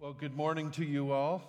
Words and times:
Well, 0.00 0.12
good 0.12 0.36
morning 0.36 0.70
to 0.72 0.84
you 0.84 1.10
all. 1.10 1.42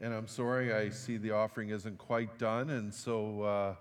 And 0.00 0.12
I'm 0.12 0.26
sorry, 0.26 0.74
I 0.74 0.88
see 0.88 1.16
the 1.16 1.30
offering 1.30 1.68
isn't 1.70 1.96
quite 1.96 2.40
done. 2.40 2.70
And 2.70 2.92
so 2.92 3.42
uh, 3.42 3.74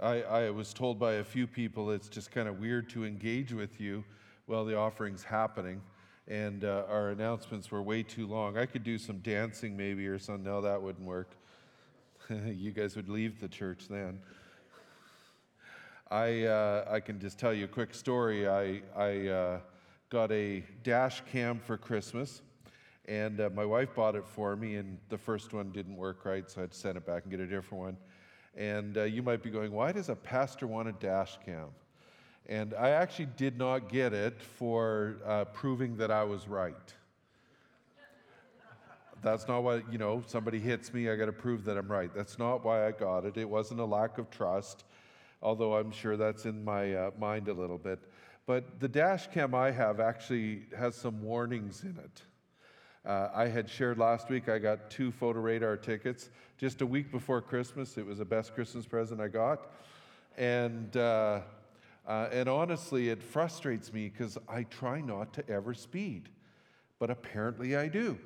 I, 0.00 0.22
I, 0.22 0.50
was 0.50 0.72
told 0.72 1.00
by 1.00 1.14
a 1.14 1.24
few 1.24 1.48
people 1.48 1.90
it's 1.90 2.08
just 2.08 2.30
kind 2.30 2.46
of 2.46 2.60
weird 2.60 2.88
to 2.90 3.04
engage 3.04 3.52
with 3.52 3.80
you 3.80 4.04
while 4.46 4.64
the 4.64 4.76
offering's 4.76 5.24
happening. 5.24 5.82
And 6.28 6.64
uh, 6.64 6.84
our 6.88 7.10
announcements 7.10 7.72
were 7.72 7.82
way 7.82 8.04
too 8.04 8.28
long. 8.28 8.56
I 8.56 8.66
could 8.66 8.84
do 8.84 8.98
some 8.98 9.18
dancing 9.18 9.76
maybe 9.76 10.06
or 10.06 10.20
something. 10.20 10.44
No, 10.44 10.60
that 10.60 10.80
wouldn't 10.80 11.08
work. 11.08 11.32
you 12.30 12.70
guys 12.70 12.94
would 12.94 13.08
leave 13.08 13.40
the 13.40 13.48
church 13.48 13.88
then. 13.90 14.20
I, 16.08 16.44
uh, 16.44 16.84
I 16.88 17.00
can 17.00 17.18
just 17.18 17.36
tell 17.36 17.52
you 17.52 17.64
a 17.64 17.68
quick 17.68 17.94
story. 17.94 18.48
I, 18.48 18.82
I 18.96 19.26
uh, 19.26 19.58
got 20.10 20.32
a 20.32 20.64
dash 20.82 21.22
cam 21.30 21.58
for 21.58 21.76
Christmas, 21.76 22.40
and 23.06 23.40
uh, 23.40 23.50
my 23.54 23.64
wife 23.64 23.94
bought 23.94 24.14
it 24.14 24.26
for 24.26 24.56
me, 24.56 24.76
and 24.76 24.96
the 25.10 25.18
first 25.18 25.52
one 25.52 25.70
didn't 25.70 25.96
work 25.96 26.24
right, 26.24 26.50
so 26.50 26.60
I 26.60 26.62
had 26.62 26.72
to 26.72 26.78
send 26.78 26.96
it 26.96 27.06
back 27.06 27.24
and 27.24 27.30
get 27.30 27.40
a 27.40 27.46
different 27.46 27.84
one. 27.84 27.96
And 28.56 28.96
uh, 28.96 29.02
you 29.04 29.22
might 29.22 29.42
be 29.42 29.50
going, 29.50 29.70
why 29.70 29.92
does 29.92 30.08
a 30.08 30.14
pastor 30.14 30.66
want 30.66 30.88
a 30.88 30.92
dash 30.92 31.38
cam? 31.44 31.66
And 32.46 32.72
I 32.72 32.90
actually 32.90 33.28
did 33.36 33.58
not 33.58 33.90
get 33.90 34.14
it 34.14 34.40
for 34.40 35.16
uh, 35.26 35.44
proving 35.46 35.98
that 35.98 36.10
I 36.10 36.24
was 36.24 36.48
right. 36.48 36.74
That's 39.22 39.46
not 39.46 39.62
what, 39.62 39.92
you 39.92 39.98
know, 39.98 40.22
somebody 40.26 40.58
hits 40.58 40.94
me, 40.94 41.10
I 41.10 41.16
got 41.16 41.26
to 41.26 41.32
prove 41.32 41.64
that 41.64 41.76
I'm 41.76 41.90
right. 41.90 42.10
That's 42.14 42.38
not 42.38 42.64
why 42.64 42.86
I 42.86 42.92
got 42.92 43.26
it. 43.26 43.36
It 43.36 43.48
wasn't 43.48 43.80
a 43.80 43.84
lack 43.84 44.16
of 44.16 44.30
trust, 44.30 44.84
although 45.42 45.74
I'm 45.74 45.90
sure 45.90 46.16
that's 46.16 46.46
in 46.46 46.64
my 46.64 46.94
uh, 46.94 47.10
mind 47.18 47.48
a 47.48 47.52
little 47.52 47.78
bit. 47.78 47.98
But 48.48 48.80
the 48.80 48.88
dash 48.88 49.26
cam 49.26 49.54
I 49.54 49.70
have 49.72 50.00
actually 50.00 50.62
has 50.74 50.94
some 50.94 51.22
warnings 51.22 51.82
in 51.82 51.98
it. 52.02 52.22
Uh, 53.04 53.28
I 53.34 53.46
had 53.46 53.68
shared 53.68 53.98
last 53.98 54.30
week, 54.30 54.48
I 54.48 54.58
got 54.58 54.90
two 54.90 55.12
photo 55.12 55.40
radar 55.40 55.76
tickets 55.76 56.30
just 56.56 56.80
a 56.80 56.86
week 56.86 57.12
before 57.12 57.42
Christmas. 57.42 57.98
It 57.98 58.06
was 58.06 58.16
the 58.16 58.24
best 58.24 58.54
Christmas 58.54 58.86
present 58.86 59.20
I 59.20 59.28
got. 59.28 59.70
And, 60.38 60.96
uh, 60.96 61.42
uh, 62.06 62.28
and 62.32 62.48
honestly, 62.48 63.10
it 63.10 63.22
frustrates 63.22 63.92
me 63.92 64.08
because 64.08 64.38
I 64.48 64.62
try 64.62 65.02
not 65.02 65.34
to 65.34 65.46
ever 65.50 65.74
speed, 65.74 66.30
but 66.98 67.10
apparently 67.10 67.76
I 67.76 67.88
do. 67.88 68.16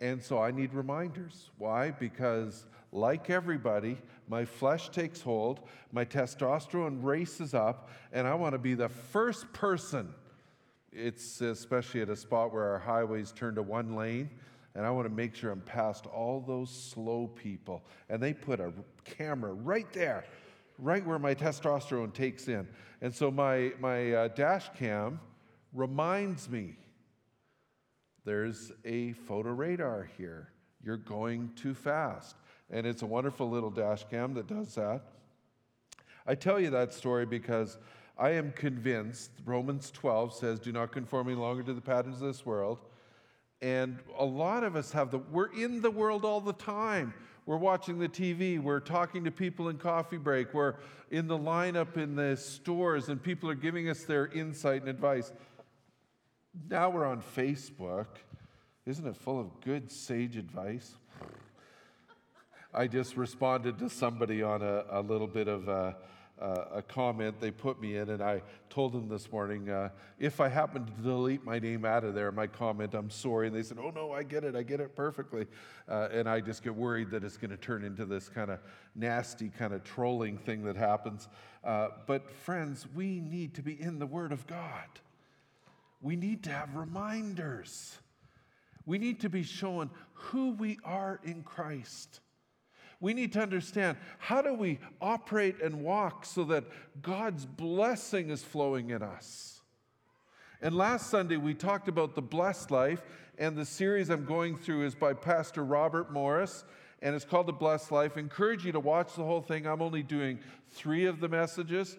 And 0.00 0.22
so 0.22 0.40
I 0.40 0.52
need 0.52 0.74
reminders. 0.74 1.50
Why? 1.58 1.90
Because, 1.90 2.66
like 2.94 3.28
everybody, 3.28 3.98
my 4.28 4.44
flesh 4.44 4.88
takes 4.88 5.20
hold, 5.20 5.60
my 5.92 6.04
testosterone 6.04 7.02
races 7.02 7.52
up, 7.52 7.90
and 8.12 8.26
I 8.26 8.34
want 8.34 8.54
to 8.54 8.58
be 8.58 8.74
the 8.74 8.88
first 8.88 9.52
person. 9.52 10.14
It's 10.92 11.40
especially 11.40 12.02
at 12.02 12.08
a 12.08 12.14
spot 12.16 12.52
where 12.52 12.62
our 12.70 12.78
highways 12.78 13.32
turn 13.32 13.56
to 13.56 13.62
one 13.62 13.96
lane, 13.96 14.30
and 14.76 14.86
I 14.86 14.90
want 14.90 15.06
to 15.08 15.12
make 15.12 15.34
sure 15.34 15.50
I'm 15.50 15.60
past 15.60 16.06
all 16.06 16.40
those 16.40 16.70
slow 16.70 17.26
people. 17.26 17.84
And 18.08 18.22
they 18.22 18.32
put 18.32 18.60
a 18.60 18.72
camera 19.04 19.52
right 19.52 19.92
there, 19.92 20.24
right 20.78 21.04
where 21.04 21.18
my 21.18 21.34
testosterone 21.34 22.14
takes 22.14 22.46
in. 22.46 22.66
And 23.00 23.12
so 23.12 23.28
my, 23.28 23.72
my 23.80 24.12
uh, 24.12 24.28
dash 24.28 24.70
cam 24.78 25.18
reminds 25.72 26.48
me 26.48 26.76
there's 28.24 28.70
a 28.84 29.12
photo 29.12 29.50
radar 29.50 30.08
here. 30.16 30.50
You're 30.82 30.96
going 30.96 31.50
too 31.56 31.74
fast. 31.74 32.36
And 32.70 32.86
it's 32.86 33.02
a 33.02 33.06
wonderful 33.06 33.48
little 33.48 33.70
dash 33.70 34.04
cam 34.10 34.34
that 34.34 34.46
does 34.46 34.74
that. 34.74 35.02
I 36.26 36.34
tell 36.34 36.58
you 36.58 36.70
that 36.70 36.92
story 36.92 37.26
because 37.26 37.78
I 38.16 38.30
am 38.30 38.52
convinced 38.52 39.30
Romans 39.44 39.90
12 39.90 40.34
says, 40.34 40.60
Do 40.60 40.72
not 40.72 40.92
conform 40.92 41.28
any 41.28 41.36
longer 41.36 41.62
to 41.64 41.74
the 41.74 41.80
patterns 41.80 42.22
of 42.22 42.28
this 42.28 42.46
world. 42.46 42.78
And 43.60 43.98
a 44.18 44.24
lot 44.24 44.64
of 44.64 44.76
us 44.76 44.92
have 44.92 45.10
the, 45.10 45.18
we're 45.18 45.52
in 45.54 45.80
the 45.80 45.90
world 45.90 46.24
all 46.24 46.40
the 46.40 46.52
time. 46.52 47.14
We're 47.46 47.56
watching 47.58 47.98
the 47.98 48.08
TV, 48.08 48.58
we're 48.58 48.80
talking 48.80 49.24
to 49.24 49.30
people 49.30 49.68
in 49.68 49.76
coffee 49.76 50.16
break, 50.16 50.54
we're 50.54 50.76
in 51.10 51.26
the 51.26 51.36
lineup 51.36 51.98
in 51.98 52.16
the 52.16 52.38
stores, 52.38 53.10
and 53.10 53.22
people 53.22 53.50
are 53.50 53.54
giving 53.54 53.90
us 53.90 54.04
their 54.04 54.28
insight 54.28 54.80
and 54.80 54.88
advice. 54.88 55.30
Now 56.70 56.88
we're 56.88 57.04
on 57.04 57.20
Facebook. 57.20 58.06
Isn't 58.86 59.06
it 59.06 59.16
full 59.16 59.38
of 59.38 59.60
good 59.60 59.90
sage 59.90 60.38
advice? 60.38 60.94
I 62.74 62.86
just 62.86 63.16
responded 63.16 63.78
to 63.78 63.88
somebody 63.88 64.42
on 64.42 64.62
a, 64.62 64.84
a 64.90 65.00
little 65.00 65.26
bit 65.26 65.48
of 65.48 65.68
a, 65.68 65.96
a, 66.38 66.82
comment 66.82 67.40
they 67.40 67.50
put 67.50 67.80
me 67.80 67.96
in, 67.96 68.10
and 68.10 68.22
I 68.22 68.42
told 68.68 68.92
them 68.92 69.08
this 69.08 69.30
morning 69.30 69.70
uh, 69.70 69.90
if 70.18 70.40
I 70.40 70.48
happen 70.48 70.84
to 70.84 70.92
delete 71.02 71.44
my 71.44 71.58
name 71.58 71.84
out 71.84 72.04
of 72.04 72.14
there, 72.14 72.32
my 72.32 72.46
comment, 72.46 72.94
I'm 72.94 73.10
sorry. 73.10 73.46
And 73.46 73.54
they 73.54 73.62
said, 73.62 73.78
Oh, 73.80 73.90
no, 73.90 74.12
I 74.12 74.24
get 74.24 74.42
it. 74.42 74.56
I 74.56 74.62
get 74.62 74.80
it 74.80 74.96
perfectly. 74.96 75.46
Uh, 75.88 76.08
and 76.10 76.28
I 76.28 76.40
just 76.40 76.64
get 76.64 76.74
worried 76.74 77.10
that 77.12 77.22
it's 77.22 77.36
going 77.36 77.50
to 77.52 77.56
turn 77.56 77.84
into 77.84 78.04
this 78.04 78.28
kind 78.28 78.50
of 78.50 78.58
nasty, 78.94 79.48
kind 79.48 79.72
of 79.72 79.84
trolling 79.84 80.36
thing 80.36 80.64
that 80.64 80.76
happens. 80.76 81.28
Uh, 81.62 81.88
but, 82.06 82.28
friends, 82.30 82.86
we 82.94 83.20
need 83.20 83.54
to 83.54 83.62
be 83.62 83.80
in 83.80 83.98
the 83.98 84.06
Word 84.06 84.32
of 84.32 84.46
God 84.46 84.88
we 86.04 86.16
need 86.16 86.44
to 86.44 86.50
have 86.50 86.76
reminders. 86.76 87.96
We 88.84 88.98
need 88.98 89.20
to 89.20 89.30
be 89.30 89.42
shown 89.42 89.90
who 90.12 90.50
we 90.50 90.78
are 90.84 91.18
in 91.24 91.42
Christ. 91.42 92.20
We 93.04 93.12
need 93.12 93.34
to 93.34 93.40
understand 93.42 93.98
how 94.16 94.40
do 94.40 94.54
we 94.54 94.78
operate 94.98 95.60
and 95.60 95.82
walk 95.82 96.24
so 96.24 96.42
that 96.44 96.64
God's 97.02 97.44
blessing 97.44 98.30
is 98.30 98.42
flowing 98.42 98.88
in 98.88 99.02
us. 99.02 99.60
And 100.62 100.74
last 100.74 101.10
Sunday 101.10 101.36
we 101.36 101.52
talked 101.52 101.86
about 101.86 102.14
the 102.14 102.22
blessed 102.22 102.70
life, 102.70 103.02
and 103.36 103.58
the 103.58 103.66
series 103.66 104.08
I'm 104.08 104.24
going 104.24 104.56
through 104.56 104.86
is 104.86 104.94
by 104.94 105.12
Pastor 105.12 105.66
Robert 105.66 106.12
Morris, 106.12 106.64
and 107.02 107.14
it's 107.14 107.26
called 107.26 107.46
The 107.46 107.52
Blessed 107.52 107.92
Life. 107.92 108.12
I 108.16 108.20
encourage 108.20 108.64
you 108.64 108.72
to 108.72 108.80
watch 108.80 109.16
the 109.16 109.24
whole 109.24 109.42
thing. 109.42 109.66
I'm 109.66 109.82
only 109.82 110.02
doing 110.02 110.38
three 110.70 111.04
of 111.04 111.20
the 111.20 111.28
messages, 111.28 111.98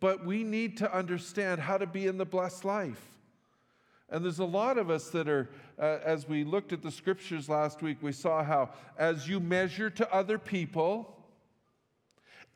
but 0.00 0.26
we 0.26 0.42
need 0.42 0.76
to 0.78 0.92
understand 0.92 1.60
how 1.60 1.78
to 1.78 1.86
be 1.86 2.08
in 2.08 2.18
the 2.18 2.26
blessed 2.26 2.64
life. 2.64 3.15
And 4.08 4.24
there's 4.24 4.38
a 4.38 4.44
lot 4.44 4.78
of 4.78 4.88
us 4.88 5.10
that 5.10 5.28
are, 5.28 5.50
uh, 5.80 5.98
as 6.04 6.28
we 6.28 6.44
looked 6.44 6.72
at 6.72 6.82
the 6.82 6.90
scriptures 6.90 7.48
last 7.48 7.82
week, 7.82 7.98
we 8.00 8.12
saw 8.12 8.44
how 8.44 8.70
as 8.96 9.28
you 9.28 9.40
measure 9.40 9.90
to 9.90 10.14
other 10.14 10.38
people, 10.38 11.16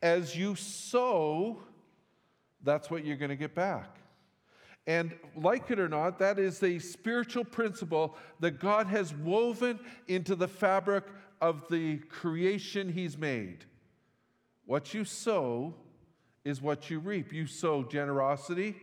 as 0.01 0.35
you 0.35 0.55
sow, 0.55 1.59
that's 2.63 2.89
what 2.89 3.05
you're 3.05 3.17
going 3.17 3.29
to 3.29 3.35
get 3.35 3.53
back. 3.53 3.97
And 4.87 5.13
like 5.35 5.69
it 5.69 5.79
or 5.79 5.89
not, 5.89 6.19
that 6.19 6.39
is 6.39 6.63
a 6.63 6.79
spiritual 6.79 7.43
principle 7.43 8.15
that 8.39 8.59
God 8.59 8.87
has 8.87 9.13
woven 9.13 9.79
into 10.07 10.35
the 10.35 10.47
fabric 10.47 11.03
of 11.39 11.67
the 11.69 11.97
creation 11.97 12.91
He's 12.91 13.17
made. 13.17 13.65
What 14.65 14.93
you 14.93 15.05
sow 15.05 15.75
is 16.43 16.61
what 16.61 16.89
you 16.89 16.99
reap. 16.99 17.31
You 17.31 17.45
sow 17.45 17.83
generosity, 17.83 18.75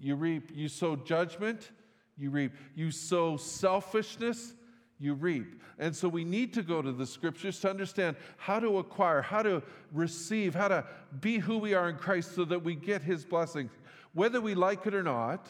you 0.00 0.14
reap. 0.14 0.50
You 0.54 0.68
sow 0.68 0.96
judgment, 0.96 1.70
you 2.18 2.30
reap. 2.30 2.52
You 2.74 2.90
sow 2.90 3.36
selfishness, 3.36 4.54
you 4.98 5.14
reap. 5.14 5.60
And 5.78 5.94
so 5.94 6.08
we 6.08 6.24
need 6.24 6.54
to 6.54 6.62
go 6.62 6.80
to 6.80 6.92
the 6.92 7.06
scriptures 7.06 7.60
to 7.60 7.70
understand 7.70 8.16
how 8.38 8.58
to 8.60 8.78
acquire, 8.78 9.20
how 9.20 9.42
to 9.42 9.62
receive, 9.92 10.54
how 10.54 10.68
to 10.68 10.84
be 11.20 11.38
who 11.38 11.58
we 11.58 11.74
are 11.74 11.88
in 11.88 11.96
Christ 11.96 12.34
so 12.34 12.44
that 12.46 12.64
we 12.64 12.74
get 12.74 13.02
his 13.02 13.24
blessings. 13.24 13.70
Whether 14.14 14.40
we 14.40 14.54
like 14.54 14.86
it 14.86 14.94
or 14.94 15.02
not, 15.02 15.46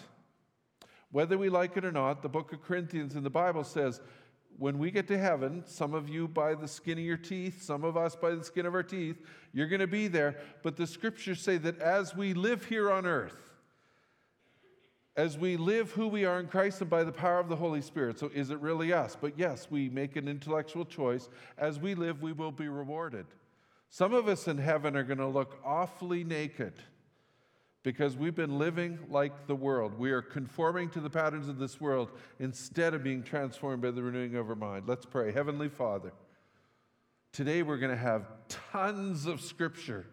whether 1.12 1.38
we 1.38 1.48
like 1.48 1.76
it 1.76 1.84
or 1.84 1.92
not, 1.92 2.22
the 2.22 2.28
book 2.28 2.52
of 2.52 2.62
Corinthians 2.62 3.14
in 3.14 3.22
the 3.22 3.30
Bible 3.30 3.62
says, 3.62 4.00
when 4.58 4.78
we 4.78 4.90
get 4.90 5.06
to 5.08 5.18
heaven, 5.18 5.62
some 5.66 5.94
of 5.94 6.08
you 6.08 6.26
by 6.26 6.54
the 6.54 6.66
skin 6.66 6.98
of 6.98 7.04
your 7.04 7.16
teeth, 7.16 7.62
some 7.62 7.84
of 7.84 7.96
us 7.96 8.16
by 8.16 8.30
the 8.30 8.42
skin 8.42 8.66
of 8.66 8.74
our 8.74 8.82
teeth, 8.82 9.16
you're 9.52 9.68
going 9.68 9.80
to 9.80 9.86
be 9.86 10.08
there. 10.08 10.36
But 10.62 10.76
the 10.76 10.86
scriptures 10.86 11.40
say 11.40 11.58
that 11.58 11.78
as 11.80 12.16
we 12.16 12.34
live 12.34 12.64
here 12.64 12.90
on 12.90 13.06
earth, 13.06 13.45
as 15.16 15.38
we 15.38 15.56
live 15.56 15.92
who 15.92 16.08
we 16.08 16.24
are 16.24 16.38
in 16.38 16.46
Christ 16.46 16.82
and 16.82 16.90
by 16.90 17.02
the 17.02 17.12
power 17.12 17.38
of 17.38 17.48
the 17.48 17.56
Holy 17.56 17.80
Spirit. 17.80 18.18
So, 18.18 18.30
is 18.34 18.50
it 18.50 18.60
really 18.60 18.92
us? 18.92 19.16
But 19.18 19.38
yes, 19.38 19.68
we 19.70 19.88
make 19.88 20.16
an 20.16 20.28
intellectual 20.28 20.84
choice. 20.84 21.28
As 21.56 21.78
we 21.78 21.94
live, 21.94 22.20
we 22.20 22.32
will 22.32 22.52
be 22.52 22.68
rewarded. 22.68 23.26
Some 23.88 24.12
of 24.12 24.28
us 24.28 24.46
in 24.46 24.58
heaven 24.58 24.96
are 24.96 25.04
going 25.04 25.18
to 25.18 25.26
look 25.26 25.58
awfully 25.64 26.22
naked 26.22 26.74
because 27.82 28.16
we've 28.16 28.34
been 28.34 28.58
living 28.58 28.98
like 29.08 29.46
the 29.46 29.54
world. 29.54 29.96
We 29.96 30.10
are 30.10 30.20
conforming 30.20 30.90
to 30.90 31.00
the 31.00 31.08
patterns 31.08 31.48
of 31.48 31.58
this 31.58 31.80
world 31.80 32.10
instead 32.40 32.94
of 32.94 33.02
being 33.02 33.22
transformed 33.22 33.80
by 33.80 33.92
the 33.92 34.02
renewing 34.02 34.34
of 34.34 34.50
our 34.50 34.56
mind. 34.56 34.88
Let's 34.88 35.06
pray. 35.06 35.32
Heavenly 35.32 35.68
Father, 35.68 36.12
today 37.32 37.62
we're 37.62 37.78
going 37.78 37.92
to 37.92 37.96
have 37.96 38.26
tons 38.48 39.26
of 39.26 39.40
scripture 39.40 40.06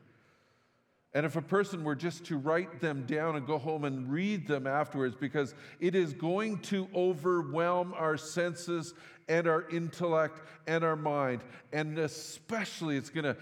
and 1.14 1.26
if 1.26 1.36
a 1.36 1.42
person 1.42 1.84
were 1.84 1.96
just 1.96 2.26
to 2.26 2.38
write 2.38 2.80
them 2.80 3.06
down 3.06 3.36
and 3.36 3.46
go 3.46 3.60
home 3.60 3.86
and 3.86 4.12
read 4.12 4.48
them 4.48 4.66
afterwards, 4.66 5.16
because 5.16 5.54
it 5.80 5.94
is 5.94 6.14
going 6.14 6.58
to 6.60 6.88
overwhelm 6.96 7.94
our 7.96 8.18
senses 8.18 8.96
and 9.30 9.48
our 9.48 9.70
intellect 9.70 10.42
and 10.68 10.84
our 10.84 10.96
mind. 10.96 11.44
And 11.72 11.98
especially, 12.00 12.98
it's 12.98 13.10
going 13.10 13.26
to 13.26 13.38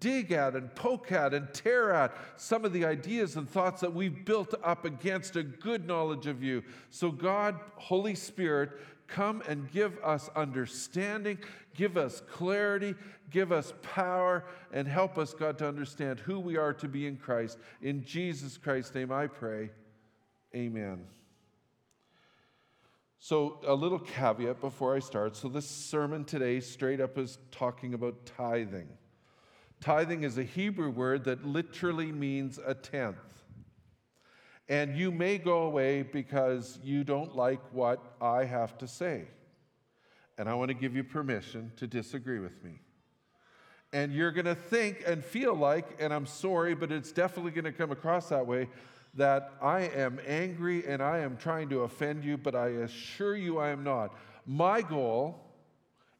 dig 0.00 0.32
at 0.32 0.54
and 0.54 0.72
poke 0.74 1.12
at 1.12 1.34
and 1.34 1.52
tear 1.52 1.92
at 1.92 2.14
some 2.36 2.64
of 2.64 2.72
the 2.72 2.84
ideas 2.84 3.36
and 3.36 3.48
thoughts 3.48 3.80
that 3.80 3.92
we've 3.92 4.24
built 4.24 4.54
up 4.62 4.84
against 4.84 5.36
a 5.36 5.42
good 5.42 5.86
knowledge 5.86 6.26
of 6.26 6.42
you. 6.42 6.62
So, 6.90 7.10
God, 7.10 7.58
Holy 7.76 8.14
Spirit, 8.14 8.70
come 9.06 9.42
and 9.48 9.70
give 9.70 9.98
us 10.02 10.30
understanding, 10.34 11.38
give 11.74 11.96
us 11.96 12.22
clarity, 12.30 12.94
give 13.30 13.52
us 13.52 13.72
power, 13.82 14.44
and 14.72 14.86
help 14.86 15.18
us, 15.18 15.34
God, 15.34 15.58
to 15.58 15.68
understand 15.68 16.20
who 16.20 16.40
we 16.40 16.56
are 16.56 16.72
to 16.74 16.88
be 16.88 17.06
in 17.06 17.16
Christ. 17.16 17.58
In 17.82 18.04
Jesus 18.04 18.56
Christ's 18.56 18.94
name 18.94 19.12
I 19.12 19.26
pray. 19.26 19.70
Amen. 20.54 21.04
So, 23.18 23.58
a 23.66 23.74
little 23.74 23.98
caveat 23.98 24.60
before 24.60 24.94
I 24.94 24.98
start. 24.98 25.34
So, 25.34 25.48
this 25.48 25.66
sermon 25.66 26.24
today, 26.24 26.60
straight 26.60 27.00
up, 27.00 27.16
is 27.16 27.38
talking 27.50 27.94
about 27.94 28.26
tithing. 28.26 28.88
Tithing 29.80 30.24
is 30.24 30.36
a 30.38 30.42
Hebrew 30.42 30.90
word 30.90 31.24
that 31.24 31.44
literally 31.44 32.12
means 32.12 32.58
a 32.64 32.74
tenth. 32.74 33.16
And 34.68 34.96
you 34.96 35.10
may 35.10 35.38
go 35.38 35.62
away 35.62 36.02
because 36.02 36.78
you 36.82 37.04
don't 37.04 37.36
like 37.36 37.60
what 37.72 38.14
I 38.20 38.44
have 38.44 38.78
to 38.78 38.88
say. 38.88 39.24
And 40.38 40.48
I 40.48 40.54
want 40.54 40.68
to 40.68 40.74
give 40.74 40.96
you 40.96 41.04
permission 41.04 41.72
to 41.76 41.86
disagree 41.86 42.38
with 42.38 42.62
me. 42.64 42.80
And 43.92 44.12
you're 44.12 44.32
going 44.32 44.46
to 44.46 44.54
think 44.54 45.04
and 45.06 45.24
feel 45.24 45.54
like, 45.54 45.96
and 46.00 46.12
I'm 46.12 46.26
sorry, 46.26 46.74
but 46.74 46.90
it's 46.90 47.12
definitely 47.12 47.52
going 47.52 47.64
to 47.66 47.72
come 47.72 47.92
across 47.92 48.30
that 48.30 48.46
way, 48.46 48.68
that 49.14 49.52
I 49.62 49.82
am 49.82 50.18
angry 50.26 50.84
and 50.86 51.00
I 51.00 51.18
am 51.18 51.36
trying 51.36 51.68
to 51.68 51.82
offend 51.82 52.24
you, 52.24 52.36
but 52.36 52.56
I 52.56 52.68
assure 52.68 53.36
you 53.36 53.58
I 53.58 53.68
am 53.68 53.84
not. 53.84 54.16
My 54.46 54.82
goal 54.82 55.40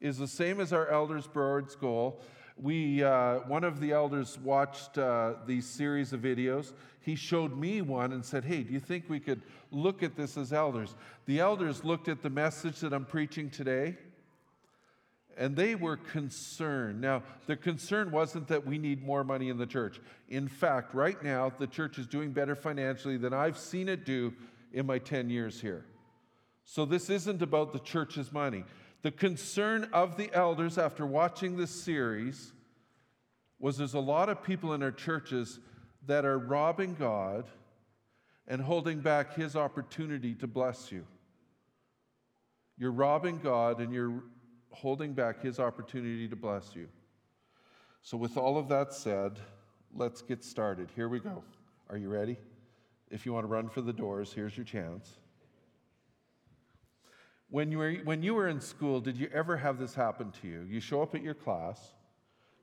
is 0.01 0.19
the 0.19 0.29
same 0.29 0.61
as 0.61 0.73
our 0.73 0.87
elders' 0.89 1.27
board's 1.27 1.75
goal. 1.75 2.21
We, 2.57 3.03
uh, 3.03 3.41
one 3.41 3.65
of 3.65 3.81
the 3.81 3.93
elders 3.93 4.39
watched 4.39 4.97
uh, 4.97 5.35
these 5.47 5.67
series 5.67 6.13
of 6.13 6.21
videos. 6.21 6.73
He 7.01 7.17
showed 7.17 7.57
me 7.57 7.83
one 7.83 8.13
and 8.13 8.25
said, 8.25 8.45
Hey, 8.45 8.63
do 8.63 8.73
you 8.73 8.81
think 8.81 9.05
we 9.09 9.21
could 9.21 9.43
look 9.71 10.03
at 10.03 10.17
this 10.17 10.37
as 10.37 10.53
elders? 10.53 10.95
The 11.27 11.41
elders 11.41 11.85
looked 11.85 12.09
at 12.09 12.23
the 12.23 12.31
message 12.31 12.81
that 12.81 12.93
I'm 12.93 13.05
preaching 13.05 13.51
today 13.51 13.97
and 15.37 15.57
they 15.57 15.75
were 15.75 15.97
concerned. 15.97 17.01
Now, 17.01 17.23
the 17.47 17.57
concern 17.57 18.11
wasn't 18.11 18.49
that 18.49 18.67
we 18.67 18.79
need 18.79 19.05
more 19.05 19.25
money 19.25 19.49
in 19.49 19.59
the 19.59 19.67
church. 19.67 20.01
In 20.29 20.49
fact, 20.49 20.95
right 20.95 21.21
now, 21.23 21.53
the 21.59 21.67
church 21.67 21.99
is 21.99 22.07
doing 22.07 22.33
better 22.33 22.55
financially 22.55 23.17
than 23.17 23.33
I've 23.33 23.59
seen 23.59 23.89
it 23.89 24.05
do 24.05 24.33
in 24.73 24.87
my 24.87 24.99
10 24.99 25.31
years 25.31 25.61
here. 25.61 25.85
So, 26.65 26.85
this 26.85 27.11
isn't 27.11 27.43
about 27.43 27.73
the 27.73 27.79
church's 27.81 28.33
money. 28.33 28.65
The 29.05 29.11
concern 29.11 29.91
of 29.93 30.17
the 30.17 30.33
elders 30.33 30.79
after 30.79 31.05
watching 31.05 31.59
this 31.59 31.71
series 31.71 32.55
was 33.59 33.77
there's 33.77 33.93
a 33.93 34.01
lot 34.01 34.31
of 34.31 34.43
people 34.43 34.73
in 34.73 34.83
our 34.83 34.91
churches 34.91 35.61
that 36.07 36.25
are 36.25 36.39
robbing 36.39 36.95
God 36.99 37.45
and 38.49 38.63
holding 38.63 39.01
back 39.01 39.35
His 39.35 39.57
opportunity 39.57 40.35
to 40.37 40.47
bless 40.47 40.91
you. 40.91 41.07
You're 42.79 42.93
robbing 42.93 43.41
God 43.41 43.83
and 43.83 43.93
you're 43.93 44.23
holding 44.71 45.13
back 45.13 45.43
his 45.43 45.61
opportunity 45.61 46.27
to 46.27 46.37
bless 46.37 46.75
you. 46.75 46.89
So, 48.01 48.17
with 48.17 48.39
all 48.39 48.57
of 48.57 48.69
that 48.69 48.95
said, 48.95 49.39
let's 49.95 50.23
get 50.23 50.43
started. 50.43 50.89
Here 50.97 51.11
we 51.11 51.21
go. 51.21 51.45
Are 51.91 51.99
you 51.99 52.09
ready? 52.09 52.39
If 53.11 53.27
you 53.27 53.35
want 53.35 53.45
to 53.45 53.49
run 53.49 53.69
for 53.69 53.83
the 53.83 53.93
doors, 53.93 54.33
here's 54.33 54.57
your 54.57 54.65
chance. 54.65 55.19
When 57.51 57.71
you, 57.71 57.79
were, 57.79 57.93
when 58.05 58.23
you 58.23 58.35
were 58.35 58.49
in 58.49 58.61
school, 58.61 59.01
did 59.01 59.17
you 59.17 59.29
ever 59.33 59.57
have 59.57 59.79
this 59.79 59.95
happen 59.95 60.33
to 60.43 60.49
you? 60.49 60.67
You 60.69 60.81
show 60.81 61.03
up 61.03 61.15
at 61.15 61.23
your 61.23 61.35
class, 61.35 61.93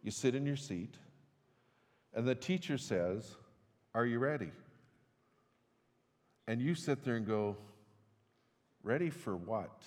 you 0.04 0.12
sit 0.12 0.36
in 0.36 0.46
your 0.46 0.56
seat, 0.56 0.96
and 2.14 2.28
the 2.28 2.36
teacher 2.36 2.78
says, 2.78 3.36
Are 3.94 4.06
you 4.06 4.20
ready? 4.20 4.52
And 6.48 6.62
you 6.62 6.76
sit 6.76 7.04
there 7.04 7.16
and 7.16 7.26
go, 7.26 7.56
Ready 8.84 9.10
for 9.10 9.36
what? 9.36 9.84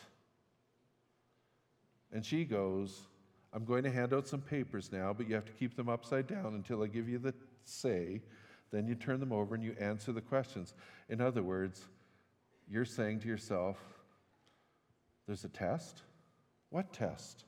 And 2.12 2.25
she 2.25 2.44
goes, 2.44 3.00
I'm 3.52 3.64
going 3.64 3.82
to 3.85 3.90
hand 3.90 4.14
out 4.14 4.26
some 4.26 4.40
papers 4.40 4.90
now, 4.93 5.12
but 5.12 5.29
you 5.29 5.35
have 5.35 5.44
to 5.44 5.52
keep 5.52 5.76
them 5.76 5.88
upside 5.88 6.26
down 6.26 6.55
until 6.55 6.82
I 6.82 6.87
give 6.87 7.08
you 7.08 7.19
the 7.19 7.35
say. 7.64 8.23
Then 8.70 8.87
you 8.88 8.94
turn 8.94 9.20
them 9.20 9.32
over 9.32 9.55
and 9.55 9.62
you 9.62 9.76
answer 9.79 10.12
the 10.12 10.20
questions. 10.20 10.75
In 11.08 11.20
other 11.20 11.43
words, 11.43 11.85
you're 12.69 12.85
saying 12.85 13.20
to 13.20 13.29
yourself, 13.29 13.79
There's 15.26 15.44
a 15.44 15.49
test? 15.49 16.03
What 16.71 16.93
test? 16.93 17.44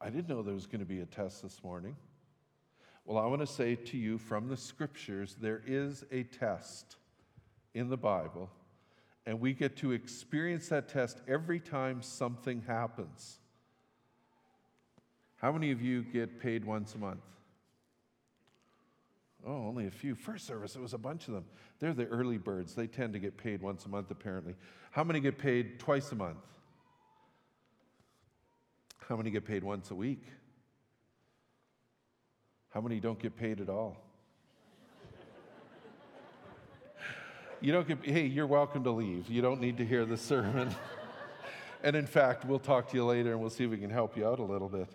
I 0.00 0.10
didn't 0.10 0.28
know 0.28 0.42
there 0.42 0.54
was 0.54 0.66
going 0.66 0.80
to 0.80 0.86
be 0.86 1.00
a 1.00 1.06
test 1.06 1.42
this 1.42 1.62
morning. 1.62 1.96
Well, 3.04 3.22
I 3.22 3.26
want 3.26 3.40
to 3.40 3.46
say 3.46 3.74
to 3.74 3.96
you 3.98 4.18
from 4.18 4.48
the 4.48 4.56
scriptures, 4.56 5.36
there 5.40 5.62
is 5.66 6.04
a 6.10 6.22
test 6.22 6.96
in 7.74 7.90
the 7.90 7.96
Bible, 7.96 8.50
and 9.26 9.40
we 9.40 9.52
get 9.52 9.76
to 9.78 9.92
experience 9.92 10.68
that 10.68 10.88
test 10.88 11.20
every 11.28 11.60
time 11.60 12.00
something 12.02 12.62
happens. 12.66 13.38
How 15.36 15.52
many 15.52 15.70
of 15.70 15.82
you 15.82 16.02
get 16.02 16.40
paid 16.40 16.64
once 16.64 16.94
a 16.94 16.98
month? 16.98 17.24
Oh, 19.46 19.68
only 19.68 19.86
a 19.86 19.90
few. 19.90 20.14
First 20.14 20.46
service, 20.46 20.74
it 20.74 20.80
was 20.80 20.94
a 20.94 20.98
bunch 20.98 21.28
of 21.28 21.34
them. 21.34 21.44
They're 21.78 21.92
the 21.92 22.06
early 22.06 22.38
birds. 22.38 22.74
They 22.74 22.86
tend 22.86 23.12
to 23.12 23.18
get 23.18 23.36
paid 23.36 23.60
once 23.60 23.84
a 23.84 23.88
month, 23.88 24.10
apparently. 24.10 24.54
How 24.90 25.04
many 25.04 25.20
get 25.20 25.38
paid 25.38 25.78
twice 25.78 26.10
a 26.12 26.14
month? 26.14 26.38
How 29.08 29.16
many 29.16 29.30
get 29.30 29.44
paid 29.44 29.62
once 29.62 29.90
a 29.90 29.94
week? 29.94 30.24
How 32.70 32.80
many 32.80 33.00
don't 33.00 33.18
get 33.18 33.36
paid 33.36 33.60
at 33.60 33.68
all? 33.68 33.98
you 37.60 37.70
don't 37.70 37.86
get, 37.86 37.98
hey, 38.02 38.26
you're 38.26 38.46
welcome 38.46 38.82
to 38.84 38.90
leave. 38.90 39.28
You 39.28 39.42
don't 39.42 39.60
need 39.60 39.76
to 39.76 39.84
hear 39.84 40.06
the 40.06 40.16
sermon. 40.16 40.74
and 41.82 41.94
in 41.94 42.06
fact, 42.06 42.46
we'll 42.46 42.58
talk 42.58 42.88
to 42.90 42.96
you 42.96 43.04
later 43.04 43.32
and 43.32 43.40
we'll 43.40 43.50
see 43.50 43.64
if 43.64 43.70
we 43.70 43.76
can 43.76 43.90
help 43.90 44.16
you 44.16 44.26
out 44.26 44.38
a 44.38 44.42
little 44.42 44.68
bit. 44.68 44.88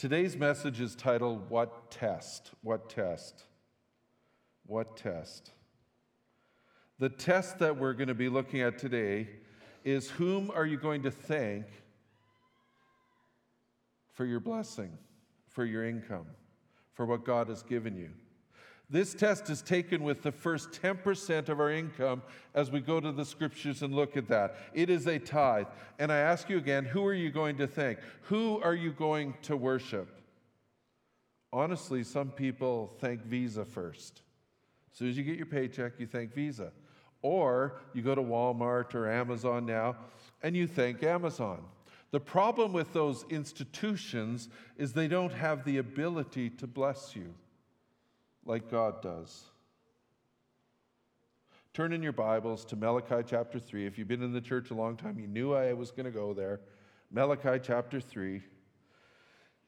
Today's 0.00 0.34
message 0.34 0.80
is 0.80 0.94
titled, 0.94 1.50
What 1.50 1.90
Test? 1.90 2.52
What 2.62 2.88
Test? 2.88 3.44
What 4.64 4.96
Test? 4.96 5.50
The 6.98 7.10
test 7.10 7.58
that 7.58 7.76
we're 7.76 7.92
going 7.92 8.08
to 8.08 8.14
be 8.14 8.30
looking 8.30 8.62
at 8.62 8.78
today 8.78 9.28
is 9.84 10.08
Whom 10.08 10.50
are 10.52 10.64
you 10.64 10.78
going 10.78 11.02
to 11.02 11.10
thank 11.10 11.66
for 14.14 14.24
your 14.24 14.40
blessing, 14.40 14.96
for 15.50 15.66
your 15.66 15.84
income, 15.84 16.28
for 16.94 17.04
what 17.04 17.26
God 17.26 17.50
has 17.50 17.62
given 17.62 17.94
you? 17.94 18.08
This 18.90 19.14
test 19.14 19.48
is 19.50 19.62
taken 19.62 20.02
with 20.02 20.22
the 20.22 20.32
first 20.32 20.72
10% 20.72 21.48
of 21.48 21.60
our 21.60 21.70
income 21.70 22.22
as 22.54 22.72
we 22.72 22.80
go 22.80 22.98
to 22.98 23.12
the 23.12 23.24
scriptures 23.24 23.82
and 23.82 23.94
look 23.94 24.16
at 24.16 24.26
that. 24.28 24.56
It 24.74 24.90
is 24.90 25.06
a 25.06 25.20
tithe. 25.20 25.68
And 26.00 26.10
I 26.10 26.16
ask 26.16 26.50
you 26.50 26.58
again, 26.58 26.84
who 26.84 27.06
are 27.06 27.14
you 27.14 27.30
going 27.30 27.56
to 27.58 27.68
thank? 27.68 28.00
Who 28.22 28.60
are 28.62 28.74
you 28.74 28.90
going 28.90 29.34
to 29.42 29.56
worship? 29.56 30.20
Honestly, 31.52 32.02
some 32.02 32.30
people 32.30 32.92
thank 32.98 33.22
Visa 33.22 33.64
first. 33.64 34.22
As 34.90 34.98
soon 34.98 35.08
as 35.08 35.16
you 35.16 35.22
get 35.22 35.36
your 35.36 35.46
paycheck, 35.46 35.92
you 35.98 36.06
thank 36.06 36.34
Visa. 36.34 36.72
Or 37.22 37.80
you 37.94 38.02
go 38.02 38.16
to 38.16 38.22
Walmart 38.22 38.96
or 38.96 39.08
Amazon 39.08 39.66
now 39.66 39.96
and 40.42 40.56
you 40.56 40.66
thank 40.66 41.04
Amazon. 41.04 41.62
The 42.10 42.20
problem 42.20 42.72
with 42.72 42.92
those 42.92 43.24
institutions 43.30 44.48
is 44.76 44.92
they 44.92 45.06
don't 45.06 45.32
have 45.32 45.64
the 45.64 45.78
ability 45.78 46.50
to 46.50 46.66
bless 46.66 47.14
you 47.14 47.34
like 48.44 48.70
God 48.70 49.02
does. 49.02 49.44
Turn 51.72 51.92
in 51.92 52.02
your 52.02 52.12
Bibles 52.12 52.64
to 52.66 52.76
Malachi 52.76 53.22
chapter 53.26 53.58
3. 53.58 53.86
If 53.86 53.96
you've 53.96 54.08
been 54.08 54.22
in 54.22 54.32
the 54.32 54.40
church 54.40 54.70
a 54.70 54.74
long 54.74 54.96
time, 54.96 55.18
you 55.18 55.26
knew 55.26 55.54
I 55.54 55.72
was 55.72 55.90
going 55.90 56.06
to 56.06 56.10
go 56.10 56.34
there. 56.34 56.60
Malachi 57.10 57.60
chapter 57.62 58.00
3. 58.00 58.42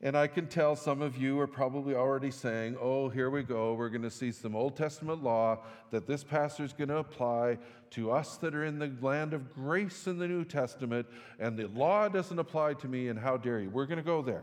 And 0.05 0.17
I 0.17 0.27
can 0.27 0.49
tell 0.49 0.75
some 0.75 1.01
of 1.01 1.17
you 1.17 1.39
are 1.39 1.47
probably 1.47 1.95
already 1.95 2.33
saying, 2.33 2.77
oh, 2.81 3.09
here 3.09 3.31
we 3.31 3.45
go. 3.45 3.75
We're 3.75 3.89
going 3.89 4.03
to 4.03 4.11
see 4.11 4.33
some 4.33 4.57
Old 4.57 4.77
Testament 4.77 5.23
law 5.23 5.61
that 5.93 6.09
this 6.09 6.25
pastor 6.25 6.65
is 6.65 6.73
going 6.73 6.89
to 6.89 6.97
apply 6.97 7.59
to 7.91 8.11
us 8.11 8.37
that 8.39 8.53
are 8.53 8.65
in 8.65 8.81
the 8.81 8.91
land 9.01 9.33
of 9.33 9.55
grace 9.55 10.09
in 10.09 10.19
the 10.19 10.27
New 10.27 10.45
Testament, 10.45 11.07
and 11.39 11.57
the 11.57 11.69
law 11.69 12.09
doesn't 12.09 12.39
apply 12.39 12.75
to 12.75 12.89
me, 12.89 13.09
and 13.09 13.19
how 13.19 13.37
dare 13.37 13.61
you? 13.61 13.71
We're 13.71 13.87
going 13.87 13.99
to 13.99 14.03
go 14.03 14.23
there. 14.23 14.43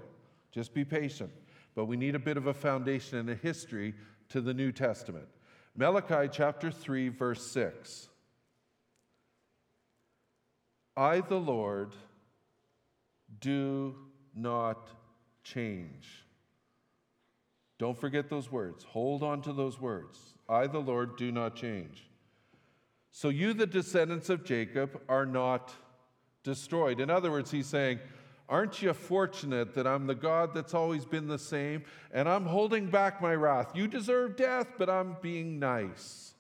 Just 0.54 0.74
be 0.74 0.86
patient. 0.86 1.32
But 1.76 1.86
we 1.86 1.98
need 1.98 2.16
a 2.16 2.20
bit 2.20 2.38
of 2.38 2.48
a 2.48 2.54
foundation 2.54 3.18
and 3.18 3.30
a 3.30 3.36
history 3.36 3.96
to 4.30 4.42
the 4.42 4.54
New 4.54 4.72
Testament. 4.72 5.28
Malachi 5.76 6.30
chapter 6.32 6.72
3, 6.72 7.10
verse 7.10 7.46
6. 7.48 8.10
I, 10.98 11.22
the 11.22 11.40
Lord, 11.40 11.96
do 13.40 13.96
not 14.36 14.90
change. 15.44 16.26
Don't 17.78 17.98
forget 17.98 18.30
those 18.30 18.52
words. 18.52 18.84
Hold 18.84 19.24
on 19.24 19.42
to 19.44 19.54
those 19.54 19.80
words. 19.80 20.20
I, 20.50 20.68
the 20.68 20.80
Lord, 20.80 21.16
do 21.16 21.32
not 21.32 21.56
change. 21.56 22.10
So 23.12 23.30
you, 23.30 23.54
the 23.54 23.66
descendants 23.66 24.30
of 24.30 24.44
Jacob, 24.44 25.02
are 25.08 25.26
not 25.26 25.74
destroyed. 26.44 27.00
In 27.00 27.10
other 27.10 27.32
words, 27.32 27.50
he's 27.50 27.68
saying, 27.68 28.00
Aren't 28.50 28.82
you 28.82 28.92
fortunate 28.94 29.76
that 29.76 29.86
I'm 29.86 30.08
the 30.08 30.16
God 30.16 30.56
that's 30.56 30.74
always 30.74 31.06
been 31.06 31.28
the 31.28 31.38
same 31.38 31.84
and 32.12 32.28
I'm 32.28 32.46
holding 32.46 32.90
back 32.90 33.22
my 33.22 33.36
wrath? 33.36 33.72
You 33.76 33.88
deserve 33.88 34.36
death, 34.36 34.68
but 34.80 34.90
I'm 34.90 35.18
being 35.22 35.60
nice. 35.60 36.34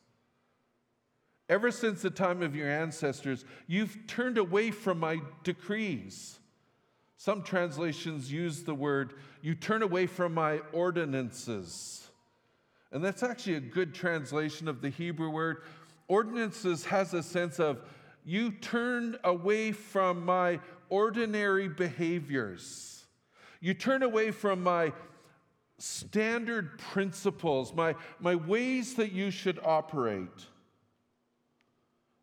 Ever 1.47 1.69
since 1.69 2.01
the 2.01 2.09
time 2.09 2.41
of 2.41 2.55
your 2.55 2.67
ancestors, 2.67 3.45
you've 3.67 4.07
turned 4.07 4.39
away 4.39 4.71
from 4.71 4.99
my 4.99 5.21
decrees. 5.43 6.39
Some 7.17 7.43
translations 7.43 8.31
use 8.31 8.63
the 8.63 8.73
word, 8.73 9.13
you 9.41 9.53
turn 9.53 9.83
away 9.83 10.07
from 10.07 10.33
my 10.33 10.61
ordinances. 10.73 12.07
And 12.91 13.03
that's 13.03 13.21
actually 13.21 13.55
a 13.55 13.59
good 13.59 13.93
translation 13.93 14.67
of 14.67 14.81
the 14.81 14.89
Hebrew 14.89 15.29
word. 15.29 15.63
Ordinances 16.07 16.85
has 16.85 17.13
a 17.13 17.21
sense 17.21 17.59
of, 17.59 17.81
you 18.25 18.51
turn 18.51 19.17
away 19.23 19.71
from 19.71 20.25
my 20.25 20.59
ordinary 20.89 21.67
behaviors. 21.67 23.05
You 23.61 23.73
turn 23.73 24.03
away 24.03 24.31
from 24.31 24.63
my 24.63 24.93
standard 25.77 26.77
principles, 26.77 27.73
my, 27.73 27.95
my 28.19 28.35
ways 28.35 28.95
that 28.95 29.11
you 29.11 29.31
should 29.31 29.59
operate. 29.63 30.47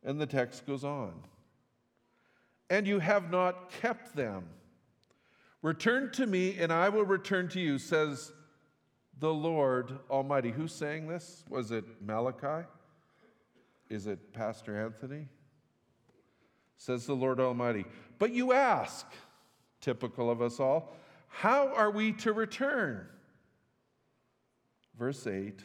And 0.03 0.21
the 0.21 0.25
text 0.25 0.65
goes 0.65 0.83
on. 0.83 1.13
And 2.69 2.87
you 2.87 2.99
have 2.99 3.31
not 3.31 3.71
kept 3.71 4.15
them. 4.15 4.45
Return 5.61 6.11
to 6.11 6.25
me, 6.25 6.57
and 6.59 6.71
I 6.71 6.89
will 6.89 7.05
return 7.05 7.47
to 7.49 7.59
you, 7.59 7.79
says 7.79 8.31
the 9.19 9.33
Lord 9.33 9.97
Almighty. 10.09 10.51
Who's 10.51 10.73
saying 10.73 11.07
this? 11.07 11.43
Was 11.49 11.71
it 11.71 11.85
Malachi? 12.01 12.67
Is 13.89 14.05
it 14.05 14.33
Pastor 14.33 14.79
Anthony? 14.85 15.27
Says 16.77 17.05
the 17.05 17.15
Lord 17.15 17.39
Almighty. 17.39 17.85
But 18.19 18.31
you 18.31 18.53
ask, 18.53 19.05
typical 19.81 20.29
of 20.29 20.41
us 20.41 20.59
all, 20.59 20.95
how 21.27 21.67
are 21.73 21.91
we 21.91 22.13
to 22.13 22.33
return? 22.33 23.05
Verse 24.97 25.27
8 25.27 25.61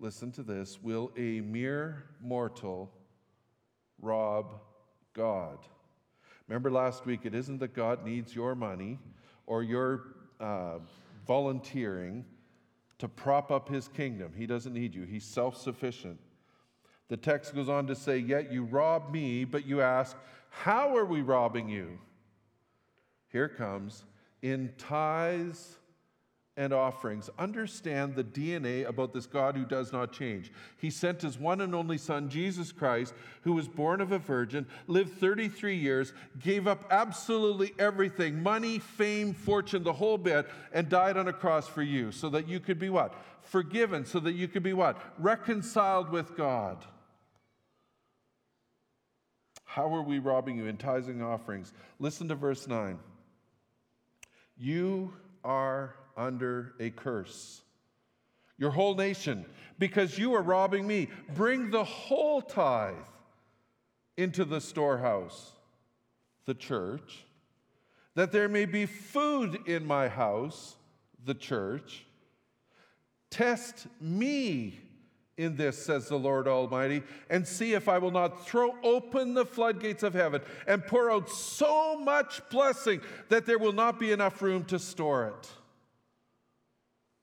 Listen 0.00 0.30
to 0.32 0.44
this. 0.44 0.80
Will 0.80 1.10
a 1.16 1.40
mere 1.40 2.04
mortal 2.20 2.92
rob 4.00 4.60
God? 5.12 5.58
Remember 6.46 6.70
last 6.70 7.04
week, 7.04 7.20
it 7.24 7.34
isn't 7.34 7.58
that 7.58 7.74
God 7.74 8.04
needs 8.04 8.34
your 8.34 8.54
money 8.54 8.98
or 9.46 9.64
your 9.64 10.02
uh, 10.38 10.78
volunteering 11.26 12.24
to 12.98 13.08
prop 13.08 13.50
up 13.50 13.68
his 13.68 13.88
kingdom. 13.88 14.32
He 14.36 14.46
doesn't 14.46 14.72
need 14.72 14.94
you, 14.94 15.02
he's 15.02 15.24
self 15.24 15.56
sufficient. 15.56 16.20
The 17.08 17.16
text 17.16 17.54
goes 17.54 17.68
on 17.68 17.86
to 17.86 17.94
say, 17.94 18.18
Yet 18.18 18.52
you 18.52 18.64
rob 18.64 19.10
me, 19.12 19.44
but 19.44 19.66
you 19.66 19.80
ask, 19.80 20.16
How 20.50 20.96
are 20.96 21.06
we 21.06 21.22
robbing 21.22 21.68
you? 21.68 21.98
Here 23.30 23.48
comes, 23.48 24.04
in 24.42 24.72
tithes 24.78 25.78
and 26.58 26.72
offerings. 26.72 27.30
Understand 27.38 28.16
the 28.16 28.24
DNA 28.24 28.86
about 28.86 29.14
this 29.14 29.26
God 29.26 29.56
who 29.56 29.64
does 29.64 29.92
not 29.92 30.12
change. 30.12 30.50
He 30.76 30.90
sent 30.90 31.22
his 31.22 31.38
one 31.38 31.60
and 31.60 31.72
only 31.72 31.96
Son, 31.96 32.28
Jesus 32.28 32.72
Christ, 32.72 33.14
who 33.42 33.52
was 33.52 33.68
born 33.68 34.00
of 34.00 34.10
a 34.10 34.18
virgin, 34.18 34.66
lived 34.88 35.12
33 35.20 35.76
years, 35.76 36.12
gave 36.40 36.66
up 36.66 36.84
absolutely 36.90 37.74
everything 37.78 38.42
money, 38.42 38.80
fame, 38.80 39.34
fortune, 39.34 39.84
the 39.84 39.92
whole 39.92 40.18
bit, 40.18 40.48
and 40.72 40.88
died 40.88 41.16
on 41.16 41.28
a 41.28 41.32
cross 41.32 41.68
for 41.68 41.82
you 41.82 42.10
so 42.10 42.28
that 42.28 42.48
you 42.48 42.58
could 42.58 42.80
be 42.80 42.90
what? 42.90 43.14
Forgiven, 43.42 44.04
so 44.04 44.18
that 44.18 44.32
you 44.32 44.48
could 44.48 44.64
be 44.64 44.72
what? 44.72 45.00
Reconciled 45.16 46.10
with 46.10 46.36
God. 46.36 46.84
How 49.68 49.94
are 49.94 50.02
we 50.02 50.18
robbing 50.18 50.56
you 50.56 50.64
in 50.64 50.78
tithes 50.78 51.10
offerings? 51.20 51.74
Listen 51.98 52.26
to 52.28 52.34
verse 52.34 52.66
9. 52.66 52.98
You 54.56 55.12
are 55.44 55.94
under 56.16 56.72
a 56.80 56.88
curse. 56.88 57.60
Your 58.56 58.70
whole 58.70 58.94
nation, 58.94 59.44
because 59.78 60.16
you 60.16 60.32
are 60.32 60.40
robbing 60.40 60.86
me. 60.86 61.08
Bring 61.34 61.70
the 61.70 61.84
whole 61.84 62.40
tithe 62.40 62.94
into 64.16 64.46
the 64.46 64.58
storehouse, 64.58 65.52
the 66.46 66.54
church, 66.54 67.26
that 68.14 68.32
there 68.32 68.48
may 68.48 68.64
be 68.64 68.86
food 68.86 69.68
in 69.68 69.84
my 69.86 70.08
house, 70.08 70.76
the 71.26 71.34
church. 71.34 72.06
Test 73.28 73.86
me 74.00 74.80
in 75.38 75.56
this, 75.56 75.82
says 75.82 76.08
the 76.08 76.18
Lord 76.18 76.46
Almighty, 76.46 77.02
and 77.30 77.46
see 77.46 77.72
if 77.72 77.88
I 77.88 77.96
will 77.98 78.10
not 78.10 78.46
throw 78.46 78.74
open 78.82 79.32
the 79.32 79.46
floodgates 79.46 80.02
of 80.02 80.12
heaven 80.12 80.42
and 80.66 80.84
pour 80.84 81.10
out 81.10 81.30
so 81.30 81.98
much 81.98 82.42
blessing 82.50 83.00
that 83.28 83.46
there 83.46 83.58
will 83.58 83.72
not 83.72 83.98
be 83.98 84.12
enough 84.12 84.42
room 84.42 84.64
to 84.66 84.78
store 84.78 85.28
it. 85.28 85.48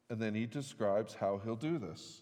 And 0.10 0.19
then 0.19 0.34
he 0.34 0.45
describes 0.45 1.13
how 1.13 1.41
he'll 1.43 1.55
do 1.55 1.77
this. 1.77 2.22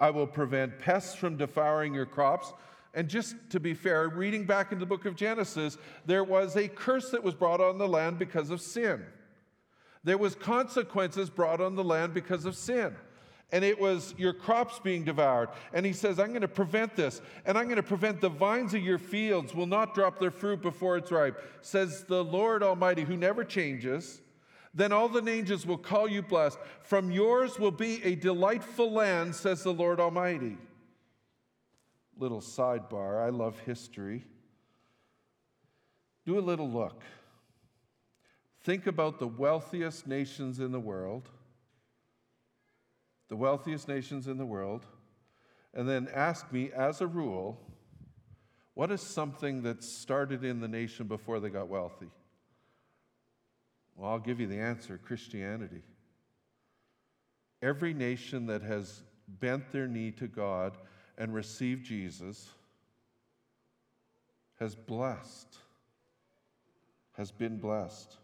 I 0.00 0.10
will 0.10 0.26
prevent 0.26 0.78
pests 0.78 1.14
from 1.14 1.36
devouring 1.36 1.94
your 1.94 2.06
crops. 2.06 2.52
And 2.94 3.08
just 3.08 3.36
to 3.50 3.60
be 3.60 3.74
fair, 3.74 4.08
reading 4.08 4.44
back 4.44 4.72
in 4.72 4.78
the 4.78 4.86
book 4.86 5.04
of 5.04 5.14
Genesis, 5.14 5.78
there 6.06 6.24
was 6.24 6.56
a 6.56 6.68
curse 6.68 7.10
that 7.10 7.22
was 7.22 7.34
brought 7.34 7.60
on 7.60 7.78
the 7.78 7.88
land 7.88 8.18
because 8.18 8.50
of 8.50 8.60
sin. 8.60 9.04
There 10.04 10.18
was 10.18 10.34
consequences 10.34 11.30
brought 11.30 11.60
on 11.60 11.76
the 11.76 11.84
land 11.84 12.14
because 12.14 12.44
of 12.44 12.56
sin. 12.56 12.94
And 13.52 13.64
it 13.64 13.78
was 13.78 14.14
your 14.16 14.32
crops 14.32 14.78
being 14.78 15.04
devoured. 15.04 15.50
And 15.74 15.84
he 15.84 15.92
says, 15.92 16.18
I'm 16.18 16.30
going 16.30 16.40
to 16.40 16.48
prevent 16.48 16.96
this. 16.96 17.20
And 17.44 17.58
I'm 17.58 17.64
going 17.64 17.76
to 17.76 17.82
prevent 17.82 18.22
the 18.22 18.30
vines 18.30 18.72
of 18.72 18.82
your 18.82 18.98
fields 18.98 19.54
will 19.54 19.66
not 19.66 19.94
drop 19.94 20.18
their 20.18 20.30
fruit 20.30 20.62
before 20.62 20.96
it's 20.96 21.12
ripe, 21.12 21.38
says 21.60 22.04
the 22.04 22.24
Lord 22.24 22.62
Almighty, 22.62 23.02
who 23.02 23.16
never 23.16 23.44
changes. 23.44 24.22
Then 24.74 24.90
all 24.90 25.08
the 25.08 25.28
angels 25.28 25.66
will 25.66 25.76
call 25.76 26.08
you 26.08 26.22
blessed. 26.22 26.58
From 26.80 27.10
yours 27.10 27.58
will 27.58 27.70
be 27.70 28.02
a 28.02 28.14
delightful 28.14 28.90
land, 28.90 29.34
says 29.34 29.62
the 29.62 29.72
Lord 29.72 30.00
Almighty. 30.00 30.56
Little 32.16 32.40
sidebar 32.40 33.22
I 33.22 33.28
love 33.28 33.58
history. 33.60 34.24
Do 36.24 36.38
a 36.38 36.40
little 36.40 36.70
look. 36.70 37.02
Think 38.62 38.86
about 38.86 39.18
the 39.18 39.26
wealthiest 39.26 40.06
nations 40.06 40.60
in 40.60 40.72
the 40.72 40.80
world, 40.80 41.28
the 43.32 43.36
wealthiest 43.36 43.88
nations 43.88 44.28
in 44.28 44.36
the 44.36 44.44
world, 44.44 44.84
and 45.72 45.88
then 45.88 46.06
ask 46.12 46.52
me, 46.52 46.70
as 46.70 47.00
a 47.00 47.06
rule, 47.06 47.58
what 48.74 48.92
is 48.92 49.00
something 49.00 49.62
that 49.62 49.82
started 49.82 50.44
in 50.44 50.60
the 50.60 50.68
nation 50.68 51.06
before 51.06 51.40
they 51.40 51.48
got 51.48 51.66
wealthy? 51.66 52.10
Well, 53.96 54.10
I'll 54.10 54.18
give 54.18 54.38
you 54.38 54.46
the 54.46 54.58
answer 54.58 55.00
Christianity. 55.02 55.80
Every 57.62 57.94
nation 57.94 58.44
that 58.48 58.60
has 58.60 59.02
bent 59.26 59.72
their 59.72 59.88
knee 59.88 60.10
to 60.10 60.26
God 60.26 60.76
and 61.16 61.32
received 61.32 61.86
Jesus 61.86 62.50
has 64.60 64.74
blessed, 64.74 65.56
has 67.16 67.30
been 67.30 67.56
blessed. 67.56 68.14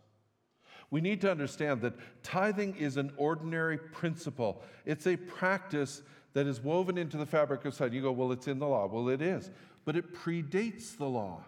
We 0.91 1.01
need 1.01 1.21
to 1.21 1.31
understand 1.31 1.83
that 1.83 1.95
tithing 2.23 2.77
is 2.77 2.97
an 2.97 3.13
ordinary 3.17 3.79
principle. 3.79 4.63
It's 4.87 5.07
a 5.07 5.17
practice 5.17 6.03
that 6.33 6.47
is 6.47 6.61
woven 6.61 6.97
into 6.97 7.17
the 7.17 7.27
fabric 7.27 7.65
of 7.65 7.75
society. 7.75 7.97
You 7.97 8.03
go, 8.03 8.13
well, 8.13 8.33
it's 8.33 8.49
in 8.49 8.59
the 8.59 8.67
law. 8.67 8.87
Well, 8.87 9.09
it 9.09 9.21
is, 9.21 9.51
but 9.85 9.97
it 9.97 10.15
predates 10.15 10.97
the 10.97 11.07
law. 11.07 11.45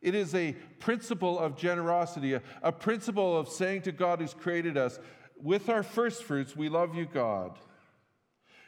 It 0.00 0.14
is 0.14 0.34
a 0.34 0.52
principle 0.78 1.38
of 1.38 1.56
generosity, 1.56 2.34
a, 2.34 2.42
a 2.62 2.72
principle 2.72 3.36
of 3.36 3.48
saying 3.48 3.82
to 3.82 3.92
God 3.92 4.20
who's 4.20 4.32
created 4.32 4.78
us, 4.78 4.98
with 5.42 5.68
our 5.68 5.82
first 5.82 6.24
fruits, 6.24 6.56
we 6.56 6.68
love 6.68 6.94
you, 6.94 7.06
God. 7.06 7.58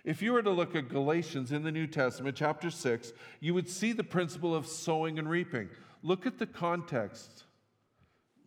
If 0.04 0.20
you 0.20 0.32
were 0.32 0.42
to 0.42 0.50
look 0.50 0.74
at 0.74 0.88
Galatians 0.88 1.52
in 1.52 1.62
the 1.62 1.70
New 1.70 1.86
Testament, 1.86 2.36
chapter 2.36 2.70
6, 2.70 3.12
you 3.40 3.54
would 3.54 3.68
see 3.68 3.92
the 3.92 4.04
principle 4.04 4.54
of 4.54 4.66
sowing 4.66 5.18
and 5.18 5.30
reaping. 5.30 5.68
Look 6.02 6.26
at 6.26 6.38
the 6.38 6.46
context. 6.46 7.44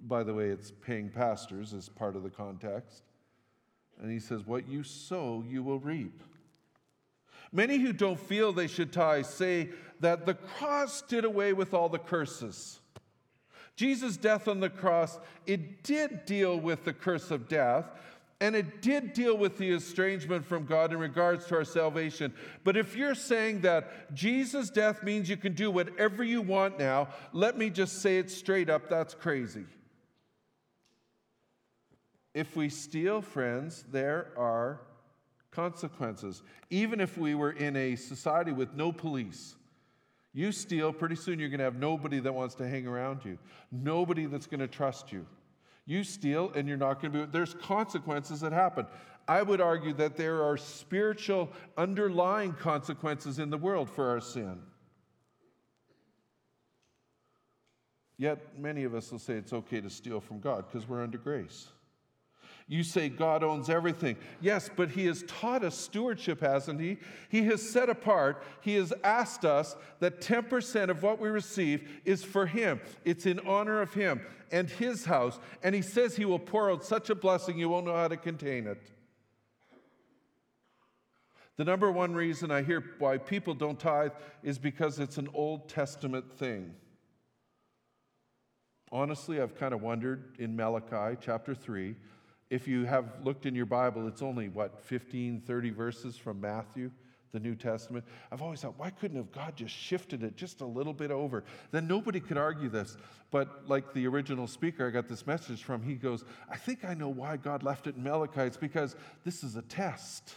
By 0.01 0.23
the 0.23 0.33
way, 0.33 0.49
it's 0.49 0.71
paying 0.71 1.09
pastors 1.09 1.73
as 1.73 1.89
part 1.89 2.15
of 2.15 2.23
the 2.23 2.29
context. 2.29 3.03
And 4.01 4.11
he 4.11 4.19
says, 4.19 4.45
What 4.45 4.67
you 4.67 4.83
sow, 4.83 5.43
you 5.47 5.63
will 5.63 5.79
reap. 5.79 6.21
Many 7.51 7.77
who 7.77 7.93
don't 7.93 8.19
feel 8.19 8.51
they 8.51 8.67
should 8.67 8.91
tie 8.91 9.21
say 9.21 9.69
that 10.01 10.25
the 10.25 10.33
cross 10.33 11.01
did 11.01 11.23
away 11.23 11.53
with 11.53 11.73
all 11.73 11.89
the 11.89 11.99
curses. 11.99 12.79
Jesus' 13.75 14.17
death 14.17 14.47
on 14.47 14.59
the 14.59 14.69
cross, 14.69 15.19
it 15.45 15.83
did 15.83 16.25
deal 16.25 16.57
with 16.57 16.85
the 16.85 16.93
curse 16.93 17.31
of 17.31 17.47
death, 17.47 17.85
and 18.41 18.55
it 18.55 18.81
did 18.81 19.13
deal 19.13 19.37
with 19.37 19.57
the 19.57 19.71
estrangement 19.71 20.45
from 20.45 20.65
God 20.65 20.91
in 20.91 20.99
regards 20.99 21.45
to 21.47 21.55
our 21.55 21.63
salvation. 21.63 22.33
But 22.63 22.77
if 22.77 22.95
you're 22.95 23.15
saying 23.15 23.61
that 23.61 24.13
Jesus' 24.13 24.69
death 24.69 25.03
means 25.03 25.29
you 25.29 25.37
can 25.37 25.53
do 25.53 25.71
whatever 25.71 26.23
you 26.23 26.41
want 26.41 26.77
now, 26.77 27.09
let 27.33 27.57
me 27.57 27.69
just 27.69 28.01
say 28.01 28.17
it 28.17 28.29
straight 28.29 28.69
up 28.69 28.89
that's 28.89 29.13
crazy. 29.13 29.65
If 32.35 32.57
we 32.57 32.67
steal, 32.67 33.21
friends, 33.21 33.85
there 33.93 34.27
are 34.35 34.81
consequences. 35.51 36.43
Even 36.69 36.99
if 36.99 37.17
we 37.17 37.33
were 37.33 37.53
in 37.53 37.77
a 37.77 37.95
society 37.95 38.51
with 38.51 38.73
no 38.73 38.91
police, 38.91 39.55
you 40.33 40.51
steal, 40.51 40.91
pretty 40.91 41.15
soon 41.15 41.39
you're 41.39 41.47
going 41.47 41.59
to 41.59 41.63
have 41.63 41.77
nobody 41.77 42.19
that 42.19 42.33
wants 42.33 42.55
to 42.55 42.67
hang 42.67 42.85
around 42.87 43.23
you, 43.23 43.37
nobody 43.71 44.25
that's 44.25 44.47
going 44.47 44.59
to 44.59 44.67
trust 44.67 45.13
you. 45.13 45.25
You 45.85 46.03
steal 46.03 46.51
and 46.53 46.67
you're 46.67 46.75
not 46.75 47.01
going 47.01 47.13
to 47.13 47.19
be, 47.19 47.31
there's 47.31 47.53
consequences 47.53 48.41
that 48.41 48.51
happen. 48.51 48.85
I 49.29 49.41
would 49.41 49.61
argue 49.61 49.93
that 49.93 50.17
there 50.17 50.43
are 50.43 50.57
spiritual 50.57 51.49
underlying 51.77 52.51
consequences 52.51 53.39
in 53.39 53.49
the 53.49 53.57
world 53.57 53.89
for 53.89 54.09
our 54.09 54.19
sin. 54.19 54.59
Yet 58.17 58.59
many 58.59 58.83
of 58.83 58.93
us 58.93 59.09
will 59.09 59.19
say 59.19 59.35
it's 59.35 59.53
okay 59.53 59.79
to 59.79 59.89
steal 59.89 60.19
from 60.19 60.41
God 60.41 60.65
because 60.67 60.87
we're 60.87 61.01
under 61.01 61.17
grace. 61.17 61.69
You 62.67 62.81
say 62.83 63.09
God 63.09 63.43
owns 63.43 63.69
everything. 63.69 64.17
Yes, 64.41 64.71
but 64.75 64.89
He 64.89 65.05
has 65.05 65.23
taught 65.27 65.63
us 65.63 65.77
stewardship, 65.77 66.41
hasn't 66.41 66.79
He? 66.79 66.97
He 67.29 67.43
has 67.43 67.61
set 67.61 67.89
apart, 67.89 68.43
He 68.61 68.75
has 68.75 68.91
asked 69.03 69.45
us 69.45 69.75
that 69.99 70.19
10% 70.19 70.89
of 70.89 71.03
what 71.03 71.19
we 71.19 71.29
receive 71.29 71.87
is 72.05 72.23
for 72.23 72.47
Him. 72.47 72.81
It's 73.03 73.27
in 73.27 73.39
honor 73.41 73.81
of 73.81 73.93
Him 73.93 74.21
and 74.51 74.67
His 74.67 75.05
house. 75.05 75.39
And 75.61 75.75
He 75.75 75.83
says 75.83 76.15
He 76.15 76.25
will 76.25 76.39
pour 76.39 76.71
out 76.71 76.83
such 76.83 77.11
a 77.11 77.15
blessing 77.15 77.59
you 77.59 77.69
won't 77.69 77.85
know 77.85 77.95
how 77.95 78.07
to 78.07 78.17
contain 78.17 78.65
it. 78.65 78.81
The 81.57 81.65
number 81.65 81.91
one 81.91 82.15
reason 82.15 82.51
I 82.51 82.63
hear 82.63 82.83
why 82.97 83.17
people 83.17 83.53
don't 83.53 83.79
tithe 83.79 84.11
is 84.43 84.57
because 84.57 84.99
it's 84.99 85.17
an 85.17 85.29
Old 85.33 85.69
Testament 85.69 86.37
thing. 86.37 86.73
Honestly, 88.91 89.39
I've 89.39 89.55
kind 89.55 89.73
of 89.73 89.81
wondered 89.81 90.35
in 90.39 90.55
Malachi 90.55 91.17
chapter 91.21 91.55
3 91.55 91.95
if 92.49 92.67
you 92.67 92.85
have 92.85 93.05
looked 93.23 93.45
in 93.45 93.55
your 93.55 93.65
Bible, 93.65 94.07
it's 94.07 94.21
only, 94.21 94.49
what, 94.49 94.81
15, 94.81 95.41
30 95.41 95.69
verses 95.71 96.15
from 96.15 96.39
Matthew, 96.39 96.91
the 97.31 97.39
New 97.39 97.55
Testament. 97.55 98.05
I've 98.31 98.41
always 98.41 98.61
thought, 98.61 98.77
why 98.77 98.91
couldn't 98.91 99.17
have 99.17 99.31
God 99.31 99.55
just 99.55 99.75
shifted 99.75 100.23
it 100.23 100.37
just 100.37 100.61
a 100.61 100.65
little 100.65 100.93
bit 100.93 101.11
over? 101.11 101.43
Then 101.71 101.87
nobody 101.87 102.19
could 102.19 102.37
argue 102.37 102.69
this. 102.69 102.97
But 103.31 103.67
like 103.67 103.93
the 103.93 104.07
original 104.07 104.47
speaker 104.47 104.87
I 104.87 104.91
got 104.91 105.07
this 105.07 105.25
message 105.27 105.63
from, 105.63 105.83
he 105.83 105.95
goes, 105.95 106.23
I 106.49 106.55
think 106.55 106.85
I 106.85 106.93
know 106.93 107.09
why 107.09 107.37
God 107.37 107.63
left 107.63 107.87
it 107.87 107.95
in 107.95 108.03
Malachi. 108.03 108.41
It's 108.41 108.57
because 108.57 108.95
this 109.23 109.43
is 109.43 109.55
a 109.55 109.61
test. 109.63 110.35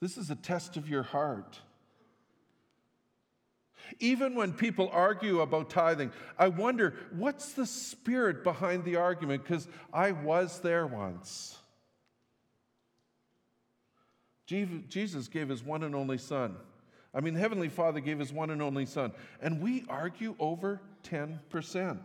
This 0.00 0.16
is 0.16 0.30
a 0.30 0.34
test 0.34 0.76
of 0.76 0.88
your 0.88 1.02
heart. 1.02 1.60
Even 3.98 4.34
when 4.34 4.52
people 4.52 4.88
argue 4.92 5.40
about 5.40 5.70
tithing, 5.70 6.12
I 6.38 6.48
wonder 6.48 6.94
what's 7.12 7.52
the 7.52 7.66
spirit 7.66 8.44
behind 8.44 8.84
the 8.84 8.96
argument 8.96 9.42
because 9.42 9.68
I 9.92 10.12
was 10.12 10.60
there 10.60 10.86
once. 10.86 11.56
Jesus 14.46 15.28
gave 15.28 15.48
his 15.48 15.62
one 15.62 15.82
and 15.84 15.94
only 15.94 16.18
son. 16.18 16.56
I 17.14 17.20
mean, 17.20 17.34
Heavenly 17.34 17.68
Father 17.68 18.00
gave 18.00 18.18
his 18.18 18.32
one 18.32 18.50
and 18.50 18.62
only 18.62 18.86
son, 18.86 19.12
and 19.40 19.60
we 19.60 19.84
argue 19.88 20.34
over 20.38 20.80
10%. 21.04 21.98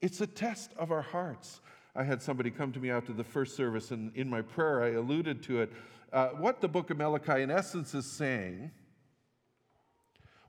It's 0.00 0.20
a 0.20 0.26
test 0.26 0.72
of 0.76 0.92
our 0.92 1.02
hearts. 1.02 1.60
I 1.94 2.04
had 2.04 2.22
somebody 2.22 2.50
come 2.50 2.72
to 2.72 2.80
me 2.80 2.90
after 2.90 3.12
the 3.12 3.24
first 3.24 3.56
service, 3.56 3.90
and 3.90 4.14
in 4.14 4.28
my 4.28 4.42
prayer, 4.42 4.82
I 4.82 4.90
alluded 4.92 5.42
to 5.44 5.62
it. 5.62 5.72
Uh, 6.12 6.28
what 6.28 6.60
the 6.60 6.68
book 6.68 6.90
of 6.90 6.98
Malachi, 6.98 7.42
in 7.42 7.50
essence, 7.50 7.94
is 7.94 8.06
saying 8.06 8.70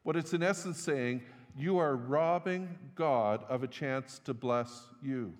what 0.07 0.15
it's 0.15 0.33
in 0.33 0.41
essence 0.41 0.79
saying, 0.79 1.21
you 1.57 1.79
are 1.79 1.93
robbing 1.93 2.79
God 2.95 3.43
of 3.49 3.61
a 3.61 3.67
chance 3.67 4.21
to 4.23 4.33
bless 4.33 4.87
you 5.03 5.33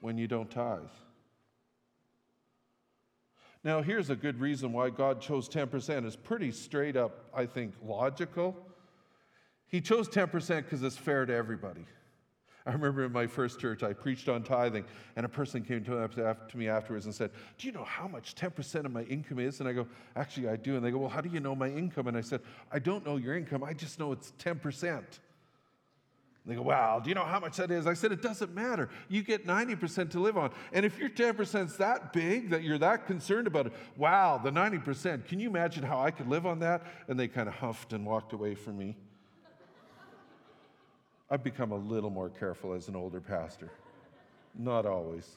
when 0.00 0.16
you 0.16 0.28
don't 0.28 0.48
tithe. 0.48 0.78
Now, 3.64 3.82
here's 3.82 4.08
a 4.08 4.14
good 4.14 4.38
reason 4.38 4.72
why 4.72 4.90
God 4.90 5.20
chose 5.20 5.48
10%. 5.48 6.06
It's 6.06 6.14
pretty 6.14 6.52
straight 6.52 6.94
up, 6.94 7.24
I 7.34 7.44
think, 7.46 7.74
logical. 7.84 8.56
He 9.66 9.80
chose 9.80 10.08
10% 10.08 10.58
because 10.58 10.84
it's 10.84 10.96
fair 10.96 11.26
to 11.26 11.34
everybody. 11.34 11.86
I 12.66 12.72
remember 12.72 13.04
in 13.04 13.12
my 13.12 13.26
first 13.26 13.60
church, 13.60 13.82
I 13.82 13.92
preached 13.92 14.28
on 14.28 14.42
tithing, 14.42 14.86
and 15.16 15.26
a 15.26 15.28
person 15.28 15.62
came 15.62 15.84
to 15.84 16.48
me 16.54 16.68
afterwards 16.68 17.04
and 17.04 17.14
said, 17.14 17.30
Do 17.58 17.66
you 17.66 17.74
know 17.74 17.84
how 17.84 18.08
much 18.08 18.34
10% 18.34 18.86
of 18.86 18.90
my 18.90 19.02
income 19.02 19.38
is? 19.38 19.60
And 19.60 19.68
I 19.68 19.74
go, 19.74 19.86
Actually, 20.16 20.48
I 20.48 20.56
do. 20.56 20.76
And 20.76 20.84
they 20.84 20.90
go, 20.90 20.98
Well, 20.98 21.10
how 21.10 21.20
do 21.20 21.28
you 21.28 21.40
know 21.40 21.54
my 21.54 21.68
income? 21.68 22.06
And 22.06 22.16
I 22.16 22.22
said, 22.22 22.40
I 22.72 22.78
don't 22.78 23.04
know 23.04 23.16
your 23.16 23.36
income, 23.36 23.62
I 23.62 23.74
just 23.74 23.98
know 23.98 24.12
it's 24.12 24.32
10%. 24.38 24.96
And 24.96 25.04
they 26.46 26.54
go, 26.54 26.62
Wow, 26.62 27.00
do 27.00 27.10
you 27.10 27.14
know 27.14 27.24
how 27.24 27.38
much 27.38 27.58
that 27.58 27.70
is? 27.70 27.86
I 27.86 27.92
said, 27.92 28.12
It 28.12 28.22
doesn't 28.22 28.54
matter. 28.54 28.88
You 29.10 29.22
get 29.22 29.46
90% 29.46 30.10
to 30.12 30.20
live 30.20 30.38
on. 30.38 30.50
And 30.72 30.86
if 30.86 30.98
your 30.98 31.10
10% 31.10 31.66
is 31.66 31.76
that 31.76 32.14
big 32.14 32.48
that 32.48 32.62
you're 32.62 32.78
that 32.78 33.06
concerned 33.06 33.46
about 33.46 33.66
it, 33.66 33.74
wow, 33.98 34.40
the 34.42 34.50
90%, 34.50 35.26
can 35.26 35.38
you 35.38 35.50
imagine 35.50 35.82
how 35.82 36.00
I 36.00 36.10
could 36.10 36.28
live 36.28 36.46
on 36.46 36.60
that? 36.60 36.86
And 37.08 37.20
they 37.20 37.28
kind 37.28 37.46
of 37.46 37.56
huffed 37.56 37.92
and 37.92 38.06
walked 38.06 38.32
away 38.32 38.54
from 38.54 38.78
me. 38.78 38.96
I've 41.34 41.42
become 41.42 41.72
a 41.72 41.76
little 41.76 42.10
more 42.10 42.28
careful 42.28 42.74
as 42.74 42.86
an 42.86 42.94
older 42.94 43.20
pastor. 43.20 43.68
Not 44.56 44.86
always. 44.86 45.28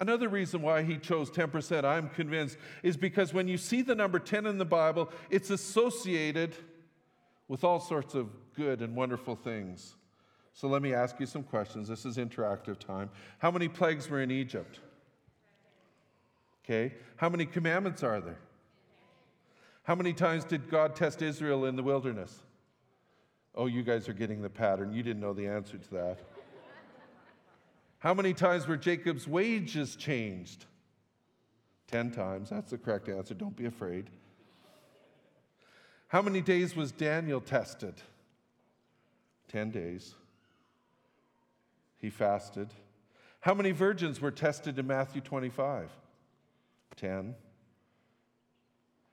Another 0.00 0.28
reason 0.28 0.60
why 0.60 0.82
he 0.82 0.98
chose 0.98 1.30
10%, 1.30 1.84
I'm 1.84 2.08
convinced, 2.08 2.58
is 2.82 2.96
because 2.96 3.32
when 3.32 3.46
you 3.46 3.56
see 3.56 3.82
the 3.82 3.94
number 3.94 4.18
10 4.18 4.44
in 4.46 4.58
the 4.58 4.64
Bible, 4.64 5.12
it's 5.30 5.50
associated 5.50 6.56
with 7.46 7.62
all 7.62 7.78
sorts 7.78 8.16
of 8.16 8.28
good 8.56 8.82
and 8.82 8.96
wonderful 8.96 9.36
things. 9.36 9.94
So 10.52 10.66
let 10.66 10.82
me 10.82 10.92
ask 10.92 11.20
you 11.20 11.26
some 11.26 11.44
questions. 11.44 11.86
This 11.86 12.04
is 12.04 12.16
interactive 12.16 12.80
time. 12.80 13.08
How 13.38 13.52
many 13.52 13.68
plagues 13.68 14.10
were 14.10 14.20
in 14.20 14.32
Egypt? 14.32 14.80
Okay. 16.64 16.92
How 17.14 17.28
many 17.28 17.46
commandments 17.46 18.02
are 18.02 18.20
there? 18.20 18.40
How 19.84 19.94
many 19.94 20.12
times 20.12 20.42
did 20.42 20.68
God 20.68 20.96
test 20.96 21.22
Israel 21.22 21.66
in 21.66 21.76
the 21.76 21.84
wilderness? 21.84 22.42
Oh, 23.58 23.66
you 23.66 23.82
guys 23.82 24.08
are 24.08 24.12
getting 24.12 24.40
the 24.40 24.48
pattern. 24.48 24.92
You 24.92 25.02
didn't 25.02 25.20
know 25.20 25.32
the 25.34 25.48
answer 25.48 25.78
to 25.78 25.90
that. 25.94 26.18
How 27.98 28.14
many 28.14 28.32
times 28.32 28.68
were 28.68 28.76
Jacob's 28.76 29.26
wages 29.26 29.96
changed? 29.96 30.66
Ten 31.88 32.12
times. 32.12 32.50
That's 32.50 32.70
the 32.70 32.78
correct 32.78 33.08
answer. 33.08 33.34
Don't 33.34 33.56
be 33.56 33.66
afraid. 33.66 34.10
How 36.06 36.22
many 36.22 36.40
days 36.40 36.76
was 36.76 36.92
Daniel 36.92 37.40
tested? 37.40 37.94
Ten 39.48 39.72
days. 39.72 40.14
He 41.98 42.10
fasted. 42.10 42.68
How 43.40 43.54
many 43.54 43.72
virgins 43.72 44.20
were 44.20 44.30
tested 44.30 44.78
in 44.78 44.86
Matthew 44.86 45.20
25? 45.20 45.90
Ten. 46.94 47.34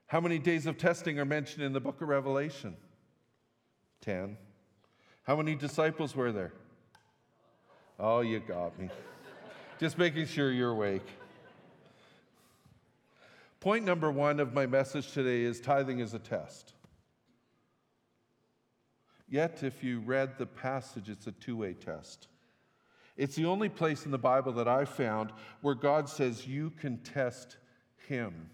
How 0.05 0.21
many 0.21 0.37
days 0.37 0.67
of 0.67 0.77
testing 0.77 1.17
are 1.19 1.25
mentioned 1.25 1.63
in 1.63 1.73
the 1.73 1.81
book 1.81 1.99
of 1.99 2.09
Revelation? 2.09 2.77
10. 4.05 4.37
How 5.23 5.35
many 5.35 5.55
disciples 5.55 6.15
were 6.15 6.31
there? 6.31 6.53
Oh, 7.99 8.19
you 8.21 8.39
got 8.39 8.77
me. 8.79 8.89
Just 9.79 9.97
making 9.97 10.27
sure 10.27 10.51
you're 10.51 10.71
awake. 10.71 11.07
Point 13.59 13.83
number 13.83 14.11
one 14.11 14.39
of 14.39 14.53
my 14.53 14.67
message 14.67 15.11
today 15.11 15.41
is 15.41 15.59
tithing 15.59 15.99
is 15.99 16.13
a 16.13 16.19
test. 16.19 16.73
Yet, 19.27 19.63
if 19.63 19.83
you 19.83 20.01
read 20.01 20.37
the 20.37 20.45
passage, 20.45 21.09
it's 21.09 21.25
a 21.25 21.31
two 21.31 21.57
way 21.57 21.73
test. 21.73 22.27
It's 23.17 23.35
the 23.35 23.45
only 23.45 23.69
place 23.69 24.05
in 24.05 24.11
the 24.11 24.19
Bible 24.19 24.51
that 24.53 24.67
I 24.67 24.85
found 24.85 25.31
where 25.61 25.73
God 25.73 26.07
says 26.09 26.45
you 26.45 26.69
can 26.69 26.99
test 26.99 27.57
Him. 28.07 28.51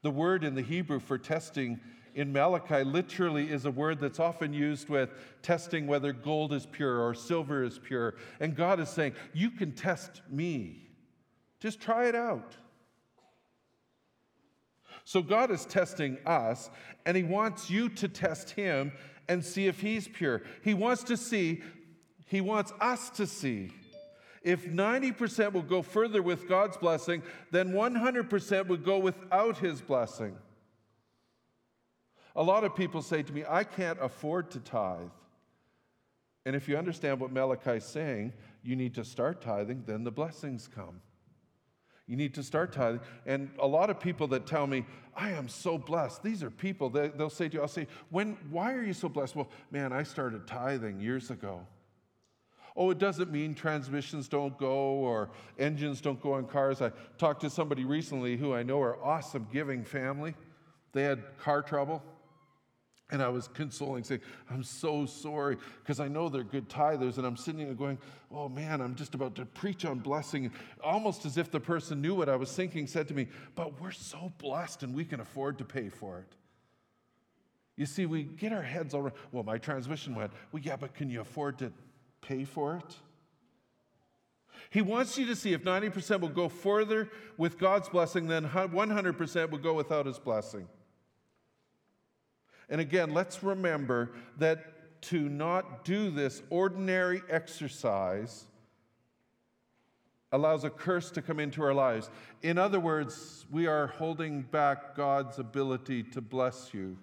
The 0.00 0.10
word 0.10 0.42
in 0.42 0.54
the 0.54 0.62
Hebrew 0.62 1.00
for 1.00 1.18
testing 1.18 1.80
in 2.18 2.32
Malachi 2.32 2.82
literally 2.82 3.48
is 3.48 3.64
a 3.64 3.70
word 3.70 4.00
that's 4.00 4.18
often 4.18 4.52
used 4.52 4.88
with 4.88 5.10
testing 5.40 5.86
whether 5.86 6.12
gold 6.12 6.52
is 6.52 6.66
pure 6.66 7.00
or 7.00 7.14
silver 7.14 7.62
is 7.62 7.78
pure. 7.78 8.16
And 8.40 8.56
God 8.56 8.80
is 8.80 8.88
saying, 8.88 9.14
You 9.32 9.52
can 9.52 9.70
test 9.70 10.22
me. 10.28 10.88
Just 11.60 11.80
try 11.80 12.08
it 12.08 12.16
out. 12.16 12.56
So 15.04 15.22
God 15.22 15.52
is 15.52 15.64
testing 15.64 16.18
us, 16.26 16.70
and 17.06 17.16
He 17.16 17.22
wants 17.22 17.70
you 17.70 17.88
to 17.90 18.08
test 18.08 18.50
Him 18.50 18.90
and 19.28 19.44
see 19.44 19.68
if 19.68 19.80
He's 19.80 20.08
pure. 20.08 20.42
He 20.64 20.74
wants 20.74 21.04
to 21.04 21.16
see, 21.16 21.62
He 22.26 22.40
wants 22.40 22.72
us 22.80 23.10
to 23.10 23.28
see. 23.28 23.70
If 24.42 24.66
90% 24.66 25.52
will 25.52 25.62
go 25.62 25.82
further 25.82 26.20
with 26.20 26.48
God's 26.48 26.76
blessing, 26.76 27.22
then 27.52 27.68
100% 27.68 28.66
would 28.66 28.84
go 28.84 28.98
without 28.98 29.58
His 29.58 29.80
blessing. 29.80 30.36
A 32.36 32.42
lot 32.42 32.64
of 32.64 32.74
people 32.74 33.02
say 33.02 33.22
to 33.22 33.32
me, 33.32 33.44
I 33.48 33.64
can't 33.64 33.98
afford 34.00 34.50
to 34.52 34.60
tithe. 34.60 35.10
And 36.46 36.56
if 36.56 36.68
you 36.68 36.76
understand 36.76 37.20
what 37.20 37.32
Malachi 37.32 37.72
is 37.72 37.84
saying, 37.84 38.32
you 38.62 38.76
need 38.76 38.94
to 38.94 39.04
start 39.04 39.42
tithing, 39.42 39.84
then 39.86 40.04
the 40.04 40.10
blessings 40.10 40.68
come. 40.72 41.00
You 42.06 42.16
need 42.16 42.34
to 42.34 42.42
start 42.42 42.72
tithing. 42.72 43.00
And 43.26 43.50
a 43.58 43.66
lot 43.66 43.90
of 43.90 44.00
people 44.00 44.26
that 44.28 44.46
tell 44.46 44.66
me, 44.66 44.86
I 45.14 45.30
am 45.32 45.48
so 45.48 45.76
blessed, 45.76 46.22
these 46.22 46.42
are 46.42 46.50
people, 46.50 46.88
they, 46.88 47.08
will 47.10 47.28
say 47.28 47.48
to 47.48 47.56
you, 47.56 47.60
I'll 47.60 47.68
say, 47.68 47.86
when, 48.08 48.38
why 48.50 48.72
are 48.72 48.82
you 48.82 48.94
so 48.94 49.08
blessed? 49.08 49.36
Well, 49.36 49.50
man, 49.70 49.92
I 49.92 50.04
started 50.04 50.46
tithing 50.46 51.00
years 51.00 51.30
ago. 51.30 51.66
Oh, 52.74 52.90
it 52.90 52.98
doesn't 52.98 53.32
mean 53.32 53.54
transmissions 53.54 54.28
don't 54.28 54.56
go 54.56 54.70
or 54.70 55.30
engines 55.58 56.00
don't 56.00 56.20
go 56.22 56.34
on 56.34 56.46
cars. 56.46 56.80
I 56.80 56.92
talked 57.18 57.40
to 57.40 57.50
somebody 57.50 57.84
recently 57.84 58.36
who 58.36 58.54
I 58.54 58.62
know 58.62 58.80
are 58.80 59.04
awesome 59.04 59.48
giving 59.52 59.84
family. 59.84 60.34
They 60.92 61.02
had 61.02 61.36
car 61.38 61.60
trouble. 61.60 62.02
And 63.10 63.22
I 63.22 63.28
was 63.28 63.48
consoling, 63.48 64.04
saying, 64.04 64.20
I'm 64.50 64.62
so 64.62 65.06
sorry, 65.06 65.56
because 65.82 65.98
I 65.98 66.08
know 66.08 66.28
they're 66.28 66.42
good 66.42 66.68
tithers. 66.68 67.16
And 67.16 67.26
I'm 67.26 67.38
sitting 67.38 67.64
there 67.64 67.74
going, 67.74 67.98
Oh 68.30 68.48
man, 68.48 68.82
I'm 68.82 68.94
just 68.94 69.14
about 69.14 69.34
to 69.36 69.46
preach 69.46 69.86
on 69.86 70.00
blessing. 70.00 70.52
Almost 70.84 71.24
as 71.24 71.38
if 71.38 71.50
the 71.50 71.60
person 71.60 72.02
knew 72.02 72.14
what 72.14 72.28
I 72.28 72.36
was 72.36 72.52
thinking, 72.52 72.86
said 72.86 73.08
to 73.08 73.14
me, 73.14 73.28
But 73.54 73.80
we're 73.80 73.92
so 73.92 74.32
blessed 74.38 74.82
and 74.82 74.94
we 74.94 75.04
can 75.04 75.20
afford 75.20 75.56
to 75.58 75.64
pay 75.64 75.88
for 75.88 76.18
it. 76.18 76.34
You 77.76 77.86
see, 77.86 78.06
we 78.06 78.24
get 78.24 78.52
our 78.52 78.62
heads 78.62 78.92
all 78.92 79.10
Well, 79.32 79.44
my 79.44 79.56
transmission 79.56 80.14
went. 80.14 80.32
Well, 80.52 80.62
yeah, 80.62 80.76
but 80.76 80.94
can 80.94 81.08
you 81.08 81.22
afford 81.22 81.58
to 81.58 81.72
pay 82.20 82.44
for 82.44 82.76
it? 82.76 82.96
He 84.70 84.82
wants 84.82 85.16
you 85.16 85.24
to 85.26 85.36
see 85.36 85.52
if 85.54 85.62
90% 85.62 86.20
will 86.20 86.28
go 86.28 86.48
further 86.48 87.08
with 87.36 87.58
God's 87.58 87.88
blessing 87.88 88.26
than 88.26 88.48
100% 88.48 89.50
will 89.50 89.58
go 89.58 89.72
without 89.72 90.04
his 90.04 90.18
blessing. 90.18 90.68
And 92.68 92.80
again, 92.80 93.14
let's 93.14 93.42
remember 93.42 94.10
that 94.38 95.00
to 95.02 95.28
not 95.28 95.84
do 95.84 96.10
this 96.10 96.42
ordinary 96.50 97.22
exercise 97.30 98.44
allows 100.32 100.64
a 100.64 100.70
curse 100.70 101.10
to 101.12 101.22
come 101.22 101.40
into 101.40 101.62
our 101.62 101.72
lives. 101.72 102.10
In 102.42 102.58
other 102.58 102.80
words, 102.80 103.46
we 103.50 103.66
are 103.66 103.86
holding 103.86 104.42
back 104.42 104.94
God's 104.94 105.38
ability 105.38 106.02
to 106.02 106.20
bless 106.20 106.74
you. 106.74 106.98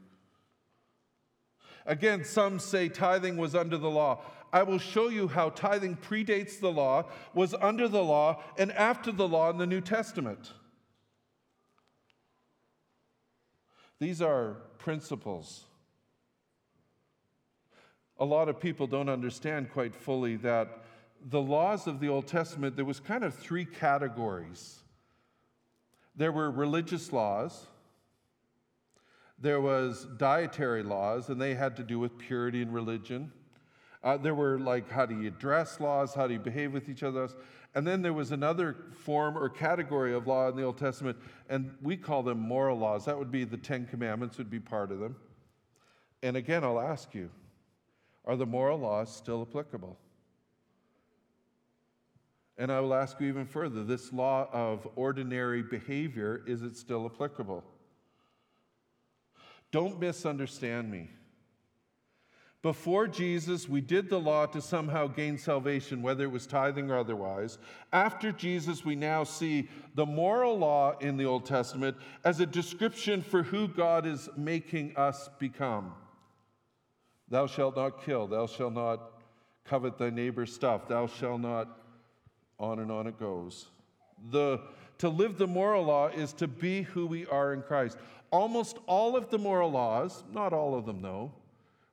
Again, 1.87 2.23
some 2.23 2.59
say 2.59 2.89
tithing 2.89 3.37
was 3.37 3.55
under 3.55 3.77
the 3.77 3.89
law. 3.89 4.21
I 4.53 4.63
will 4.63 4.79
show 4.79 5.09
you 5.09 5.27
how 5.27 5.49
tithing 5.49 5.97
predates 5.97 6.59
the 6.59 6.71
law, 6.71 7.05
was 7.33 7.53
under 7.55 7.87
the 7.87 8.03
law, 8.03 8.41
and 8.57 8.71
after 8.71 9.11
the 9.11 9.27
law 9.27 9.49
in 9.49 9.57
the 9.57 9.67
New 9.67 9.81
Testament. 9.81 10.53
These 13.99 14.21
are 14.21 14.57
principles. 14.77 15.65
A 18.19 18.25
lot 18.25 18.49
of 18.49 18.59
people 18.59 18.87
don't 18.87 19.09
understand 19.09 19.71
quite 19.71 19.95
fully 19.95 20.35
that 20.37 20.83
the 21.29 21.41
laws 21.41 21.87
of 21.87 21.99
the 21.99 22.07
Old 22.07 22.27
Testament, 22.27 22.75
there 22.75 22.85
was 22.85 22.99
kind 22.99 23.23
of 23.23 23.33
three 23.33 23.65
categories. 23.65 24.79
There 26.15 26.31
were 26.31 26.51
religious 26.51 27.11
laws, 27.11 27.67
there 29.37 29.59
was 29.59 30.07
dietary 30.17 30.83
laws, 30.83 31.29
and 31.29 31.41
they 31.41 31.55
had 31.55 31.75
to 31.77 31.83
do 31.83 31.99
with 31.99 32.17
purity 32.17 32.61
and 32.61 32.73
religion. 32.73 33.31
Uh, 34.03 34.17
there 34.17 34.35
were 34.35 34.59
like 34.59 34.89
how 34.89 35.05
do 35.05 35.19
you 35.19 35.31
dress 35.31 35.79
laws, 35.79 36.13
how 36.13 36.27
do 36.27 36.33
you 36.33 36.39
behave 36.39 36.71
with 36.71 36.87
each 36.87 37.03
other. 37.03 37.27
And 37.75 37.85
then 37.85 38.01
there 38.01 38.13
was 38.13 38.31
another 38.31 38.77
form 39.03 39.37
or 39.37 39.49
category 39.49 40.13
of 40.13 40.27
law 40.27 40.47
in 40.47 40.55
the 40.55 40.63
Old 40.63 40.77
Testament, 40.77 41.17
and 41.49 41.75
we 41.81 41.97
call 41.97 42.23
them 42.23 42.39
moral 42.39 42.77
laws. 42.77 43.03
That 43.05 43.19
would 43.19 43.31
be 43.31 43.43
the 43.43 43.57
Ten 43.57 43.85
Commandments, 43.85 44.37
would 44.37 44.49
be 44.49 44.61
part 44.61 44.91
of 44.93 44.99
them. 44.99 45.17
And 46.23 46.37
again, 46.37 46.63
I'll 46.63 46.79
ask 46.79 47.13
you 47.13 47.29
are 48.23 48.35
the 48.35 48.45
moral 48.45 48.79
laws 48.79 49.15
still 49.15 49.45
applicable? 49.47 49.99
And 52.57 52.71
I 52.71 52.79
will 52.79 52.93
ask 52.93 53.19
you 53.19 53.27
even 53.27 53.45
further 53.45 53.83
this 53.83 54.13
law 54.13 54.47
of 54.51 54.87
ordinary 54.95 55.61
behavior, 55.61 56.41
is 56.47 56.61
it 56.61 56.77
still 56.77 57.05
applicable? 57.05 57.63
Don't 59.71 59.99
misunderstand 59.99 60.89
me. 60.89 61.09
Before 62.65 63.07
Jesus, 63.07 63.69
we 63.69 63.79
did 63.79 64.09
the 64.09 64.19
law 64.19 64.47
to 64.47 64.59
somehow 64.59 65.05
gain 65.05 65.37
salvation, 65.37 66.01
whether 66.01 66.23
it 66.23 66.31
was 66.31 66.47
tithing 66.47 66.89
or 66.89 66.97
otherwise. 66.97 67.59
After 67.93 68.31
Jesus, 68.31 68.83
we 68.83 68.95
now 68.95 69.23
see 69.23 69.69
the 69.93 70.07
moral 70.07 70.57
law 70.57 70.97
in 70.97 71.15
the 71.15 71.25
Old 71.25 71.45
Testament 71.45 71.95
as 72.23 72.39
a 72.39 72.45
description 72.47 73.21
for 73.21 73.43
who 73.43 73.67
God 73.67 74.07
is 74.07 74.29
making 74.35 74.97
us 74.97 75.29
become. 75.37 75.93
Thou 77.29 77.45
shalt 77.45 77.75
not 77.75 78.03
kill, 78.03 78.25
thou 78.25 78.47
shalt 78.47 78.73
not 78.73 79.11
covet 79.63 79.99
thy 79.99 80.09
neighbor's 80.09 80.51
stuff, 80.51 80.87
thou 80.87 81.05
shalt 81.05 81.41
not, 81.41 81.67
on 82.59 82.79
and 82.79 82.91
on 82.91 83.05
it 83.05 83.19
goes. 83.19 83.67
The, 84.31 84.59
to 84.97 85.09
live 85.09 85.37
the 85.37 85.45
moral 85.45 85.83
law 85.83 86.07
is 86.07 86.33
to 86.33 86.47
be 86.47 86.81
who 86.81 87.05
we 87.05 87.27
are 87.27 87.53
in 87.53 87.61
Christ. 87.61 87.99
Almost 88.31 88.79
all 88.87 89.15
of 89.15 89.29
the 89.29 89.37
moral 89.37 89.69
laws, 89.69 90.23
not 90.33 90.51
all 90.51 90.73
of 90.73 90.87
them 90.87 91.03
though, 91.03 91.31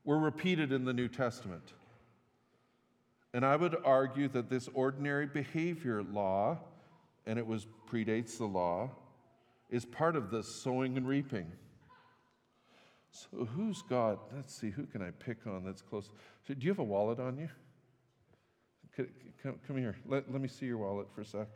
were 0.05 0.19
repeated 0.19 0.73
in 0.73 0.85
the 0.85 0.93
New 0.93 1.09
Testament. 1.09 1.73
And 3.35 3.47
I 3.47 3.57
would 3.57 3.77
argue 3.85 4.29
that 4.29 4.51
this 4.51 4.69
ordinary 4.75 5.27
behavior 5.27 6.03
law, 6.03 6.59
and 7.27 7.39
it 7.39 7.47
was 7.47 7.67
predates 7.91 8.37
the 8.37 8.45
law, 8.45 8.91
is 9.71 9.85
part 9.85 10.17
of 10.17 10.31
the 10.31 10.43
sowing 10.43 10.97
and 10.97 11.09
reaping. 11.09 11.51
So 13.11 13.45
who's 13.45 13.83
got, 13.83 14.19
let's 14.35 14.55
see, 14.55 14.71
who 14.71 14.87
can 14.87 15.03
I 15.03 15.11
pick 15.11 15.47
on 15.47 15.65
that's 15.65 15.83
close? 15.83 16.11
Do 16.47 16.57
you 16.59 16.71
have 16.71 16.79
a 16.79 16.85
wallet 16.85 17.21
on 17.21 17.39
you? 17.39 17.49
Come, 19.43 19.55
come 19.67 19.77
here. 19.79 19.97
Let, 20.07 20.31
let 20.31 20.41
me 20.41 20.49
see 20.49 20.67
your 20.67 20.79
wallet 20.79 21.09
for 21.15 21.23
a 21.23 21.25
sec. 21.25 21.49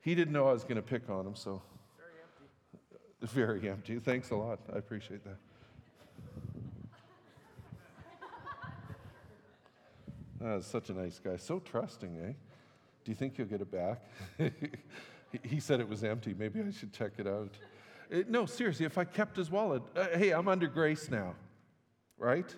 He 0.00 0.14
didn't 0.14 0.32
know 0.34 0.48
I 0.48 0.52
was 0.52 0.64
going 0.64 0.76
to 0.76 0.82
pick 0.82 1.08
on 1.08 1.26
him, 1.26 1.34
so. 1.34 1.62
Very 1.96 2.12
empty. 2.22 3.34
Very 3.34 3.70
empty. 3.70 3.98
Thanks 3.98 4.30
a 4.30 4.36
lot. 4.36 4.58
I 4.72 4.76
appreciate 4.76 5.24
that. 5.24 5.38
Uh, 10.44 10.60
such 10.60 10.90
a 10.90 10.92
nice 10.92 11.18
guy. 11.18 11.36
So 11.36 11.58
trusting, 11.58 12.16
eh? 12.18 12.32
Do 13.04 13.10
you 13.10 13.14
think 13.14 13.38
you'll 13.38 13.46
get 13.46 13.62
it 13.62 13.70
back? 13.70 14.02
he 15.42 15.58
said 15.58 15.80
it 15.80 15.88
was 15.88 16.04
empty. 16.04 16.34
Maybe 16.38 16.60
I 16.60 16.70
should 16.70 16.92
check 16.92 17.12
it 17.18 17.26
out. 17.26 17.54
It, 18.10 18.26
uh, 18.26 18.30
no, 18.30 18.44
seriously, 18.44 18.84
if 18.84 18.98
I 18.98 19.04
kept 19.04 19.36
his 19.36 19.50
wallet, 19.50 19.82
uh, 19.96 20.08
hey, 20.14 20.32
I'm 20.32 20.48
under 20.48 20.66
grace 20.66 21.10
now, 21.10 21.34
right? 22.18 22.54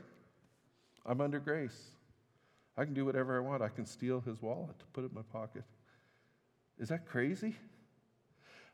I'm 1.04 1.20
under 1.20 1.38
grace. 1.38 1.80
I 2.76 2.84
can 2.84 2.92
do 2.92 3.04
whatever 3.04 3.36
I 3.36 3.40
want. 3.40 3.62
I 3.62 3.68
can 3.68 3.86
steal 3.86 4.20
his 4.20 4.42
wallet, 4.42 4.76
put 4.92 5.04
it 5.04 5.10
in 5.10 5.14
my 5.14 5.22
pocket. 5.32 5.64
Is 6.78 6.88
that 6.88 7.06
crazy? 7.06 7.54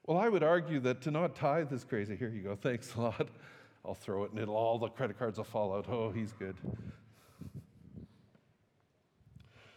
Well, 0.07 0.19
I 0.19 0.29
would 0.29 0.43
argue 0.43 0.81
that 0.81 1.03
to 1.03 1.11
not 1.11 1.37
tithe 1.37 1.73
is 1.73 1.85
crazy. 1.85 2.17
Here 2.17 2.31
you 2.31 2.43
go. 2.43 2.57
Thanks 2.57 2.95
a 2.97 3.01
lot. 3.03 3.29
I'll 3.85 3.95
throw 3.95 4.25
it 4.25 4.31
and 4.31 4.41
it'll, 4.41 4.57
all 4.57 4.79
the 4.79 4.89
credit 4.89 5.19
cards 5.19 5.37
will 5.37 5.45
fall 5.45 5.75
out. 5.75 5.87
Oh, 5.89 6.11
he's 6.11 6.33
good. 6.33 6.57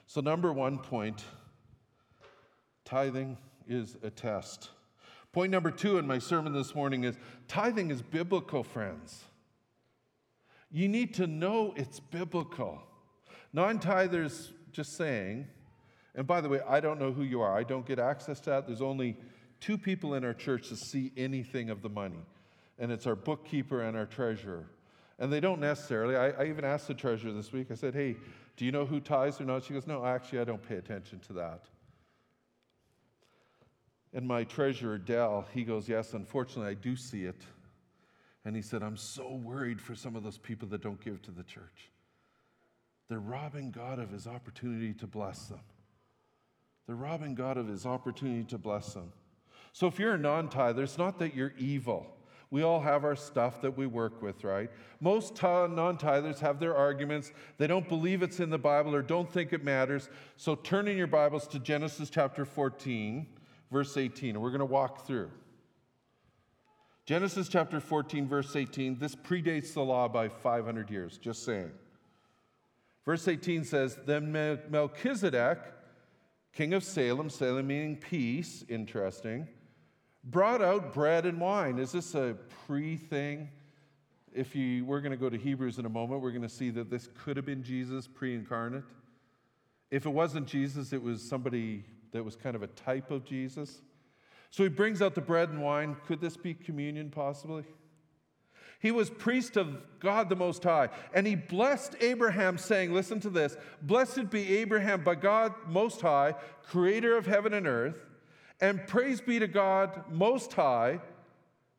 So, 0.08 0.22
number 0.22 0.54
one 0.54 0.78
point 0.78 1.24
tithing 2.86 3.38
is 3.68 3.98
a 4.04 4.10
test. 4.10 4.70
Point 5.32 5.52
number 5.52 5.72
two 5.72 5.98
in 5.98 6.08
my 6.08 6.20
sermon 6.20 6.54
this 6.54 6.76
morning 6.76 7.04
is 7.04 7.18
tithing 7.48 7.92
is 7.92 8.02
biblical, 8.02 8.64
friends. 8.64 9.26
You 10.72 10.88
need 10.88 11.14
to 11.16 11.28
know 11.28 11.74
it's 11.76 12.00
biblical. 12.00 12.82
Non 13.52 13.80
tithers 13.80 14.52
just 14.72 14.96
saying, 14.96 15.48
and 16.14 16.28
by 16.28 16.42
the 16.42 16.50
way, 16.50 16.62
I 16.68 16.80
don't 16.80 17.00
know 17.00 17.12
who 17.12 17.24
you 17.24 17.42
are, 17.42 17.58
I 17.58 17.64
don't 17.64 17.86
get 17.86 18.00
access 18.00 18.40
to 18.42 18.52
that. 18.52 18.68
There's 18.68 18.82
only 18.82 19.18
two 19.60 19.78
people 19.78 20.14
in 20.14 20.24
our 20.24 20.34
church 20.34 20.70
to 20.70 20.76
see 20.76 21.12
anything 21.18 21.70
of 21.70 21.82
the 21.82 21.90
money, 21.90 22.24
and 22.78 22.92
it's 22.92 23.08
our 23.08 23.16
bookkeeper 23.16 23.82
and 23.82 23.98
our 23.98 24.06
treasurer. 24.06 24.68
And 25.18 25.32
they 25.32 25.40
don't 25.40 25.62
necessarily, 25.62 26.16
I, 26.16 26.30
I 26.30 26.46
even 26.46 26.66
asked 26.66 26.88
the 26.88 26.94
treasurer 26.94 27.32
this 27.32 27.52
week, 27.52 27.68
I 27.72 27.76
said, 27.76 27.94
hey, 27.94 28.18
do 28.58 28.66
you 28.66 28.72
know 28.72 28.86
who 28.86 29.00
tithes 29.00 29.42
or 29.42 29.46
not? 29.46 29.64
She 29.64 29.74
goes, 29.74 29.88
No, 29.88 30.06
actually, 30.06 30.40
I 30.40 30.44
don't 30.46 30.62
pay 30.68 30.76
attention 30.76 31.20
to 31.28 31.34
that. 31.34 31.66
And 34.14 34.26
my 34.26 34.46
treasurer, 34.46 34.98
Dell, 34.98 35.46
he 35.54 35.64
goes, 35.64 35.90
Yes, 35.90 36.14
unfortunately, 36.14 36.72
I 36.72 36.76
do 36.76 36.96
see 36.96 37.26
it. 37.26 37.42
And 38.46 38.56
he 38.56 38.62
said, 38.62 38.84
I'm 38.84 38.98
so 38.98 39.34
worried 39.34 39.82
for 39.82 39.96
some 39.96 40.16
of 40.16 40.24
those 40.24 40.38
people 40.38 40.68
that 40.70 40.82
don't 40.82 41.04
give 41.04 41.22
to 41.24 41.32
the 41.32 41.44
church. 41.44 41.92
They're 43.10 43.20
robbing 43.20 43.72
God 43.72 44.00
of 44.00 44.12
his 44.12 44.28
opportunity 44.28 44.94
to 44.94 45.08
bless 45.08 45.48
them. 45.48 45.60
They're 46.88 46.96
robbing 46.96 47.36
God 47.36 47.58
of 47.58 47.68
his 47.68 47.86
opportunity 47.86 48.44
to 48.46 48.58
bless 48.58 48.94
them. 48.94 49.12
So 49.74 49.88
if 49.88 50.00
you're 50.00 50.14
a 50.14 50.18
non 50.18 50.50
tither, 50.50 50.84
it's 50.84 50.98
not 50.98 51.20
that 51.20 51.36
you're 51.36 51.54
evil. 51.58 52.15
We 52.52 52.64
all 52.64 52.80
have 52.80 53.04
our 53.04 53.16
stuff 53.16 53.62
that 53.62 53.76
we 53.76 53.88
work 53.88 54.22
with, 54.22 54.44
right? 54.44 54.70
Most 55.00 55.42
non 55.42 55.98
tithers 55.98 56.40
have 56.40 56.60
their 56.60 56.76
arguments. 56.76 57.32
They 57.58 57.68
don't 57.68 57.88
believe 57.88 58.22
it's 58.22 58.40
in 58.40 58.50
the 58.50 58.58
Bible 58.58 58.96
or 58.96 59.02
don't 59.02 59.32
think 59.32 59.54
it 59.54 59.64
matters. 59.64 60.10
So 60.38 60.56
turn 60.56 60.88
in 60.88 60.98
your 60.98 61.08
Bibles 61.08 61.48
to 61.48 61.60
Genesis 61.60 62.10
chapter 62.10 62.46
14, 62.46 63.26
verse 63.72 63.98
18, 63.98 64.36
and 64.36 64.42
we're 64.42 64.52
going 64.52 64.60
to 64.60 64.66
walk 64.66 65.06
through. 65.08 65.32
Genesis 67.06 67.48
chapter 67.48 67.80
14, 67.80 68.28
verse 68.28 68.56
18, 68.56 68.98
this 68.98 69.16
predates 69.16 69.74
the 69.74 69.84
law 69.84 70.08
by 70.08 70.28
500 70.28 70.90
years, 70.90 71.18
just 71.18 71.44
saying. 71.44 71.72
Verse 73.06 73.28
18 73.28 73.64
says, 73.64 74.00
Then 74.06 74.32
Melchizedek, 74.70 75.60
king 76.52 76.74
of 76.74 76.84
Salem, 76.84 77.30
Salem 77.30 77.68
meaning 77.68 77.96
peace, 77.96 78.64
interesting 78.68 79.48
brought 80.26 80.62
out 80.62 80.94
bread 80.94 81.26
and 81.26 81.40
wine. 81.40 81.80
Is 81.80 81.92
this 81.92 82.16
a 82.16 82.36
pre 82.66 82.98
thing? 82.98 83.50
If 84.34 84.56
you, 84.56 84.84
we're 84.84 85.00
going 85.00 85.12
to 85.12 85.18
go 85.18 85.30
to 85.30 85.38
Hebrews 85.38 85.80
in 85.80 85.86
a 85.86 85.90
moment, 85.90 86.22
we're 86.22 86.32
going 86.32 86.42
to 86.42 86.50
see 86.50 86.70
that 86.72 86.90
this 86.90 87.08
could 87.24 87.38
have 87.38 87.46
been 87.46 87.64
Jesus 87.64 88.08
pre 88.08 88.36
incarnate. 88.36 88.84
If 89.92 90.06
it 90.06 90.10
wasn't 90.10 90.48
Jesus, 90.48 90.92
it 90.92 91.02
was 91.02 91.22
somebody 91.22 91.86
that 92.12 92.24
was 92.24 92.36
kind 92.36 92.56
of 92.56 92.64
a 92.64 92.68
type 92.68 93.12
of 93.12 93.24
Jesus. 93.24 93.82
So 94.50 94.64
he 94.64 94.70
brings 94.70 95.02
out 95.02 95.16
the 95.16 95.22
bread 95.22 95.50
and 95.50 95.62
wine. 95.62 95.96
Could 96.06 96.22
this 96.22 96.36
be 96.38 96.54
communion 96.54 97.12
possibly? 97.12 97.64
He 98.80 98.92
was 98.92 99.10
priest 99.10 99.58
of 99.58 99.78
God 100.00 100.30
the 100.30 100.36
Most 100.36 100.64
High, 100.64 100.90
and 101.14 101.26
he 101.26 101.36
blessed 101.36 101.96
Abraham, 102.02 102.58
saying, 102.58 102.94
Listen 102.94 103.20
to 103.22 103.30
this 103.30 103.58
Blessed 103.82 104.30
be 104.30 104.58
Abraham 104.58 105.04
by 105.04 105.16
God 105.16 105.54
Most 105.68 106.02
High, 106.02 106.36
creator 106.68 107.18
of 107.18 107.26
heaven 107.26 107.54
and 107.54 107.68
earth, 107.68 108.05
and 108.62 108.86
praise 108.88 109.22
be 109.22 109.40
to 109.40 109.48
God 109.48 110.04
Most 110.10 110.54
High, 110.54 111.00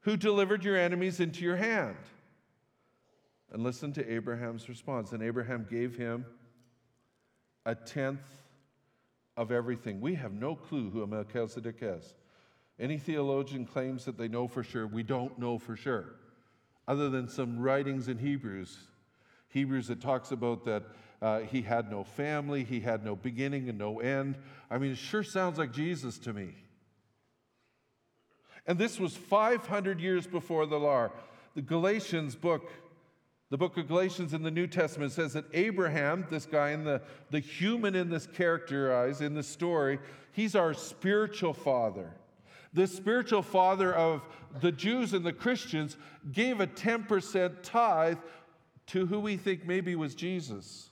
who 0.01 0.17
delivered 0.17 0.65
your 0.65 0.77
enemies 0.77 1.21
into 1.21 1.45
your 1.45 1.57
hand. 1.57 1.97
And 3.53 3.63
listen 3.63 3.93
to 3.95 4.13
Abraham's 4.13 4.69
response. 4.69 5.13
And 5.13 5.23
Abraham 5.23 5.67
gave 5.69 5.97
him 5.97 6.27
a 7.65 7.75
tenth 7.75 8.27
of 9.37 9.51
everything. 9.53 10.01
We 10.01 10.15
have 10.15 10.33
no 10.33 10.55
clue 10.55 10.91
who 10.91 11.07
Melchizedek 11.07 11.79
is. 11.81 12.15
Any 12.79 12.99
theologian 12.99 13.65
claims 13.65 14.05
that 14.05 14.19
they 14.19 14.29
know 14.29 14.49
for 14.49 14.63
sure. 14.63 14.87
We 14.87 15.03
don't 15.03 15.39
know 15.39 15.59
for 15.59 15.77
sure, 15.77 16.17
other 16.87 17.09
than 17.09 17.29
some 17.29 17.59
writings 17.59 18.09
in 18.09 18.19
Hebrews. 18.19 18.77
Hebrews 19.49 19.89
that 19.89 20.01
talks 20.01 20.33
about 20.33 20.65
that 20.67 20.83
uh, 21.23 21.41
he 21.41 21.63
had 21.63 21.91
no 21.91 22.05
family, 22.05 22.65
he 22.65 22.81
had 22.81 23.05
no 23.05 23.17
beginning 23.17 23.69
and 23.69 23.79
no 23.79 24.01
end. 24.01 24.37
I 24.71 24.77
mean, 24.77 24.93
it 24.93 24.99
sure 24.99 25.23
sounds 25.23 25.59
like 25.59 25.73
Jesus 25.73 26.19
to 26.19 26.33
me. 26.35 26.55
And 28.67 28.79
this 28.79 28.99
was 28.99 29.17
500 29.17 30.01
years 30.01 30.27
before 30.27 30.67
the 30.67 30.79
law. 30.79 31.11
The 31.55 31.63
Galatians 31.63 32.35
book, 32.35 32.71
the 33.51 33.57
book 33.57 33.77
of 33.77 33.89
Galatians 33.89 34.35
in 34.35 34.43
the 34.43 34.51
New 34.51 34.67
Testament 34.67 35.13
says 35.13 35.33
that 35.35 35.45
Abraham, 35.53 36.27
this 36.31 36.47
guy 36.47 36.71
in 36.71 36.85
the, 36.85 37.01
the 37.31 37.39
human 37.39 37.95
in 37.95 38.11
this 38.11 38.27
characterized 38.27 39.23
in 39.23 39.35
the 39.35 39.43
story, 39.43 39.99
he's 40.33 40.55
our 40.55 40.75
spiritual 40.75 41.53
father 41.53 42.13
the 42.77 42.87
spiritual 42.87 43.43
father 43.43 43.95
of 43.95 44.23
the 44.61 44.71
Jews 44.71 45.15
and 45.15 45.25
the 45.25 45.33
Christians, 45.33 45.97
gave 46.31 46.61
a 46.61 46.67
10% 46.67 47.63
tithe 47.63 48.19
to 48.89 49.07
who 49.07 49.19
we 49.19 49.39
think 49.39 49.67
maybe 49.67 49.97
was 49.97 50.15
Jesus. 50.15 50.91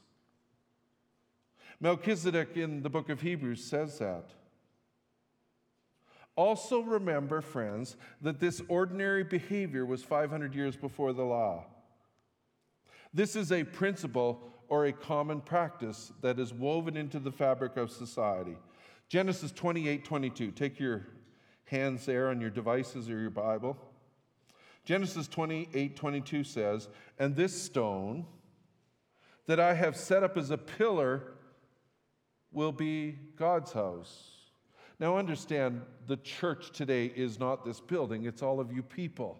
Melchizedek 1.81 2.57
in 2.57 2.83
the 2.83 2.89
book 2.89 3.11
of 3.11 3.21
Hebrews 3.21 3.63
says 3.63 3.99
that. 3.99 4.31
Also, 6.37 6.81
remember, 6.81 7.41
friends, 7.41 7.97
that 8.21 8.41
this 8.41 8.61
ordinary 8.69 9.23
behavior 9.23 9.87
was 9.87 10.03
500 10.03 10.55
years 10.55 10.77
before 10.77 11.13
the 11.13 11.23
law. 11.23 11.65
This 13.13 13.37
is 13.37 13.53
a 13.53 13.63
principle 13.63 14.51
or 14.69 14.87
a 14.87 14.93
common 14.93 15.41
practice 15.41 16.13
that 16.21 16.41
is 16.41 16.53
woven 16.53 16.97
into 16.97 17.21
the 17.21 17.31
fabric 17.31 17.77
of 17.77 17.91
society. 17.91 18.57
Genesis 19.09 19.53
28 19.53 20.05
22. 20.05 20.51
Take 20.51 20.81
your 20.81 21.07
hands 21.67 22.07
there 22.07 22.29
on 22.29 22.41
your 22.41 22.51
devices 22.51 23.09
or 23.09 23.21
your 23.21 23.31
Bible. 23.31 23.77
Genesis 24.85 25.29
28 25.29 25.97
22 25.97 26.43
says, 26.43 26.89
And 27.19 27.37
this 27.37 27.63
stone 27.63 28.27
that 29.47 29.61
I 29.61 29.75
have 29.75 29.97
set 29.97 30.25
up 30.25 30.37
as 30.37 30.51
a 30.51 30.59
pillar 30.59 31.35
will 32.51 32.73
be 32.73 33.19
God's 33.37 33.73
house. 33.73 34.34
Now, 35.01 35.19
understand, 35.19 35.83
the 36.07 36.17
church 36.19 36.71
today 36.71 37.07
is 37.07 37.39
not 37.39 37.65
this 37.65 37.81
building, 37.81 38.27
it's 38.27 38.43
all 38.43 38.61
of 38.61 38.73
you 38.73 38.83
people. 38.83 39.39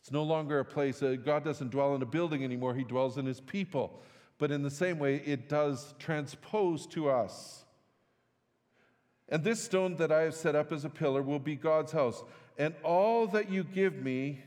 It's 0.00 0.12
no 0.12 0.22
longer 0.22 0.60
a 0.60 0.64
place, 0.64 1.02
uh, 1.02 1.16
God 1.22 1.44
doesn't 1.44 1.70
dwell 1.70 1.94
in 1.94 2.02
a 2.02 2.06
building 2.06 2.44
anymore, 2.44 2.74
He 2.74 2.84
dwells 2.84 3.18
in 3.18 3.26
His 3.26 3.40
people. 3.40 4.00
But 4.38 4.50
in 4.50 4.62
the 4.62 4.70
same 4.70 4.98
way, 4.98 5.16
it 5.26 5.48
does 5.48 5.94
transpose 5.98 6.86
to 6.88 7.10
us. 7.10 7.64
And 9.28 9.44
this 9.44 9.62
stone 9.62 9.96
that 9.96 10.10
I 10.10 10.22
have 10.22 10.34
set 10.34 10.56
up 10.56 10.72
as 10.72 10.84
a 10.84 10.88
pillar 10.88 11.22
will 11.22 11.38
be 11.38 11.56
God's 11.56 11.92
house. 11.92 12.24
And 12.58 12.74
all 12.82 13.26
that 13.28 13.50
you 13.50 13.62
give 13.62 13.94
me, 13.96 14.42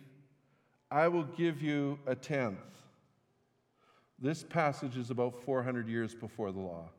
I 0.89 1.07
will 1.07 1.23
give 1.23 1.61
you 1.61 1.99
a 2.05 2.15
tenth. 2.15 2.57
This 4.19 4.43
passage 4.43 4.97
is 4.97 5.09
about 5.09 5.43
400 5.45 5.87
years 5.87 6.13
before 6.15 6.51
the 6.51 6.59
law. 6.59 6.89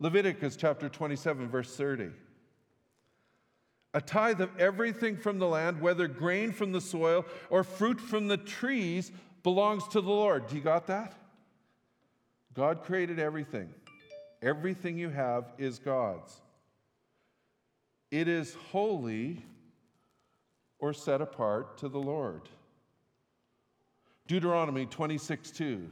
Leviticus 0.00 0.56
chapter 0.56 0.88
27, 0.88 1.48
verse 1.48 1.76
30. 1.76 2.10
A 3.92 4.00
tithe 4.00 4.40
of 4.40 4.50
everything 4.58 5.16
from 5.16 5.38
the 5.38 5.46
land, 5.46 5.80
whether 5.80 6.08
grain 6.08 6.52
from 6.52 6.72
the 6.72 6.80
soil 6.80 7.26
or 7.50 7.62
fruit 7.62 8.00
from 8.00 8.28
the 8.28 8.36
trees, 8.36 9.12
belongs 9.42 9.86
to 9.88 10.00
the 10.00 10.08
Lord. 10.08 10.46
Do 10.48 10.56
you 10.56 10.62
got 10.62 10.86
that? 10.86 11.14
God 12.54 12.82
created 12.82 13.18
everything. 13.18 13.68
Everything 14.42 14.96
you 14.96 15.10
have 15.10 15.52
is 15.58 15.78
God's. 15.78 16.40
It 18.10 18.26
is 18.26 18.56
holy 18.72 19.44
or 20.78 20.92
set 20.92 21.20
apart 21.20 21.78
to 21.78 21.88
the 21.88 21.98
Lord. 21.98 22.48
Deuteronomy 24.26 24.86
26 24.86 25.50
2. 25.50 25.90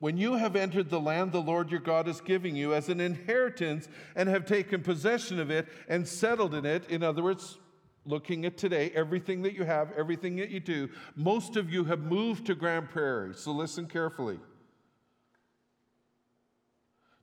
When 0.00 0.16
you 0.16 0.36
have 0.36 0.54
entered 0.54 0.90
the 0.90 1.00
land 1.00 1.32
the 1.32 1.40
Lord 1.40 1.70
your 1.70 1.80
God 1.80 2.06
is 2.06 2.20
giving 2.20 2.54
you 2.54 2.72
as 2.72 2.88
an 2.88 3.00
inheritance 3.00 3.88
and 4.14 4.28
have 4.28 4.46
taken 4.46 4.82
possession 4.82 5.40
of 5.40 5.50
it 5.50 5.66
and 5.88 6.06
settled 6.06 6.54
in 6.54 6.64
it, 6.64 6.88
in 6.88 7.02
other 7.02 7.22
words, 7.22 7.58
looking 8.04 8.44
at 8.44 8.56
today, 8.56 8.92
everything 8.94 9.42
that 9.42 9.54
you 9.54 9.64
have, 9.64 9.92
everything 9.96 10.36
that 10.36 10.50
you 10.50 10.60
do, 10.60 10.88
most 11.16 11.56
of 11.56 11.72
you 11.72 11.84
have 11.84 12.00
moved 12.00 12.46
to 12.46 12.54
Grande 12.54 12.88
Prairie, 12.88 13.34
so 13.34 13.50
listen 13.50 13.86
carefully. 13.86 14.38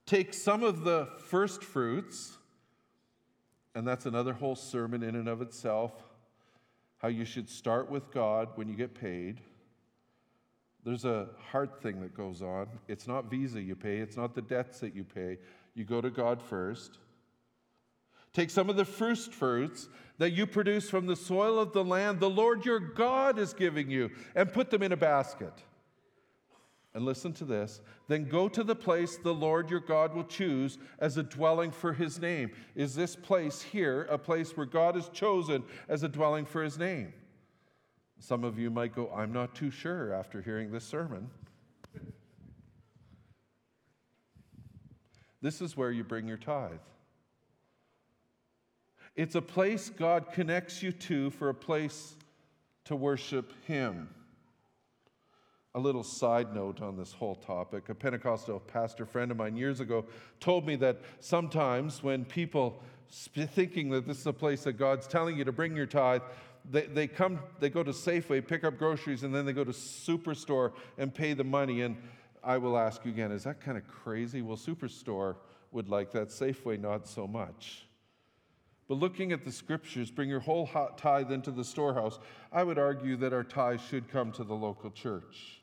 Take 0.06 0.34
some 0.34 0.62
of 0.62 0.84
the 0.84 1.08
first 1.30 1.64
fruits, 1.64 2.38
and 3.74 3.88
that's 3.88 4.06
another 4.06 4.34
whole 4.34 4.56
sermon 4.56 5.02
in 5.02 5.16
and 5.16 5.28
of 5.28 5.42
itself 5.42 5.94
how 6.98 7.08
you 7.08 7.26
should 7.26 7.50
start 7.50 7.90
with 7.90 8.12
God 8.12 8.50
when 8.56 8.68
you 8.68 8.76
get 8.76 8.94
paid. 8.94 9.42
There's 10.86 11.04
a 11.04 11.28
heart 11.52 11.82
thing 11.82 12.00
that 12.02 12.16
goes 12.16 12.44
on. 12.44 12.68
It's 12.88 13.08
not 13.08 13.30
Visa 13.30 13.60
you 13.60 13.76
pay, 13.76 13.98
it's 13.98 14.16
not 14.16 14.36
the 14.36 14.42
debts 14.42 14.80
that 14.80 14.96
you 14.96 15.04
pay. 15.04 15.40
You 15.74 15.84
go 15.84 16.00
to 16.00 16.12
God 16.12 16.42
first. 16.42 17.00
Take 18.34 18.50
some 18.50 18.70
of 18.70 18.76
the 18.76 18.86
first 18.86 19.34
fruits 19.34 19.90
that 20.18 20.32
you 20.32 20.46
produce 20.46 20.90
from 20.90 21.06
the 21.08 21.16
soil 21.16 21.58
of 21.58 21.74
the 21.74 21.84
land 21.84 22.20
the 22.20 22.30
Lord 22.30 22.66
your 22.66 22.80
God 22.80 23.40
is 23.40 23.54
giving 23.54 23.90
you 23.90 24.12
and 24.36 24.52
put 24.52 24.70
them 24.70 24.84
in 24.84 24.92
a 24.92 24.98
basket 24.98 25.54
and 26.94 27.04
listen 27.04 27.34
to 27.34 27.46
this, 27.46 27.82
then 28.08 28.24
go 28.24 28.48
to 28.48 28.64
the 28.64 28.76
place 28.76 29.18
the 29.18 29.34
Lord 29.34 29.70
your 29.70 29.82
God 29.82 30.14
will 30.14 30.24
choose 30.24 30.78
as 31.00 31.18
a 31.18 31.24
dwelling 31.24 31.72
for 31.72 31.92
his 31.92 32.20
name. 32.20 32.52
Is 32.74 32.96
this 32.96 33.18
place 33.18 33.62
here 33.62 34.08
a 34.10 34.18
place 34.18 34.56
where 34.56 34.66
God 34.66 34.96
has 34.96 35.10
chosen 35.10 35.64
as 35.90 36.04
a 36.04 36.08
dwelling 36.08 36.46
for 36.46 36.64
his 36.64 36.78
name? 36.80 37.14
Some 38.26 38.44
of 38.44 38.58
you 38.58 38.72
might 38.72 38.96
go, 38.96 39.12
I'm 39.16 39.32
not 39.32 39.54
too 39.54 39.70
sure 39.70 40.12
after 40.12 40.42
hearing 40.42 40.72
this 40.72 40.84
sermon. 40.84 41.30
This 45.44 45.62
is 45.62 45.78
where 45.78 45.92
you 45.92 46.04
bring 46.04 46.28
your 46.28 46.38
tithe. 46.38 46.80
It's 49.16 49.36
a 49.36 49.44
place 49.44 49.90
God 49.90 50.32
connects 50.34 50.82
you 50.82 50.92
to 50.92 51.30
for 51.30 51.50
a 51.50 51.54
place 51.54 52.16
to 52.86 52.96
worship 52.96 53.54
Him 53.68 54.10
a 55.76 55.80
little 55.80 56.04
side 56.04 56.56
note 56.56 56.82
on 56.82 56.98
this 56.98 57.12
whole 57.12 57.36
topic. 57.36 57.90
A 57.90 57.94
Pentecostal 57.94 58.60
pastor 58.62 59.06
friend 59.06 59.30
of 59.30 59.38
mine 59.38 59.56
years 59.56 59.82
ago 59.82 60.04
told 60.40 60.66
me 60.66 60.76
that 60.78 61.00
sometimes 61.20 62.02
when 62.02 62.26
people 62.26 62.82
thinking 63.12 63.90
that 63.90 64.08
this 64.08 64.20
is 64.20 64.26
a 64.26 64.34
place 64.34 64.64
that 64.64 64.74
God's 64.74 65.06
telling 65.06 65.38
you 65.38 65.44
to 65.44 65.52
bring 65.52 65.76
your 65.76 65.86
tithe, 65.86 66.22
they, 66.70 66.84
they 66.84 67.08
come, 67.08 67.40
they 67.60 67.70
go 67.70 67.84
to 67.84 67.92
Safeway, 67.92 68.46
pick 68.46 68.64
up 68.64 68.78
groceries, 68.78 69.24
and 69.24 69.34
then 69.34 69.46
they 69.46 69.54
go 69.54 69.64
to 69.64 69.72
Superstore 69.72 70.74
and 70.98 71.14
pay 71.14 71.34
the 71.34 71.44
money. 71.44 71.82
And 71.82 71.98
I 72.44 72.58
will 72.58 72.78
ask 72.78 73.06
you 73.06 73.12
again, 73.12 73.32
is 73.32 73.44
that 73.44 73.62
kind 73.62 73.78
of 73.78 73.88
crazy? 73.88 74.42
Well, 74.42 74.58
Superstore 74.58 75.36
would 75.72 75.90
like 75.90 76.12
that, 76.12 76.30
Safeway 76.30 76.80
not 76.80 77.08
so 77.08 77.28
much. 77.28 77.86
But 78.88 78.96
looking 78.96 79.32
at 79.32 79.44
the 79.44 79.52
scriptures, 79.52 80.12
bring 80.12 80.30
your 80.30 80.40
whole 80.40 80.70
tithe 80.96 81.32
into 81.32 81.52
the 81.52 81.64
storehouse, 81.64 82.20
I 82.52 82.64
would 82.64 82.78
argue 82.78 83.16
that 83.18 83.34
our 83.34 83.44
tithe 83.44 83.82
should 83.90 84.10
come 84.10 84.32
to 84.34 84.44
the 84.44 84.54
local 84.54 84.92
church. 84.92 85.62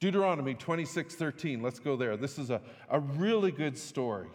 Deuteronomy 0.00 0.54
26 0.54 1.14
13. 1.14 1.62
Let's 1.62 1.78
go 1.78 1.96
there. 1.96 2.16
This 2.16 2.38
is 2.38 2.50
a, 2.50 2.60
a 2.88 3.00
really 3.00 3.50
good 3.50 3.76
story. 3.78 4.28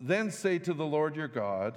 Then 0.00 0.30
say 0.32 0.58
to 0.60 0.74
the 0.74 0.84
Lord 0.84 1.14
your 1.14 1.28
God, 1.28 1.76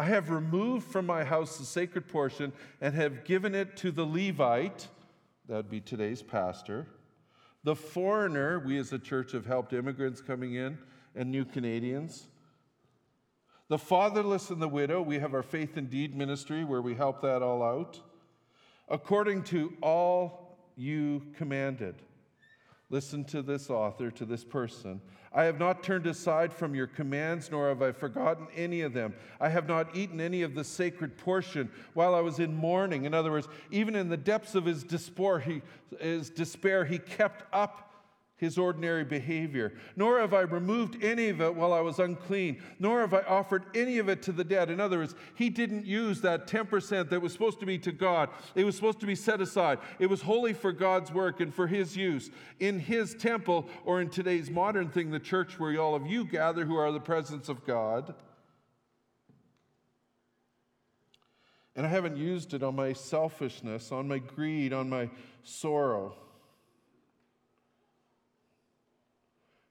I 0.00 0.04
have 0.04 0.30
removed 0.30 0.90
from 0.90 1.04
my 1.04 1.24
house 1.24 1.58
the 1.58 1.66
sacred 1.66 2.08
portion 2.08 2.54
and 2.80 2.94
have 2.94 3.22
given 3.22 3.54
it 3.54 3.76
to 3.76 3.90
the 3.90 4.06
Levite, 4.06 4.88
that 5.46 5.56
would 5.56 5.68
be 5.68 5.82
today's 5.82 6.22
pastor, 6.22 6.86
the 7.64 7.76
foreigner, 7.76 8.60
we 8.60 8.78
as 8.78 8.94
a 8.94 8.98
church 8.98 9.32
have 9.32 9.44
helped 9.44 9.74
immigrants 9.74 10.22
coming 10.22 10.54
in 10.54 10.78
and 11.14 11.30
new 11.30 11.44
Canadians, 11.44 12.28
the 13.68 13.76
fatherless 13.76 14.48
and 14.48 14.62
the 14.62 14.68
widow, 14.68 15.02
we 15.02 15.18
have 15.18 15.34
our 15.34 15.42
faith 15.42 15.76
and 15.76 15.90
deed 15.90 16.16
ministry 16.16 16.64
where 16.64 16.80
we 16.80 16.94
help 16.94 17.20
that 17.20 17.42
all 17.42 17.62
out 17.62 18.00
according 18.88 19.42
to 19.42 19.74
all 19.82 20.56
you 20.76 21.26
commanded. 21.36 21.96
Listen 22.90 23.24
to 23.26 23.40
this 23.40 23.70
author, 23.70 24.10
to 24.10 24.24
this 24.24 24.44
person. 24.44 25.00
I 25.32 25.44
have 25.44 25.60
not 25.60 25.84
turned 25.84 26.08
aside 26.08 26.52
from 26.52 26.74
your 26.74 26.88
commands, 26.88 27.50
nor 27.52 27.68
have 27.68 27.82
I 27.82 27.92
forgotten 27.92 28.48
any 28.56 28.80
of 28.80 28.92
them. 28.92 29.14
I 29.40 29.48
have 29.48 29.68
not 29.68 29.94
eaten 29.94 30.20
any 30.20 30.42
of 30.42 30.56
the 30.56 30.64
sacred 30.64 31.16
portion 31.16 31.70
while 31.94 32.16
I 32.16 32.20
was 32.20 32.40
in 32.40 32.54
mourning. 32.54 33.04
In 33.04 33.14
other 33.14 33.30
words, 33.30 33.46
even 33.70 33.94
in 33.94 34.08
the 34.08 34.16
depths 34.16 34.56
of 34.56 34.64
his 34.64 34.82
despair, 34.82 35.38
he, 35.38 35.62
his 36.00 36.30
despair, 36.30 36.84
he 36.84 36.98
kept 36.98 37.44
up 37.52 37.89
his 38.40 38.56
ordinary 38.56 39.04
behavior. 39.04 39.74
Nor 39.96 40.18
have 40.18 40.32
I 40.32 40.40
removed 40.40 41.04
any 41.04 41.28
of 41.28 41.42
it 41.42 41.54
while 41.54 41.74
I 41.74 41.80
was 41.80 41.98
unclean, 41.98 42.62
nor 42.78 43.00
have 43.00 43.12
I 43.12 43.20
offered 43.20 43.64
any 43.74 43.98
of 43.98 44.08
it 44.08 44.22
to 44.22 44.32
the 44.32 44.42
dead. 44.42 44.70
In 44.70 44.80
other 44.80 44.96
words, 44.96 45.14
he 45.34 45.50
didn't 45.50 45.84
use 45.84 46.22
that 46.22 46.46
10% 46.46 47.10
that 47.10 47.20
was 47.20 47.34
supposed 47.34 47.60
to 47.60 47.66
be 47.66 47.78
to 47.80 47.92
God. 47.92 48.30
It 48.54 48.64
was 48.64 48.74
supposed 48.74 48.98
to 49.00 49.06
be 49.06 49.14
set 49.14 49.42
aside. 49.42 49.78
It 49.98 50.06
was 50.06 50.22
holy 50.22 50.54
for 50.54 50.72
God's 50.72 51.12
work 51.12 51.40
and 51.40 51.54
for 51.54 51.66
his 51.66 51.94
use 51.94 52.30
in 52.58 52.80
his 52.80 53.14
temple, 53.14 53.68
or 53.84 54.00
in 54.00 54.08
today's 54.08 54.50
modern 54.50 54.88
thing, 54.88 55.10
the 55.10 55.20
church 55.20 55.60
where 55.60 55.78
all 55.78 55.94
of 55.94 56.06
you 56.06 56.24
gather 56.24 56.64
who 56.64 56.76
are 56.76 56.90
the 56.90 56.98
presence 56.98 57.50
of 57.50 57.66
God. 57.66 58.14
And 61.76 61.86
I 61.86 61.90
haven't 61.90 62.16
used 62.16 62.54
it 62.54 62.62
on 62.62 62.74
my 62.74 62.94
selfishness, 62.94 63.92
on 63.92 64.08
my 64.08 64.18
greed, 64.18 64.72
on 64.72 64.88
my 64.88 65.10
sorrow. 65.42 66.14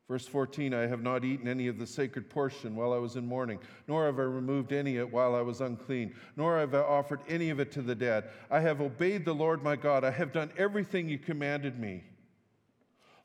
Verse 0.09 0.25
14, 0.25 0.73
I 0.73 0.87
have 0.87 1.03
not 1.03 1.23
eaten 1.23 1.47
any 1.47 1.67
of 1.67 1.77
the 1.77 1.85
sacred 1.85 2.31
portion 2.31 2.75
while 2.75 2.93
I 2.93 2.97
was 2.97 3.15
in 3.15 3.27
mourning, 3.27 3.59
nor 3.87 4.07
have 4.07 4.17
I 4.17 4.23
removed 4.23 4.73
any 4.73 4.97
of 4.97 5.09
it 5.09 5.13
while 5.13 5.35
I 5.35 5.41
was 5.41 5.61
unclean, 5.61 6.15
nor 6.35 6.57
have 6.57 6.73
I 6.73 6.79
offered 6.79 7.19
any 7.29 7.51
of 7.51 7.59
it 7.59 7.71
to 7.73 7.83
the 7.83 7.93
dead. 7.93 8.23
I 8.49 8.59
have 8.59 8.81
obeyed 8.81 9.23
the 9.23 9.35
Lord 9.35 9.61
my 9.61 9.75
God. 9.75 10.03
I 10.03 10.09
have 10.09 10.33
done 10.33 10.49
everything 10.57 11.07
you 11.07 11.19
commanded 11.19 11.79
me. 11.79 12.03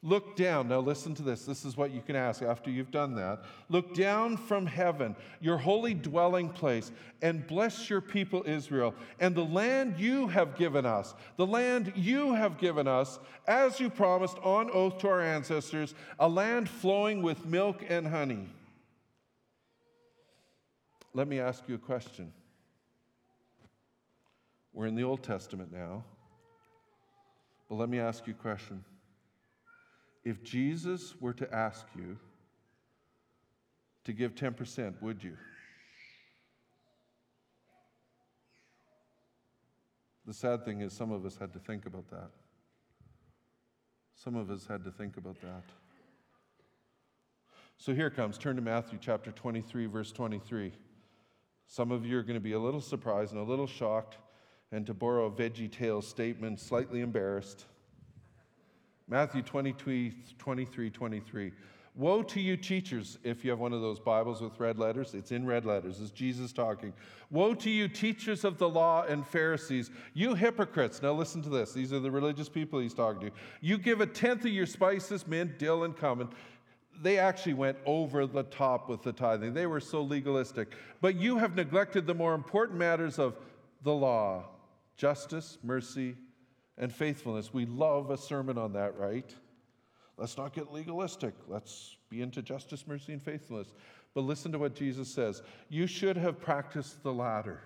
Look 0.07 0.37
down. 0.37 0.69
Now, 0.69 0.81
listen 0.81 1.15
to 1.15 1.23
this. 1.23 1.47
This 1.47 1.65
is 1.65 1.79
what 1.79 1.91
you 1.91 2.03
can 2.03 2.15
ask 2.15 2.43
after 2.43 2.71
you've 2.71 2.91
done 2.91 3.15
that. 3.15 3.43
Look 3.71 3.95
down 3.95 4.37
from 4.37 4.67
heaven, 4.67 5.17
your 5.41 5.57
holy 5.57 5.95
dwelling 5.95 6.51
place, 6.51 6.93
and 7.23 7.47
bless 7.47 7.89
your 7.89 8.03
people 8.03 8.43
Israel 8.45 8.95
and 9.19 9.35
the 9.35 9.47
land 9.47 9.99
you 9.99 10.29
have 10.29 10.59
given 10.59 10.85
us, 10.85 11.15
the 11.39 11.47
land 11.47 11.91
you 11.97 12.35
have 12.35 12.59
given 12.59 12.87
us, 12.87 13.19
as 13.49 13.81
you 13.81 13.89
promised 13.89 14.37
on 14.43 14.71
oath 14.73 14.99
to 14.99 15.09
our 15.09 15.23
ancestors, 15.23 15.95
a 16.21 16.29
land 16.29 16.69
flowing 16.69 17.23
with 17.23 17.47
milk 17.47 17.83
and 17.89 18.07
honey. 18.07 18.47
Let 21.15 21.29
me 21.29 21.41
ask 21.41 21.63
you 21.67 21.77
a 21.77 21.79
question. 21.79 22.31
We're 24.75 24.87
in 24.87 24.97
the 24.97 25.05
Old 25.05 25.23
Testament 25.23 25.73
now, 25.73 26.05
but 27.71 27.77
let 27.77 27.89
me 27.89 28.01
ask 28.01 28.27
you 28.27 28.35
a 28.35 28.43
question 28.43 28.85
if 30.25 30.43
Jesus 30.43 31.15
were 31.21 31.35
to 31.35 31.55
ask 31.55 31.87
you 31.95 32.17
to 34.05 34.13
give 34.13 34.35
10%, 34.35 35.01
would 35.03 35.23
you? 35.23 35.37
The 40.27 40.33
sad 40.33 40.65
thing 40.65 40.81
is, 40.81 40.93
some 40.93 41.13
of 41.13 41.27
us 41.27 41.37
had 41.37 41.53
to 41.53 41.59
think 41.59 41.85
about 41.85 42.09
that. 42.11 42.31
Some 44.15 44.37
of 44.37 44.51
us 44.51 44.67
had 44.67 44.85
to 44.85 44.91
think 44.91 45.19
about 45.19 45.41
that. 45.43 45.65
So 47.77 47.93
here 47.93 48.09
comes. 48.09 48.39
Turn 48.39 48.57
to 48.57 48.63
Matthew 48.63 48.99
chapter 49.01 49.31
23, 49.33 49.87
verse 49.87 50.13
23. 50.13 50.73
Some 51.67 51.91
of 51.91 52.07
you 52.07 52.19
are 52.19 52.23
going 52.23 52.35
to 52.35 52.41
be 52.41 52.53
a 52.53 52.59
little 52.59 52.81
surprised 52.81 53.33
and 53.33 53.41
a 53.41 53.45
little 53.45 53.67
shocked, 53.67 54.17
and 54.73 54.87
to 54.87 54.95
borrow 54.95 55.27
a 55.27 55.31
veggie 55.31 55.71
tale 55.71 56.01
statement, 56.01 56.61
slightly 56.61 57.01
embarrassed. 57.01 57.67
Matthew 59.09 59.43
23, 59.43 60.15
23, 60.39 60.91
23. 60.91 61.53
Woe 61.97 62.23
to 62.25 62.41
you, 62.41 62.57
teachers, 62.57 63.19
if 63.23 63.45
you 63.45 63.51
have 63.51 63.61
one 63.61 63.73
of 63.73 63.81
those 63.81 64.01
Bibles 64.01 64.41
with 64.41 64.59
red 64.59 64.79
letters. 64.79 65.15
It's 65.15 65.31
in 65.31 65.47
red 65.47 65.65
letters. 65.65 66.01
It's 66.01 66.11
Jesus 66.11 66.53
talking. 66.53 66.93
Woe 67.31 67.55
to 67.55 67.71
you, 67.71 67.87
teachers 67.87 68.45
of 68.45 68.59
the 68.59 68.69
law 68.69 69.05
and 69.05 69.25
Pharisees, 69.25 69.91
you 70.13 70.35
hypocrites. 70.35 71.03
Now 71.03 71.13
listen 71.13 71.41
to 71.43 71.49
this. 71.49 71.73
These 71.73 71.93
are 71.93 72.01
the 72.01 72.11
religious 72.11 72.49
people 72.49 72.81
he's 72.81 72.95
talking 72.95 73.29
to. 73.29 73.37
You 73.61 73.79
give 73.79 74.01
a 74.01 74.07
tenth 74.07 74.45
of 74.45 74.51
your 74.51 74.67
spices, 74.67 75.27
mint, 75.27 75.59
dill, 75.59 75.85
and 75.85 75.97
cumin. 75.97 76.31
They 77.01 77.19
actually 77.19 77.55
went 77.55 77.77
over 77.87 78.27
the 78.27 78.43
top 78.45 78.89
with 78.89 79.03
the 79.03 79.13
tithing. 79.13 79.55
They 79.55 79.67
were 79.67 79.81
so 79.81 80.03
legalistic. 80.03 80.73
But 81.01 81.15
you 81.15 81.39
have 81.39 81.55
neglected 81.55 82.07
the 82.07 82.15
more 82.15 82.35
important 82.35 82.79
matters 82.79 83.19
of 83.19 83.37
the 83.83 83.93
law 83.93 84.47
justice, 84.97 85.59
mercy, 85.63 86.17
and 86.79 86.93
faithfulness. 86.93 87.53
We 87.53 87.67
love 87.67 88.11
a 88.11 88.17
sermon 88.17 88.59
on 88.59 88.73
that, 88.73 88.97
right? 88.99 89.33
Let's 90.17 90.37
not 90.37 90.53
get 90.53 90.73
legalistic. 90.73 91.35
Let's 91.49 91.97
be 92.09 92.23
into 92.23 92.43
justice, 92.43 92.87
mercy, 92.87 93.13
and 93.13 93.23
faithfulness. 93.23 93.73
But 94.15 94.23
listen 94.23 94.53
to 94.53 94.59
what 94.59 94.75
Jesus 94.75 95.09
says. 95.09 95.43
You 95.69 95.87
should 95.87 96.17
have 96.17 96.41
practiced 96.41 97.03
the 97.03 97.13
latter, 97.13 97.61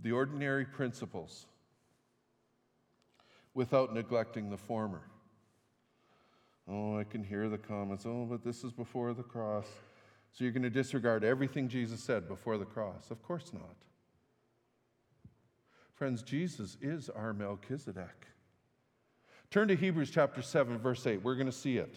the 0.00 0.12
ordinary 0.12 0.64
principles, 0.64 1.46
without 3.52 3.94
neglecting 3.94 4.50
the 4.50 4.56
former. 4.56 5.02
Oh, 6.66 6.98
I 6.98 7.04
can 7.04 7.22
hear 7.22 7.50
the 7.50 7.58
comments. 7.58 8.06
Oh, 8.06 8.26
but 8.28 8.42
this 8.42 8.64
is 8.64 8.72
before 8.72 9.12
the 9.12 9.22
cross. 9.22 9.66
So 10.32 10.44
you're 10.44 10.52
going 10.52 10.62
to 10.62 10.70
disregard 10.70 11.22
everything 11.22 11.68
Jesus 11.68 12.02
said 12.02 12.26
before 12.26 12.56
the 12.56 12.64
cross? 12.64 13.10
Of 13.10 13.22
course 13.22 13.52
not. 13.52 13.76
Friends, 16.04 16.22
Jesus 16.22 16.76
is 16.82 17.08
our 17.08 17.32
Melchizedek. 17.32 18.26
Turn 19.50 19.68
to 19.68 19.74
Hebrews 19.74 20.10
chapter 20.10 20.42
7, 20.42 20.76
verse 20.76 21.06
8. 21.06 21.22
We're 21.24 21.34
going 21.34 21.46
to 21.46 21.50
see 21.50 21.78
it. 21.78 21.94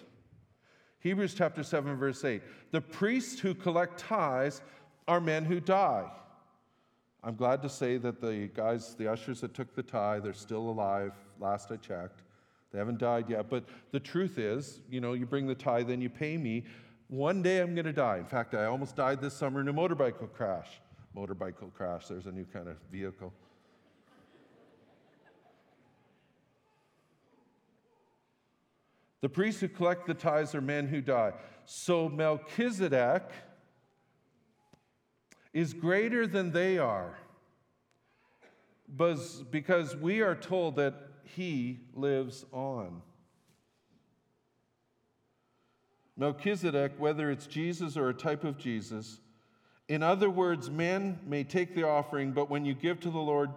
Hebrews 1.02 1.34
chapter 1.34 1.62
7, 1.62 1.94
verse 1.98 2.24
8. 2.24 2.42
The 2.72 2.80
priests 2.80 3.38
who 3.38 3.54
collect 3.54 4.00
tithes 4.00 4.62
are 5.10 5.20
men 5.20 5.44
who 5.44 5.60
die. 5.60 6.10
I'm 7.22 7.36
glad 7.36 7.62
to 7.64 7.70
say 7.70 7.98
that 7.98 8.22
the 8.22 8.50
guys, 8.56 8.96
the 8.96 9.12
ushers 9.12 9.42
that 9.42 9.54
took 9.54 9.76
the 9.76 9.84
tithe, 9.84 10.24
they're 10.24 10.32
still 10.32 10.70
alive, 10.70 11.12
last 11.38 11.70
I 11.70 11.76
checked. 11.76 12.22
They 12.72 12.80
haven't 12.80 13.00
died 13.00 13.30
yet. 13.30 13.50
But 13.50 13.66
the 13.92 14.00
truth 14.00 14.38
is, 14.38 14.80
you 14.90 15.02
know, 15.02 15.12
you 15.12 15.26
bring 15.26 15.48
the 15.48 15.54
tithe 15.54 15.90
and 15.90 16.02
you 16.02 16.10
pay 16.10 16.38
me. 16.38 16.64
One 17.10 17.42
day 17.42 17.60
I'm 17.60 17.76
going 17.76 17.84
to 17.84 17.92
die. 17.92 18.20
In 18.20 18.26
fact, 18.26 18.56
I 18.56 18.68
almost 18.68 18.96
died 18.96 19.20
this 19.20 19.34
summer 19.34 19.60
in 19.60 19.68
a 19.68 19.74
motorcycle 19.74 20.28
crash. 20.28 20.80
Motorcycle 21.14 21.74
crash, 21.76 22.08
there's 22.08 22.28
a 22.28 22.32
new 22.32 22.46
kind 22.46 22.70
of 22.70 22.78
vehicle. 22.90 23.34
The 29.28 29.34
priests 29.34 29.60
who 29.60 29.68
collect 29.68 30.08
the 30.08 30.14
tithes 30.14 30.56
are 30.56 30.62
men 30.62 30.88
who 30.88 31.02
die. 31.02 31.34
So 31.66 32.08
Melchizedek 32.08 33.24
is 35.52 35.74
greater 35.74 36.26
than 36.26 36.54
they 36.54 36.78
are 36.78 37.18
because 39.52 39.98
we 39.98 40.22
are 40.22 40.34
told 40.34 40.78
that 40.78 40.94
he 41.24 41.82
lives 41.94 42.46
on. 42.54 43.02
Melchizedek, 46.16 46.94
whether 46.98 47.30
it's 47.30 47.48
Jesus 47.48 47.98
or 47.98 48.08
a 48.08 48.14
type 48.14 48.46
of 48.46 48.58
Jesus, 48.58 49.20
in 49.90 50.04
other 50.04 50.30
words, 50.30 50.70
men 50.70 51.20
may 51.26 51.44
take 51.44 51.76
the 51.76 51.86
offering, 51.86 52.32
but 52.32 52.50
when 52.50 52.64
you 52.64 52.74
give 52.74 53.02
to 53.02 53.10
the 53.10 53.20
Lord 53.20 53.50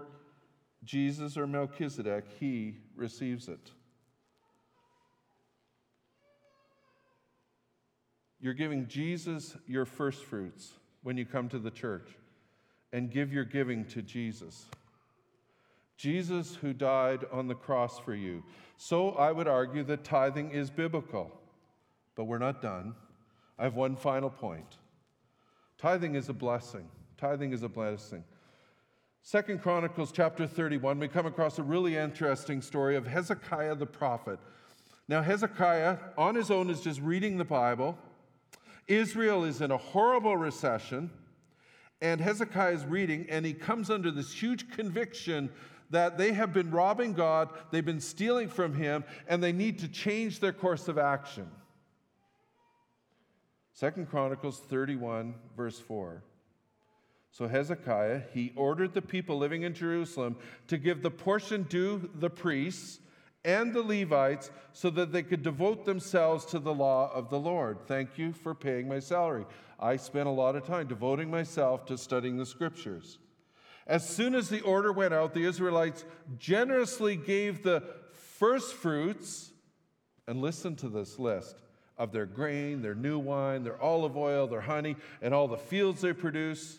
Jesus 0.82 1.36
or 1.36 1.46
Melchizedek, 1.46 2.24
he 2.40 2.78
receives 2.96 3.46
it. 3.46 3.70
You're 8.40 8.54
giving 8.54 8.86
Jesus 8.88 9.56
your 9.66 9.84
first 9.84 10.24
fruits 10.24 10.72
when 11.02 11.16
you 11.16 11.24
come 11.24 11.48
to 11.50 11.58
the 11.58 11.70
church 11.70 12.08
and 12.92 13.10
give 13.10 13.32
your 13.32 13.44
giving 13.44 13.84
to 13.86 14.02
Jesus. 14.02 14.66
Jesus, 15.96 16.54
who 16.54 16.72
died 16.72 17.26
on 17.30 17.46
the 17.46 17.54
cross 17.54 17.98
for 17.98 18.14
you. 18.14 18.42
So 18.78 19.10
I 19.10 19.32
would 19.32 19.46
argue 19.46 19.84
that 19.84 20.04
tithing 20.04 20.52
is 20.52 20.70
biblical. 20.70 21.30
But 22.14 22.24
we're 22.24 22.38
not 22.38 22.62
done. 22.62 22.94
I 23.58 23.64
have 23.64 23.74
one 23.74 23.96
final 23.96 24.30
point. 24.30 24.78
Tithing 25.76 26.14
is 26.14 26.28
a 26.30 26.32
blessing. 26.32 26.88
Tithing 27.18 27.52
is 27.52 27.62
a 27.62 27.68
blessing. 27.68 28.24
Second 29.22 29.60
Chronicles 29.60 30.12
chapter 30.12 30.46
31, 30.46 30.98
we 30.98 31.08
come 31.08 31.26
across 31.26 31.58
a 31.58 31.62
really 31.62 31.96
interesting 31.96 32.62
story 32.62 32.96
of 32.96 33.06
Hezekiah 33.06 33.74
the 33.74 33.86
prophet. 33.86 34.38
Now, 35.08 35.20
Hezekiah, 35.20 35.98
on 36.16 36.34
his 36.34 36.50
own, 36.50 36.70
is 36.70 36.80
just 36.80 37.00
reading 37.00 37.36
the 37.36 37.44
Bible. 37.44 37.98
Israel 38.90 39.44
is 39.44 39.60
in 39.60 39.70
a 39.70 39.76
horrible 39.76 40.36
recession, 40.36 41.10
and 42.02 42.20
Hezekiah 42.20 42.72
is 42.72 42.84
reading, 42.84 43.26
and 43.28 43.46
he 43.46 43.52
comes 43.52 43.90
under 43.90 44.10
this 44.10 44.32
huge 44.32 44.70
conviction 44.70 45.50
that 45.90 46.18
they 46.18 46.32
have 46.32 46.52
been 46.52 46.70
robbing 46.70 47.12
God, 47.12 47.50
they've 47.70 47.84
been 47.84 48.00
stealing 48.00 48.48
from 48.48 48.74
him, 48.74 49.04
and 49.28 49.42
they 49.42 49.52
need 49.52 49.78
to 49.80 49.88
change 49.88 50.40
their 50.40 50.52
course 50.52 50.88
of 50.88 50.98
action. 50.98 51.48
Second 53.72 54.08
Chronicles 54.08 54.58
31, 54.58 55.34
verse 55.56 55.78
4. 55.78 56.22
So 57.32 57.46
Hezekiah, 57.46 58.22
he 58.34 58.52
ordered 58.56 58.92
the 58.92 59.02
people 59.02 59.38
living 59.38 59.62
in 59.62 59.72
Jerusalem 59.72 60.36
to 60.66 60.76
give 60.78 61.02
the 61.02 61.10
portion 61.10 61.62
due 61.64 62.10
the 62.14 62.30
priests 62.30 62.98
and 63.44 63.72
the 63.72 63.82
Levites 63.82 64.50
so 64.72 64.90
that 64.90 65.12
they 65.12 65.22
could 65.22 65.42
devote 65.42 65.84
themselves 65.84 66.44
to 66.46 66.58
the 66.58 66.74
law 66.74 67.10
of 67.14 67.30
the 67.30 67.38
Lord. 67.38 67.78
Thank 67.86 68.18
you 68.18 68.32
for 68.32 68.54
paying 68.54 68.88
my 68.88 68.98
salary. 68.98 69.46
I 69.78 69.96
spent 69.96 70.28
a 70.28 70.32
lot 70.32 70.56
of 70.56 70.66
time 70.66 70.86
devoting 70.86 71.30
myself 71.30 71.86
to 71.86 71.96
studying 71.96 72.36
the 72.36 72.46
scriptures. 72.46 73.18
As 73.86 74.08
soon 74.08 74.34
as 74.34 74.48
the 74.48 74.60
order 74.60 74.92
went 74.92 75.14
out, 75.14 75.34
the 75.34 75.44
Israelites 75.44 76.04
generously 76.38 77.16
gave 77.16 77.62
the 77.62 77.82
first 78.12 78.74
fruits, 78.74 79.52
and 80.26 80.40
listen 80.40 80.76
to 80.76 80.88
this 80.88 81.18
list 81.18 81.56
of 81.98 82.12
their 82.12 82.24
grain, 82.24 82.82
their 82.82 82.94
new 82.94 83.18
wine, 83.18 83.64
their 83.64 83.80
olive 83.82 84.16
oil, 84.16 84.46
their 84.46 84.60
honey, 84.60 84.96
and 85.20 85.34
all 85.34 85.48
the 85.48 85.56
fields 85.56 86.00
they 86.00 86.12
produce. 86.12 86.78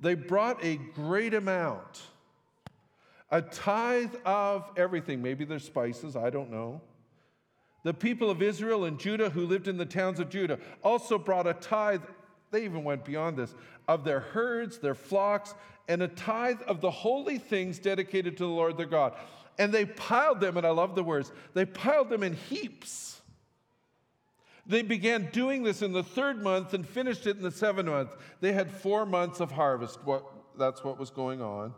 They 0.00 0.14
brought 0.14 0.62
a 0.64 0.76
great 0.76 1.32
amount, 1.32 2.02
a 3.30 3.42
tithe 3.42 4.14
of 4.24 4.70
everything. 4.76 5.22
Maybe 5.22 5.44
their 5.44 5.58
spices, 5.58 6.16
I 6.16 6.30
don't 6.30 6.50
know. 6.50 6.80
The 7.82 7.94
people 7.94 8.30
of 8.30 8.42
Israel 8.42 8.84
and 8.84 8.98
Judah 8.98 9.30
who 9.30 9.46
lived 9.46 9.68
in 9.68 9.78
the 9.78 9.86
towns 9.86 10.20
of 10.20 10.28
Judah 10.28 10.58
also 10.82 11.18
brought 11.18 11.46
a 11.46 11.54
tithe, 11.54 12.02
they 12.50 12.64
even 12.64 12.84
went 12.84 13.04
beyond 13.04 13.36
this, 13.36 13.54
of 13.88 14.04
their 14.04 14.20
herds, 14.20 14.78
their 14.78 14.94
flocks, 14.94 15.54
and 15.88 16.02
a 16.02 16.08
tithe 16.08 16.60
of 16.66 16.80
the 16.80 16.90
holy 16.90 17.38
things 17.38 17.78
dedicated 17.78 18.36
to 18.36 18.44
the 18.44 18.50
Lord 18.50 18.76
their 18.76 18.86
God. 18.86 19.14
And 19.58 19.72
they 19.72 19.86
piled 19.86 20.40
them, 20.40 20.56
and 20.56 20.66
I 20.66 20.70
love 20.70 20.94
the 20.94 21.02
words, 21.02 21.32
they 21.54 21.64
piled 21.64 22.10
them 22.10 22.22
in 22.22 22.34
heaps. 22.34 23.20
They 24.66 24.82
began 24.82 25.30
doing 25.32 25.62
this 25.62 25.82
in 25.82 25.92
the 25.92 26.02
third 26.02 26.42
month 26.42 26.74
and 26.74 26.86
finished 26.86 27.26
it 27.26 27.36
in 27.36 27.42
the 27.42 27.50
seventh 27.50 27.88
month. 27.88 28.16
They 28.40 28.52
had 28.52 28.70
four 28.70 29.04
months 29.06 29.40
of 29.40 29.50
harvest. 29.50 29.98
What, 30.04 30.24
that's 30.56 30.84
what 30.84 30.98
was 30.98 31.10
going 31.10 31.42
on. 31.42 31.74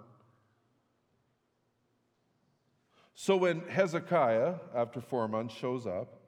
So 3.15 3.37
when 3.37 3.61
Hezekiah, 3.69 4.55
after 4.75 5.01
four 5.01 5.29
months, 5.29 5.55
shows 5.55 5.87
up, 5.87 6.21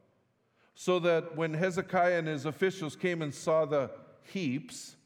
so 0.74 0.99
that 1.01 1.37
when 1.37 1.55
Hezekiah 1.55 2.18
and 2.18 2.28
his 2.28 2.47
officials 2.47 2.97
came 2.97 3.22
and 3.22 3.35
saw 3.35 3.64
the 3.64 3.91
heaps, 4.22 4.97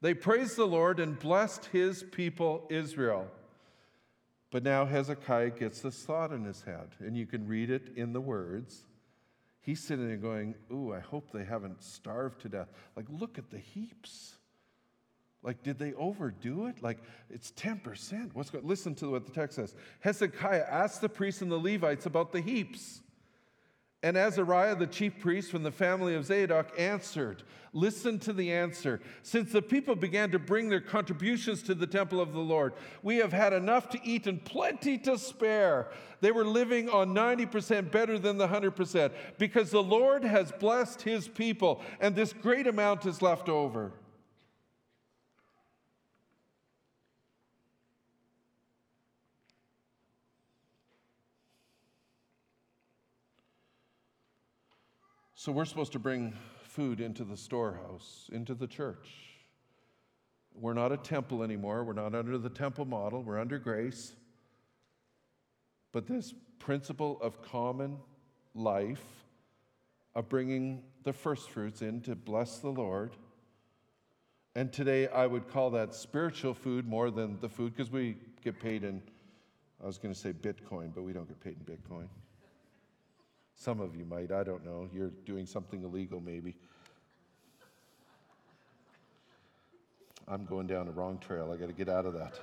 they 0.00 0.14
praised 0.14 0.56
the 0.56 0.66
Lord 0.66 1.00
and 1.00 1.18
blessed 1.18 1.66
his 1.66 2.02
people 2.02 2.66
Israel. 2.70 3.26
But 4.50 4.62
now 4.62 4.84
Hezekiah 4.84 5.50
gets 5.50 5.80
this 5.80 5.96
thought 6.04 6.30
in 6.30 6.44
his 6.44 6.62
head, 6.62 6.90
and 7.00 7.16
you 7.16 7.26
can 7.26 7.46
read 7.48 7.70
it 7.70 7.90
in 7.96 8.12
the 8.12 8.20
words. 8.20 8.84
He's 9.60 9.80
sitting 9.80 10.06
there 10.06 10.16
going, 10.16 10.54
Ooh, 10.70 10.92
I 10.92 11.00
hope 11.00 11.32
they 11.32 11.44
haven't 11.44 11.82
starved 11.82 12.42
to 12.42 12.48
death. 12.48 12.68
Like, 12.94 13.06
look 13.08 13.38
at 13.38 13.50
the 13.50 13.58
heaps. 13.58 14.36
Like, 15.44 15.62
did 15.62 15.78
they 15.78 15.92
overdo 15.92 16.66
it? 16.66 16.82
Like, 16.82 16.98
it's 17.28 17.52
10%. 17.52 18.30
What's 18.32 18.48
going 18.48 18.66
Listen 18.66 18.94
to 18.96 19.10
what 19.10 19.26
the 19.26 19.32
text 19.32 19.56
says. 19.56 19.74
Hezekiah 20.00 20.64
asked 20.68 21.02
the 21.02 21.08
priests 21.08 21.42
and 21.42 21.52
the 21.52 21.58
Levites 21.58 22.06
about 22.06 22.32
the 22.32 22.40
heaps. 22.40 23.02
And 24.02 24.16
Azariah, 24.16 24.74
the 24.74 24.86
chief 24.86 25.18
priest 25.18 25.50
from 25.50 25.62
the 25.62 25.70
family 25.70 26.14
of 26.14 26.24
Zadok, 26.26 26.72
answered, 26.78 27.42
Listen 27.72 28.18
to 28.20 28.32
the 28.32 28.52
answer. 28.52 29.00
Since 29.22 29.52
the 29.52 29.62
people 29.62 29.96
began 29.96 30.30
to 30.30 30.38
bring 30.38 30.68
their 30.68 30.80
contributions 30.80 31.62
to 31.64 31.74
the 31.74 31.86
temple 31.86 32.20
of 32.20 32.32
the 32.32 32.40
Lord, 32.40 32.74
we 33.02 33.16
have 33.16 33.32
had 33.32 33.52
enough 33.52 33.88
to 33.90 34.00
eat 34.02 34.26
and 34.26 34.42
plenty 34.44 34.96
to 34.98 35.18
spare. 35.18 35.88
They 36.20 36.32
were 36.32 36.44
living 36.44 36.88
on 36.88 37.14
90% 37.14 37.90
better 37.90 38.18
than 38.18 38.38
the 38.38 38.48
100% 38.48 39.10
because 39.38 39.70
the 39.70 39.82
Lord 39.82 40.22
has 40.22 40.52
blessed 40.52 41.02
his 41.02 41.28
people, 41.28 41.82
and 42.00 42.14
this 42.14 42.32
great 42.32 42.66
amount 42.66 43.06
is 43.06 43.22
left 43.22 43.48
over. 43.48 43.92
So 55.44 55.52
we're 55.52 55.66
supposed 55.66 55.92
to 55.92 55.98
bring 55.98 56.32
food 56.62 57.02
into 57.02 57.22
the 57.22 57.36
storehouse, 57.36 58.30
into 58.32 58.54
the 58.54 58.66
church. 58.66 59.10
We're 60.54 60.72
not 60.72 60.90
a 60.90 60.96
temple 60.96 61.42
anymore. 61.42 61.84
We're 61.84 61.92
not 61.92 62.14
under 62.14 62.38
the 62.38 62.48
temple 62.48 62.86
model. 62.86 63.22
We're 63.22 63.38
under 63.38 63.58
grace. 63.58 64.14
But 65.92 66.06
this 66.06 66.32
principle 66.58 67.18
of 67.20 67.42
common 67.42 67.98
life, 68.54 69.04
of 70.14 70.30
bringing 70.30 70.82
the 71.02 71.12
first 71.12 71.50
fruits 71.50 71.82
in 71.82 72.00
to 72.00 72.14
bless 72.14 72.60
the 72.60 72.70
Lord. 72.70 73.10
And 74.54 74.72
today 74.72 75.08
I 75.08 75.26
would 75.26 75.46
call 75.46 75.68
that 75.72 75.94
spiritual 75.94 76.54
food 76.54 76.88
more 76.88 77.10
than 77.10 77.38
the 77.42 77.50
food 77.50 77.76
because 77.76 77.92
we 77.92 78.16
get 78.42 78.58
paid 78.58 78.82
in, 78.82 79.02
I 79.82 79.86
was 79.86 79.98
going 79.98 80.14
to 80.14 80.18
say 80.18 80.32
Bitcoin, 80.32 80.94
but 80.94 81.02
we 81.02 81.12
don't 81.12 81.28
get 81.28 81.38
paid 81.38 81.58
in 81.58 81.76
Bitcoin. 81.76 82.08
Some 83.54 83.80
of 83.80 83.96
you 83.96 84.04
might, 84.04 84.32
I 84.32 84.42
don't 84.42 84.64
know. 84.64 84.88
You're 84.92 85.12
doing 85.24 85.46
something 85.46 85.82
illegal, 85.82 86.20
maybe. 86.20 86.56
I'm 90.26 90.44
going 90.44 90.66
down 90.66 90.86
the 90.86 90.92
wrong 90.92 91.18
trail. 91.18 91.52
I 91.52 91.56
got 91.56 91.68
to 91.68 91.74
get 91.74 91.88
out 91.88 92.06
of 92.06 92.14
that. 92.14 92.38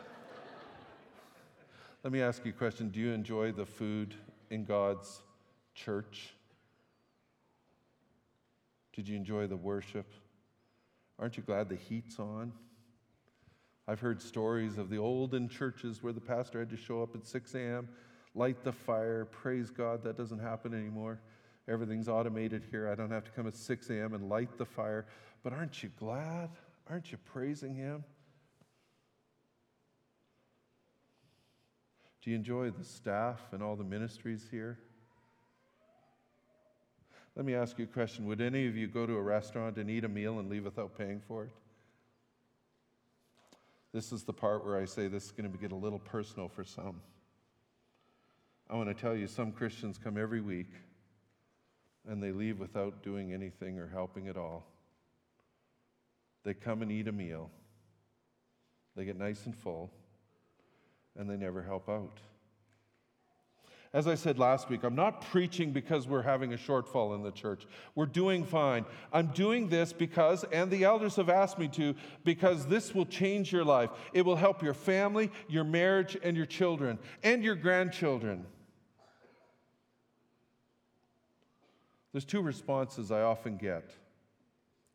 Let 2.03 2.14
me 2.14 2.22
ask 2.22 2.45
you 2.45 2.51
a 2.51 2.55
question 2.55 2.89
Do 2.89 2.99
you 2.99 3.12
enjoy 3.12 3.51
the 3.51 3.66
food 3.66 4.16
in 4.49 4.66
God's 4.66 5.22
church? 5.76 6.34
Did 8.93 9.07
you 9.07 9.16
enjoy 9.16 9.47
the 9.47 9.57
worship? 9.57 10.12
Aren't 11.20 11.38
you 11.38 11.43
glad 11.43 11.70
the 11.70 11.76
heat's 11.76 12.20
on? 12.20 12.51
I've 13.88 13.99
heard 13.99 14.22
stories 14.22 14.78
of 14.78 14.89
the 14.89 14.97
olden 14.97 15.49
churches 15.49 16.01
where 16.01 16.14
the 16.14 16.22
pastor 16.22 16.59
had 16.59 16.70
to 16.70 16.78
show 16.78 17.01
up 17.01 17.16
at 17.16 17.26
6 17.26 17.55
a.m 17.55 17.89
light 18.36 18.63
the 18.63 18.71
fire. 18.71 19.25
Praise 19.25 19.69
God, 19.69 20.03
that 20.03 20.17
doesn't 20.17 20.39
happen 20.39 20.73
anymore. 20.73 21.19
Everything's 21.67 22.07
automated 22.07 22.63
here. 22.71 22.89
I 22.89 22.95
don't 22.95 23.11
have 23.11 23.23
to 23.25 23.32
come 23.32 23.47
at 23.47 23.55
6 23.55 23.89
a.m. 23.89 24.13
and 24.13 24.29
light 24.29 24.57
the 24.57 24.65
fire. 24.65 25.05
But 25.43 25.53
aren't 25.53 25.84
you 25.84 25.89
glad? 25.97 26.49
Aren't 26.89 27.11
you 27.11 27.17
praising 27.17 27.75
Him? 27.75 28.03
Do 32.21 32.29
you 32.29 32.36
enjoy 32.36 32.69
the 32.69 32.84
staff 32.84 33.39
and 33.51 33.63
all 33.63 33.75
the 33.75 33.84
ministries 33.84 34.47
here? 34.49 34.77
Let 37.36 37.45
me 37.45 37.55
ask 37.55 37.79
you 37.79 37.86
a 37.86 37.88
question. 37.88 38.25
Would 38.25 38.41
any 38.41 38.67
of 38.67 38.75
you 38.75 38.88
go 38.88 39.05
to 39.05 39.15
a 39.15 39.21
restaurant 39.21 39.77
and 39.77 39.89
eat 39.89 40.03
a 40.03 40.09
meal 40.09 40.39
and 40.39 40.49
leave 40.49 40.65
without 40.65 40.97
paying 40.97 41.21
for 41.27 41.45
it? 41.45 41.51
This 43.93 44.11
is 44.11 44.23
the 44.23 44.34
part 44.34 44.65
where 44.65 44.77
I 44.77 44.86
say 44.86 45.07
this 45.07 45.25
is 45.25 45.32
going 45.32 45.51
to 45.51 45.57
get 45.57 45.71
a 45.71 45.75
little 45.75 45.99
personal 45.99 46.47
for 46.47 46.63
some. 46.63 47.01
I 48.72 48.76
want 48.76 48.88
to 48.88 48.95
tell 48.95 49.13
you 49.13 49.28
some 49.28 49.51
Christians 49.51 49.99
come 50.01 50.17
every 50.17 50.39
week 50.39 50.69
and 52.07 52.24
they 52.24 52.32
leave 52.32 52.57
without 52.57 53.03
doing 53.03 53.34
anything 53.34 53.78
or 53.78 53.88
helping 53.88 54.30
at 54.30 54.38
all. 54.38 54.65
They 56.45 56.53
come 56.53 56.82
and 56.82 56.89
eat 56.89 57.09
a 57.09 57.11
meal, 57.11 57.51
they 58.95 59.03
get 59.03 59.19
nice 59.19 59.45
and 59.45 59.55
full, 59.55 59.91
and 61.17 61.30
they 61.30 61.36
never 61.36 61.61
help 61.61 61.89
out. 61.89 62.19
As 63.93 64.07
I 64.07 64.15
said 64.15 64.39
last 64.39 64.69
week, 64.69 64.84
I'm 64.84 64.95
not 64.95 65.19
preaching 65.19 65.72
because 65.74 66.07
we're 66.07 66.22
having 66.22 66.53
a 66.53 66.57
shortfall 66.57 67.13
in 67.13 67.24
the 67.24 67.32
church. 67.32 67.67
We're 67.93 68.05
doing 68.05 68.45
fine. 68.45 68.86
I'm 69.11 69.28
doing 69.28 69.67
this 69.67 69.91
because, 69.91 70.45
and 70.45 70.72
the 70.72 70.86
elders 70.86 71.17
have 71.17 71.28
asked 71.28 71.59
me 71.59 71.67
to, 71.69 71.93
because 72.24 72.65
this 72.67 72.95
will 72.95 73.05
change 73.05 73.51
your 73.51 73.65
life. 73.65 73.89
It 74.13 74.22
will 74.22 74.38
help 74.38 74.63
your 74.63 74.74
family, 74.74 75.30
your 75.49 75.65
marriage, 75.65 76.17
and 76.24 76.38
your 76.38 76.45
children, 76.45 76.99
and 77.22 77.43
your 77.43 77.55
grandchildren. 77.55 78.45
There's 82.12 82.26
two 82.26 82.41
responses 82.41 83.12
I 83.12 83.22
often 83.22 83.57
get 83.57 83.91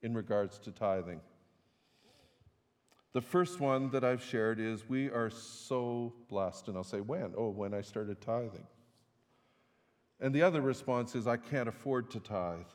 in 0.02 0.14
regards 0.14 0.58
to 0.60 0.70
tithing. 0.70 1.20
The 3.12 3.22
first 3.22 3.60
one 3.60 3.90
that 3.92 4.04
I've 4.04 4.22
shared 4.22 4.60
is 4.60 4.86
we 4.88 5.08
are 5.08 5.30
so 5.30 6.12
blessed. 6.28 6.68
And 6.68 6.76
I'll 6.76 6.84
say, 6.84 7.00
when? 7.00 7.32
Oh, 7.36 7.48
when 7.48 7.72
I 7.72 7.80
started 7.80 8.20
tithing. 8.20 8.66
And 10.20 10.34
the 10.34 10.42
other 10.42 10.60
response 10.60 11.14
is, 11.14 11.26
I 11.26 11.38
can't 11.38 11.68
afford 11.68 12.10
to 12.10 12.20
tithe. 12.20 12.66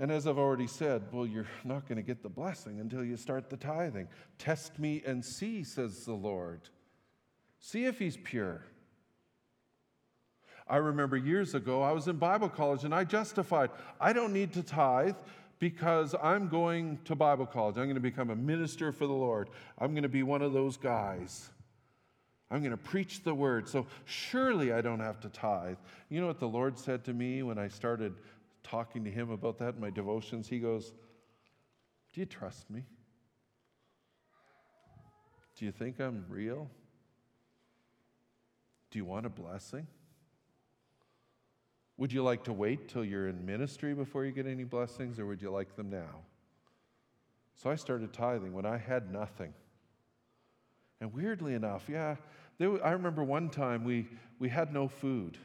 And 0.00 0.10
as 0.10 0.26
I've 0.26 0.38
already 0.38 0.66
said, 0.66 1.04
well, 1.12 1.26
you're 1.26 1.46
not 1.62 1.86
going 1.86 1.96
to 1.96 2.02
get 2.02 2.22
the 2.22 2.28
blessing 2.28 2.80
until 2.80 3.04
you 3.04 3.16
start 3.16 3.50
the 3.50 3.56
tithing. 3.56 4.08
Test 4.38 4.78
me 4.78 5.02
and 5.06 5.24
see, 5.24 5.62
says 5.62 6.04
the 6.04 6.14
Lord. 6.14 6.62
See 7.60 7.84
if 7.84 7.98
he's 7.98 8.16
pure. 8.16 8.64
I 10.70 10.76
remember 10.76 11.16
years 11.16 11.56
ago, 11.56 11.82
I 11.82 11.90
was 11.90 12.06
in 12.06 12.16
Bible 12.16 12.48
college 12.48 12.84
and 12.84 12.94
I 12.94 13.02
justified, 13.02 13.70
I 14.00 14.12
don't 14.12 14.32
need 14.32 14.52
to 14.52 14.62
tithe 14.62 15.16
because 15.58 16.14
I'm 16.22 16.48
going 16.48 17.00
to 17.06 17.16
Bible 17.16 17.44
college. 17.44 17.76
I'm 17.76 17.84
going 17.84 17.96
to 17.96 18.00
become 18.00 18.30
a 18.30 18.36
minister 18.36 18.92
for 18.92 19.08
the 19.08 19.12
Lord. 19.12 19.50
I'm 19.78 19.90
going 19.90 20.04
to 20.04 20.08
be 20.08 20.22
one 20.22 20.42
of 20.42 20.52
those 20.52 20.76
guys. 20.76 21.50
I'm 22.52 22.60
going 22.60 22.70
to 22.70 22.76
preach 22.76 23.24
the 23.24 23.34
word. 23.34 23.68
So 23.68 23.86
surely 24.04 24.72
I 24.72 24.80
don't 24.80 25.00
have 25.00 25.20
to 25.20 25.28
tithe. 25.28 25.76
You 26.08 26.20
know 26.20 26.28
what 26.28 26.38
the 26.38 26.48
Lord 26.48 26.78
said 26.78 27.04
to 27.04 27.12
me 27.12 27.42
when 27.42 27.58
I 27.58 27.66
started 27.66 28.14
talking 28.62 29.04
to 29.04 29.10
Him 29.10 29.30
about 29.30 29.58
that 29.58 29.74
in 29.74 29.80
my 29.80 29.90
devotions? 29.90 30.48
He 30.48 30.60
goes, 30.60 30.92
Do 32.12 32.20
you 32.20 32.26
trust 32.26 32.70
me? 32.70 32.84
Do 35.56 35.64
you 35.64 35.72
think 35.72 36.00
I'm 36.00 36.24
real? 36.28 36.70
Do 38.92 38.98
you 38.98 39.04
want 39.04 39.26
a 39.26 39.30
blessing? 39.30 39.86
Would 42.00 42.14
you 42.14 42.22
like 42.22 42.44
to 42.44 42.54
wait 42.54 42.88
till 42.88 43.04
you're 43.04 43.28
in 43.28 43.44
ministry 43.44 43.92
before 43.92 44.24
you 44.24 44.32
get 44.32 44.46
any 44.46 44.64
blessings, 44.64 45.18
or 45.18 45.26
would 45.26 45.42
you 45.42 45.50
like 45.50 45.76
them 45.76 45.90
now? 45.90 46.22
So 47.56 47.68
I 47.68 47.74
started 47.74 48.14
tithing 48.14 48.54
when 48.54 48.64
I 48.64 48.78
had 48.78 49.12
nothing. 49.12 49.52
And 51.02 51.12
weirdly 51.12 51.52
enough, 51.52 51.90
yeah, 51.90 52.16
I 52.58 52.92
remember 52.92 53.22
one 53.22 53.50
time 53.50 53.84
we, 53.84 54.08
we 54.38 54.48
had 54.48 54.72
no 54.72 54.88
food. 54.88 55.36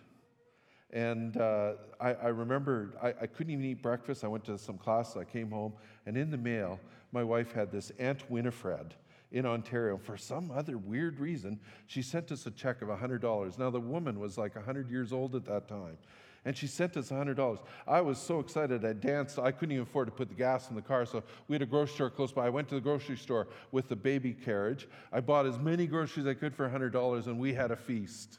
And 0.91 1.35
uh, 1.35 1.73
I, 1.99 2.13
I, 2.13 2.27
remember 2.27 2.93
I, 3.03 3.09
I, 3.23 3.27
couldn't 3.27 3.51
even 3.51 3.65
eat 3.65 3.81
breakfast. 3.81 4.23
I 4.23 4.27
went 4.27 4.45
to 4.45 4.57
some 4.57 4.77
classes, 4.77 5.17
I 5.17 5.25
came 5.25 5.51
home, 5.51 5.73
and 6.05 6.15
in 6.15 6.31
the 6.31 6.37
mail, 6.37 6.79
my 7.11 7.21
wife 7.21 7.51
had 7.51 7.69
this 7.69 7.91
Aunt 7.99 8.31
Winifred 8.31 8.95
in 9.33 9.45
Ontario. 9.45 9.97
For 9.97 10.15
some 10.15 10.51
other 10.51 10.77
weird 10.77 11.19
reason, 11.19 11.59
she 11.87 12.01
sent 12.01 12.31
us 12.31 12.45
a 12.45 12.51
check 12.51 12.81
of 12.81 12.87
$100. 12.87 13.59
Now, 13.59 13.69
the 13.69 13.81
woman 13.81 14.21
was 14.21 14.37
like 14.37 14.55
100 14.55 14.89
years 14.89 15.11
old 15.11 15.35
at 15.35 15.43
that 15.47 15.67
time 15.67 15.97
and 16.45 16.55
she 16.55 16.67
sent 16.67 16.95
us 16.95 17.09
$100. 17.09 17.59
I 17.87 18.01
was 18.01 18.19
so 18.19 18.39
excited. 18.39 18.85
I 18.85 18.93
danced. 18.93 19.39
I 19.39 19.51
couldn't 19.51 19.73
even 19.73 19.83
afford 19.83 20.07
to 20.07 20.11
put 20.11 20.29
the 20.29 20.35
gas 20.35 20.69
in 20.69 20.75
the 20.75 20.81
car, 20.81 21.05
so 21.05 21.23
we 21.47 21.55
had 21.55 21.63
a 21.63 21.65
grocery 21.65 21.95
store 21.95 22.09
close 22.11 22.31
by. 22.31 22.45
I 22.45 22.49
went 22.49 22.69
to 22.69 22.75
the 22.75 22.81
grocery 22.81 23.17
store 23.17 23.47
with 23.71 23.89
the 23.89 23.95
baby 23.95 24.33
carriage. 24.33 24.87
I 25.11 25.21
bought 25.21 25.47
as 25.47 25.57
many 25.57 25.87
groceries 25.87 26.27
as 26.27 26.31
I 26.31 26.35
could 26.35 26.55
for 26.55 26.69
$100, 26.69 27.25
and 27.25 27.39
we 27.39 27.53
had 27.53 27.71
a 27.71 27.75
feast. 27.75 28.37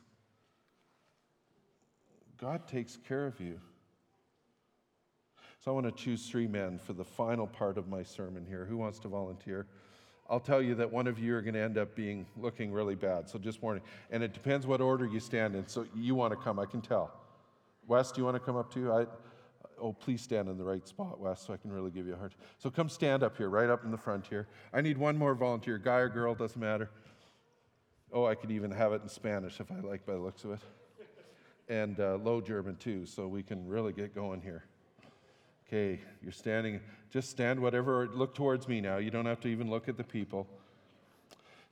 God 2.39 2.69
takes 2.69 2.97
care 2.97 3.27
of 3.27 3.41
you. 3.41 3.61
So 5.65 5.73
I 5.73 5.75
want 5.75 5.87
to 5.87 5.93
choose 5.93 6.29
three 6.29 6.47
men 6.47 6.79
for 6.79 6.93
the 6.93 7.05
final 7.05 7.49
part 7.49 7.77
of 7.77 7.89
my 7.89 8.05
sermon 8.05 8.47
here. 8.47 8.65
Who 8.67 8.77
wants 8.77 9.01
to 9.01 9.09
volunteer? 9.09 9.67
I'll 10.31 10.39
tell 10.39 10.63
you 10.63 10.77
that 10.77 10.93
one 10.93 11.09
of 11.09 11.19
you 11.19 11.35
are 11.35 11.43
going 11.43 11.55
to 11.55 11.61
end 11.61 11.77
up 11.77 11.97
being 11.97 12.27
looking 12.37 12.73
really 12.73 12.95
bad. 12.95 13.29
So 13.29 13.39
just 13.39 13.63
warning. 13.63 13.83
And 14.11 14.23
it 14.23 14.33
depends 14.33 14.65
what 14.65 14.81
order 14.81 15.07
you 15.07 15.19
stand 15.19 15.57
in. 15.57 15.67
So 15.67 15.87
you 15.95 16.15
want 16.15 16.33
to 16.33 16.37
come, 16.37 16.61
I 16.61 16.67
can 16.67 16.81
tell. 16.81 17.26
Wes, 17.87 18.11
do 18.13 18.21
you 18.21 18.25
want 18.25 18.37
to 18.37 18.41
come 18.41 18.57
up 18.57 18.73
too? 18.73 18.93
I, 18.93 19.07
oh, 19.81 19.93
please 19.93 20.23
stand 20.23 20.49
in 20.49 20.59
the 20.59 20.65
right 20.65 20.87
spot, 20.87 21.21
Wes, 21.21 21.41
so 21.47 21.53
I 21.53 21.57
can 21.57 21.71
really 21.73 21.91
give 21.91 22.07
you 22.07 22.15
a 22.15 22.17
hard. 22.17 22.35
So 22.59 22.71
come 22.71 22.89
stand 22.89 23.23
up 23.23 23.37
here, 23.37 23.49
right 23.49 23.71
up 23.71 23.85
in 23.85 23.91
the 23.91 23.99
front 23.99 24.27
here. 24.27 24.49
I 24.73 24.81
need 24.81 24.99
one 24.99 25.17
more 25.17 25.35
volunteer, 25.35 25.79
guy 25.79 25.99
or 25.99 26.09
girl, 26.09 26.35
doesn't 26.35 26.61
matter. 26.61 26.91
Oh, 28.13 28.25
I 28.25 28.35
could 28.35 28.51
even 28.51 28.71
have 28.71 28.93
it 28.93 29.03
in 29.03 29.09
Spanish 29.09 29.61
if 29.61 29.71
I 29.71 29.81
like 29.81 30.07
by 30.07 30.15
the 30.15 30.21
looks 30.21 30.45
of 30.45 30.53
it. 30.53 30.61
And 31.69 31.99
uh, 31.99 32.17
low 32.17 32.41
German 32.41 32.77
too, 32.77 33.07
so 33.07 33.27
we 33.27 33.43
can 33.43 33.67
really 33.67 33.93
get 33.93 34.15
going 34.15 34.41
here. 34.41 34.65
Okay, 35.67 36.01
you're 36.23 36.31
standing, 36.31 36.81
just 37.11 37.29
stand 37.29 37.59
whatever, 37.59 38.09
look 38.15 38.37
towards 38.37 38.69
me 38.69 38.81
now. 38.81 38.99
You 38.99 39.11
don't 39.11 39.27
have 39.27 39.41
to 39.41 39.49
even 39.49 39.69
look 39.69 39.89
at 39.89 39.97
the 39.97 40.05
people. 40.05 40.47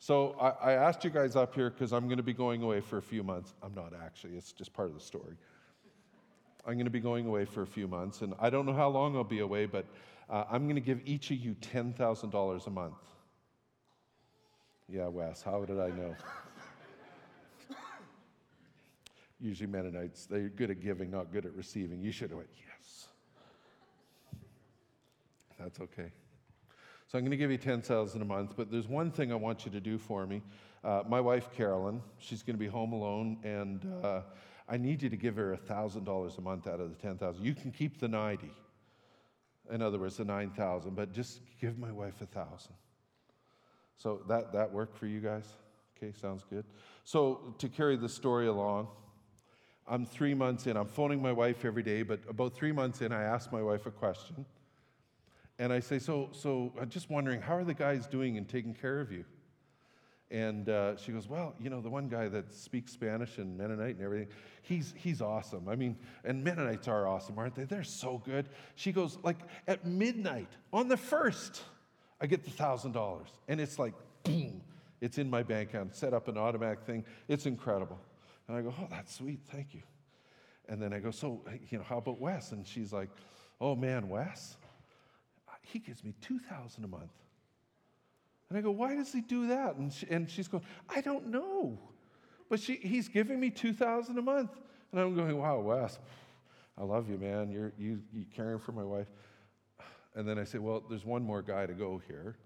So 0.01 0.37
I, 0.41 0.73
I 0.73 0.73
asked 0.73 1.05
you 1.05 1.11
guys 1.11 1.37
up 1.37 1.55
here 1.55 1.71
because 1.71 1.93
I'm 1.93 2.07
going 2.07 2.17
to 2.17 2.25
be 2.25 2.33
going 2.33 2.61
away 2.61 2.81
for 2.81 2.99
a 2.99 3.03
few 3.03 3.23
months. 3.23 3.55
I'm 3.63 3.75
not 3.75 3.93
actually, 4.05 4.37
it's 4.37 4.53
just 4.53 4.73
part 4.73 4.89
of 4.89 4.95
the 4.95 5.01
story. 5.01 5.37
I'm 6.67 6.75
going 6.75 6.87
to 6.87 6.91
be 6.91 7.01
going 7.01 7.27
away 7.27 7.45
for 7.45 7.63
a 7.63 7.67
few 7.67 7.87
months, 7.87 8.23
and 8.23 8.35
I 8.39 8.49
don't 8.49 8.65
know 8.65 8.73
how 8.73 8.89
long 8.89 9.17
I'll 9.17 9.25
be 9.25 9.41
away, 9.41 9.67
but 9.67 9.85
uh, 10.31 10.45
I'm 10.51 10.65
going 10.65 10.77
to 10.77 10.81
give 10.81 11.01
each 11.05 11.31
of 11.31 11.37
you 11.37 11.55
$10,000 11.61 12.67
a 12.67 12.71
month. 12.71 12.95
Yeah, 14.89 15.09
Wes, 15.09 15.43
how 15.43 15.65
did 15.65 15.79
I 15.79 15.89
know? 15.89 16.15
Usually 19.41 19.67
Mennonites, 19.67 20.27
they're 20.27 20.49
good 20.49 20.71
at 20.71 20.81
giving, 20.81 21.11
not 21.11 21.33
good 21.33 21.45
at 21.45 21.55
receiving. 21.55 22.01
You 22.01 22.13
should 22.13 22.31
have 22.31 22.39
went, 22.39 22.51
yes. 22.57 23.09
That's 25.59 25.81
okay. 25.81 26.13
So 27.09 27.19
I'm 27.19 27.25
going 27.25 27.31
to 27.31 27.37
give 27.37 27.51
you 27.51 27.59
10000 27.59 28.23
a 28.23 28.25
month, 28.25 28.55
but 28.57 28.71
there's 28.71 28.89
one 28.89 29.11
thing 29.11 29.33
I 29.33 29.37
want 29.37 29.67
you 29.67 29.71
to 29.73 29.81
do 29.81 29.99
for 29.99 30.27
me. 30.27 30.43
Uh, 30.83 31.03
my 31.09 31.21
wife, 31.21 31.51
Carolyn, 31.53 32.03
she's 32.19 32.43
going 32.43 32.57
to 32.57 32.61
be 32.61 32.67
home 32.67 32.93
alone, 32.93 33.39
and 33.45 33.87
uh, 34.03 34.21
I 34.69 34.77
need 34.77 35.03
you 35.03 35.11
to 35.11 35.17
give 35.17 35.37
her 35.37 35.59
$1,000 35.69 36.39
a 36.39 36.41
month 36.41 36.67
out 36.67 36.81
of 36.81 36.91
the 36.91 36.97
10000 36.97 37.45
You 37.45 37.55
can 37.55 37.71
keep 37.71 38.01
the 38.01 38.09
90 38.09 38.51
in 39.73 39.81
other 39.81 39.99
words, 39.99 40.17
the 40.17 40.25
9,000, 40.25 40.95
but 40.95 41.13
just 41.13 41.41
give 41.61 41.79
my 41.79 41.91
wife 41.91 42.21
a 42.21 42.25
1,000. 42.25 42.73
So 43.97 44.23
that, 44.29 44.53
that 44.53 44.73
work 44.73 44.95
for 44.97 45.07
you 45.07 45.21
guys? 45.21 45.45
Okay, 45.97 46.13
sounds 46.21 46.45
good. 46.51 46.65
So 47.05 47.55
to 47.59 47.69
carry 47.69 47.97
the 47.97 48.09
story 48.09 48.47
along, 48.47 48.89
I'm 49.87 50.05
three 50.05 50.35
months 50.35 50.67
in. 50.67 50.77
I'm 50.77 50.89
phoning 50.89 51.23
my 51.23 51.33
wife 51.33 51.65
every 51.65 51.83
day, 51.83 52.03
but 52.03 52.21
about 52.29 52.55
three 52.55 52.73
months 52.73 53.01
in, 53.01 53.13
I 53.13 53.23
ask 53.23 53.53
my 53.53 53.63
wife 53.63 53.87
a 53.87 53.91
question. 53.91 54.45
And 55.59 55.73
I 55.73 55.81
say, 55.81 55.99
So, 55.99 56.31
so 56.33 56.73
I'm 56.81 56.89
just 56.89 57.11
wondering, 57.11 57.41
how 57.41 57.55
are 57.57 57.65
the 57.65 57.75
guys 57.75 58.07
doing 58.07 58.37
in 58.37 58.45
taking 58.45 58.75
care 58.75 59.01
of 59.01 59.13
you? 59.13 59.25
And 60.31 60.69
uh, 60.69 60.97
she 60.97 61.13
goes, 61.13 61.29
Well, 61.29 61.55
you 61.61 61.71
know, 61.71 61.81
the 61.81 61.91
one 61.91 62.09
guy 62.09 62.29
that 62.29 62.53
speaks 62.53 62.93
Spanish 62.93 63.39
and 63.39 63.57
Mennonite 63.57 63.97
and 63.97 64.03
everything, 64.03 64.29
he's, 64.63 64.95
he's 64.97 65.21
awesome. 65.21 65.69
I 65.69 65.77
mean, 65.77 65.97
and 66.25 66.43
Mennonites 66.43 66.89
are 66.89 67.07
awesome, 67.07 67.39
aren't 67.39 67.55
they? 67.55 67.65
They're 67.65 67.85
so 67.85 68.23
good. 68.25 68.49
She 68.75 68.93
goes, 68.93 69.19
Like 69.23 69.39
at 69.69 69.87
midnight 69.87 70.49
on 70.73 70.89
the 70.89 70.97
first, 70.97 71.63
I 72.21 72.27
get 72.27 72.45
the 72.45 72.51
$1,000. 72.51 73.27
And 73.49 73.61
it's 73.61 73.79
like, 73.79 73.95
boom, 74.23 74.63
it's 75.01 75.19
in 75.19 75.29
my 75.29 75.43
bank 75.43 75.71
account, 75.71 75.95
set 75.95 76.15
up 76.15 76.29
an 76.29 76.39
automatic 76.39 76.83
thing. 76.83 77.05
It's 77.29 77.47
incredible. 77.47 77.99
And 78.49 78.57
I 78.57 78.63
go, 78.63 78.75
Oh, 78.81 78.87
that's 78.91 79.15
sweet. 79.15 79.41
Thank 79.51 79.75
you. 79.75 79.83
And 80.69 80.81
then 80.81 80.95
I 80.95 81.01
go, 81.01 81.11
So, 81.11 81.43
you 81.69 81.79
know, 81.79 81.85
how 81.85 81.99
about 81.99 82.21
Wes? 82.21 82.53
And 82.53 82.67
she's 82.67 82.93
like, 82.93 83.11
Oh 83.61 83.77
man, 83.77 84.09
Wes, 84.09 84.57
he 85.61 85.79
gives 85.79 86.05
me 86.05 86.15
2000 86.21 86.85
a 86.85 86.89
month. 86.89 87.11
And 88.55 88.61
I 88.61 88.63
go, 88.63 88.71
why 88.71 88.95
does 88.95 89.13
he 89.13 89.21
do 89.21 89.49
that? 89.49 89.75
And, 89.75 89.93
she, 89.93 90.07
and 90.09 90.31
she's 90.31 90.47
going, 90.47 90.63
I 90.89 91.01
don't 91.01 91.27
know. 91.27 91.77
But 92.49 92.61
she, 92.61 92.77
he's 92.77 93.09
giving 93.09 93.41
me 93.41 93.51
2000 93.51 94.17
a 94.17 94.23
month. 94.23 94.53
And 94.93 95.01
I'm 95.01 95.17
going, 95.17 95.37
wow, 95.37 95.59
Wes, 95.59 95.99
I 96.79 96.85
love 96.85 97.11
you, 97.11 97.19
man. 97.19 97.51
You're 97.51 97.73
you, 97.77 98.01
you 98.13 98.25
caring 98.33 98.61
for 98.61 98.71
my 98.71 98.85
wife. 98.85 99.09
And 100.15 100.29
then 100.29 100.39
I 100.39 100.45
say, 100.45 100.59
well, 100.59 100.85
there's 100.89 101.05
one 101.05 101.25
more 101.25 101.43
guy 101.43 101.67
to 101.67 101.73
go 101.73 102.01
here. 102.07 102.37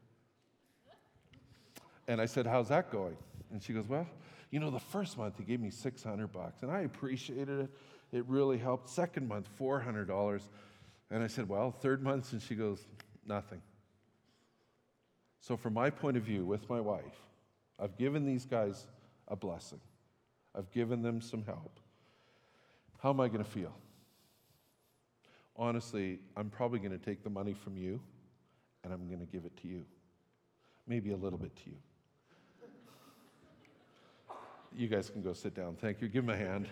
And 2.07 2.23
I 2.23 2.25
said, 2.25 2.47
how's 2.47 2.69
that 2.69 2.91
going? 2.91 3.19
And 3.53 3.63
she 3.63 3.75
goes, 3.75 3.87
well, 3.87 4.07
you 4.51 4.61
know, 4.61 4.71
the 4.71 4.81
first 4.81 5.19
month 5.19 5.35
he 5.37 5.45
gave 5.45 5.61
me 5.61 5.69
600 5.69 6.33
bucks, 6.33 6.63
and 6.63 6.71
I 6.71 6.81
appreciated 6.81 7.61
it. 7.61 7.71
It 8.13 8.25
really 8.27 8.57
helped. 8.57 8.89
Second 8.89 9.29
month, 9.29 9.47
$400. 9.61 10.41
And 11.11 11.23
I 11.23 11.27
said, 11.27 11.51
well, 11.51 11.71
third 11.71 12.03
month, 12.03 12.33
and 12.33 12.41
she 12.41 12.55
goes, 12.55 12.87
nothing. 13.27 13.61
So, 15.49 15.57
from 15.57 15.73
my 15.73 15.89
point 15.89 16.19
of 16.19 16.25
view, 16.25 16.45
with 16.45 16.69
my 16.69 16.79
wife, 16.79 17.23
I've 17.81 17.97
given 17.97 18.27
these 18.27 18.45
guys 18.45 18.87
a 19.29 19.35
blessing, 19.35 19.81
I've 20.55 20.71
given 20.73 21.01
them 21.01 21.23
some 21.23 21.43
help. 21.43 21.81
How 23.03 23.09
am 23.09 23.21
I 23.21 23.29
going 23.29 23.43
to 23.43 23.51
feel? 23.51 23.73
Honestly, 25.57 26.19
I'm 26.37 26.51
probably 26.51 26.81
going 26.81 26.93
to 26.93 26.99
take 26.99 27.25
the 27.25 27.31
money 27.31 27.55
from 27.55 27.79
you 27.79 27.99
and 28.85 28.93
I'm 28.93 29.07
going 29.09 29.21
to 29.21 29.27
give 29.33 29.47
it 29.47 29.57
to 29.63 29.69
you. 29.69 29.87
Maybe 30.87 31.13
a 31.13 31.17
little 31.17 31.39
bit 31.39 31.57
to 31.57 31.63
you. 31.71 31.77
You 34.77 34.87
guys 34.87 35.09
can 35.09 35.23
go 35.23 35.33
sit 35.33 35.55
down. 35.55 35.77
Thank 35.81 36.03
you. 36.03 36.09
Give 36.09 36.27
them 36.27 36.35
a 36.35 36.37
hand. 36.37 36.69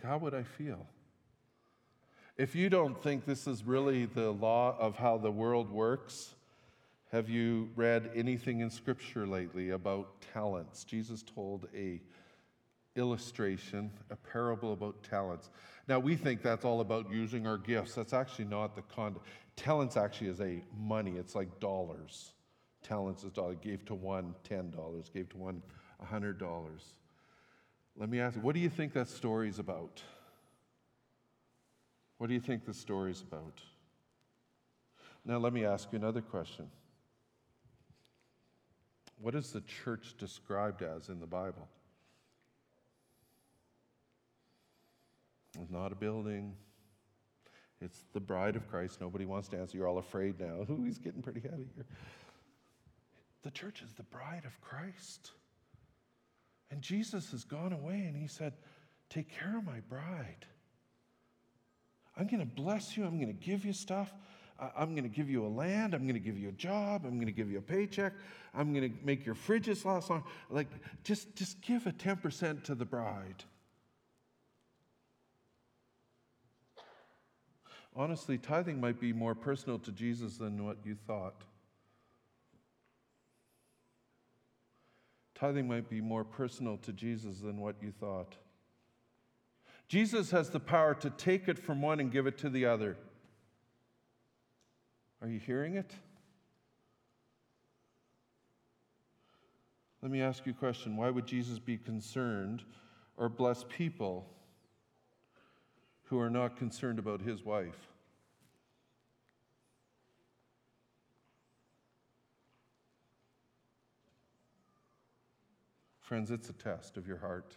Like, 0.00 0.10
how 0.10 0.18
would 0.18 0.34
I 0.34 0.42
feel? 0.42 0.86
If 2.38 2.54
you 2.54 2.70
don't 2.70 3.00
think 3.02 3.26
this 3.26 3.46
is 3.46 3.64
really 3.64 4.06
the 4.06 4.30
law 4.30 4.76
of 4.78 4.96
how 4.96 5.18
the 5.18 5.30
world 5.30 5.70
works, 5.70 6.34
have 7.12 7.28
you 7.28 7.68
read 7.76 8.10
anything 8.14 8.60
in 8.60 8.70
Scripture 8.70 9.26
lately 9.26 9.70
about 9.70 10.22
talents? 10.32 10.84
Jesus 10.84 11.22
told 11.22 11.68
a 11.74 12.00
illustration, 12.96 13.90
a 14.10 14.16
parable 14.16 14.72
about 14.72 15.02
talents. 15.02 15.50
Now 15.86 15.98
we 15.98 16.16
think 16.16 16.40
that's 16.40 16.64
all 16.64 16.80
about 16.80 17.10
using 17.10 17.46
our 17.46 17.58
gifts. 17.58 17.94
That's 17.94 18.14
actually 18.14 18.46
not 18.46 18.74
the 18.74 18.82
con. 18.82 19.16
Talents 19.56 19.96
actually 19.98 20.28
is 20.28 20.40
a 20.40 20.62
money. 20.78 21.16
It's 21.18 21.34
like 21.34 21.60
dollars. 21.60 22.32
Talents 22.82 23.22
is 23.22 23.32
dollar. 23.32 23.54
Gave 23.54 23.84
to 23.86 23.94
one 23.94 24.34
ten 24.44 24.70
dollars. 24.70 25.10
Gave 25.12 25.28
to 25.30 25.36
one 25.36 25.62
a 26.00 26.06
hundred 26.06 26.38
dollars. 26.38 26.94
Let 27.96 28.08
me 28.08 28.20
ask 28.20 28.36
you, 28.36 28.42
what 28.42 28.54
do 28.54 28.60
you 28.60 28.70
think 28.70 28.92
that 28.94 29.08
story's 29.08 29.58
about? 29.58 30.02
What 32.18 32.28
do 32.28 32.34
you 32.34 32.40
think 32.40 32.64
the 32.64 32.74
story's 32.74 33.22
about? 33.22 33.60
Now, 35.24 35.38
let 35.38 35.52
me 35.52 35.64
ask 35.64 35.88
you 35.92 35.98
another 35.98 36.20
question. 36.20 36.66
What 39.20 39.34
is 39.34 39.52
the 39.52 39.60
church 39.60 40.14
described 40.18 40.82
as 40.82 41.08
in 41.08 41.20
the 41.20 41.26
Bible? 41.26 41.68
It's 45.60 45.70
not 45.70 45.92
a 45.92 45.94
building. 45.94 46.54
It's 47.80 48.04
the 48.12 48.20
bride 48.20 48.56
of 48.56 48.68
Christ. 48.68 49.00
Nobody 49.00 49.24
wants 49.24 49.48
to 49.48 49.58
answer. 49.58 49.76
You're 49.76 49.88
all 49.88 49.98
afraid 49.98 50.38
now. 50.38 50.66
Ooh, 50.70 50.84
he's 50.84 50.98
getting 50.98 51.22
pretty 51.22 51.40
heavy 51.40 51.68
here. 51.74 51.86
the 53.42 53.50
church 53.50 53.82
is 53.82 53.92
the 53.94 54.02
bride 54.04 54.44
of 54.46 54.60
Christ. 54.60 55.32
And 56.70 56.82
Jesus 56.82 57.30
has 57.32 57.44
gone 57.44 57.72
away 57.72 58.04
and 58.06 58.16
he 58.16 58.26
said, 58.26 58.52
Take 59.08 59.28
care 59.28 59.58
of 59.58 59.64
my 59.64 59.80
bride. 59.88 60.46
I'm 62.16 62.26
going 62.26 62.40
to 62.40 62.54
bless 62.54 62.96
you. 62.96 63.04
I'm 63.04 63.18
going 63.20 63.36
to 63.36 63.44
give 63.46 63.64
you 63.64 63.72
stuff. 63.72 64.12
I'm 64.76 64.90
going 64.90 65.04
to 65.04 65.08
give 65.08 65.30
you 65.30 65.44
a 65.44 65.48
land. 65.48 65.94
I'm 65.94 66.02
going 66.02 66.14
to 66.14 66.20
give 66.20 66.38
you 66.38 66.50
a 66.50 66.52
job. 66.52 67.02
I'm 67.04 67.14
going 67.14 67.26
to 67.26 67.32
give 67.32 67.50
you 67.50 67.58
a 67.58 67.62
paycheck. 67.62 68.12
I'm 68.54 68.72
going 68.72 68.92
to 68.92 68.96
make 69.04 69.24
your 69.24 69.34
fridges 69.34 69.84
last 69.84 70.10
long. 70.10 70.22
Like, 70.50 70.68
just, 71.02 71.34
just 71.34 71.60
give 71.62 71.86
a 71.86 71.92
10% 71.92 72.62
to 72.64 72.74
the 72.74 72.84
bride. 72.84 73.42
Honestly, 77.96 78.38
tithing 78.38 78.80
might 78.80 79.00
be 79.00 79.12
more 79.12 79.34
personal 79.34 79.78
to 79.80 79.92
Jesus 79.92 80.36
than 80.36 80.64
what 80.64 80.76
you 80.84 80.94
thought. 81.06 81.42
Tithing 85.40 85.66
might 85.66 85.88
be 85.88 86.02
more 86.02 86.22
personal 86.22 86.76
to 86.78 86.92
Jesus 86.92 87.38
than 87.38 87.60
what 87.60 87.76
you 87.80 87.92
thought. 87.98 88.36
Jesus 89.88 90.30
has 90.32 90.50
the 90.50 90.60
power 90.60 90.92
to 90.96 91.08
take 91.08 91.48
it 91.48 91.58
from 91.58 91.80
one 91.80 91.98
and 91.98 92.12
give 92.12 92.26
it 92.26 92.36
to 92.38 92.50
the 92.50 92.66
other. 92.66 92.98
Are 95.22 95.28
you 95.28 95.38
hearing 95.38 95.76
it? 95.76 95.92
Let 100.02 100.12
me 100.12 100.20
ask 100.20 100.44
you 100.44 100.52
a 100.52 100.54
question. 100.54 100.98
Why 100.98 101.08
would 101.08 101.26
Jesus 101.26 101.58
be 101.58 101.78
concerned 101.78 102.62
or 103.16 103.30
bless 103.30 103.64
people 103.66 104.26
who 106.04 106.18
are 106.20 106.30
not 106.30 106.58
concerned 106.58 106.98
about 106.98 107.22
his 107.22 107.42
wife? 107.42 107.89
Friends, 116.10 116.32
it's 116.32 116.50
a 116.50 116.54
test 116.54 116.96
of 116.96 117.06
your 117.06 117.18
heart. 117.18 117.56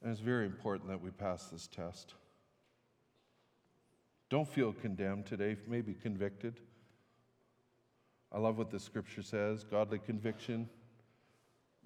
And 0.00 0.12
it's 0.12 0.20
very 0.20 0.46
important 0.46 0.88
that 0.88 1.02
we 1.02 1.10
pass 1.10 1.46
this 1.46 1.66
test. 1.66 2.14
Don't 4.30 4.46
feel 4.46 4.72
condemned 4.72 5.26
today, 5.26 5.56
maybe 5.66 5.94
convicted. 5.94 6.60
I 8.30 8.38
love 8.38 8.56
what 8.56 8.70
the 8.70 8.78
scripture 8.78 9.20
says 9.20 9.64
godly 9.64 9.98
conviction 9.98 10.68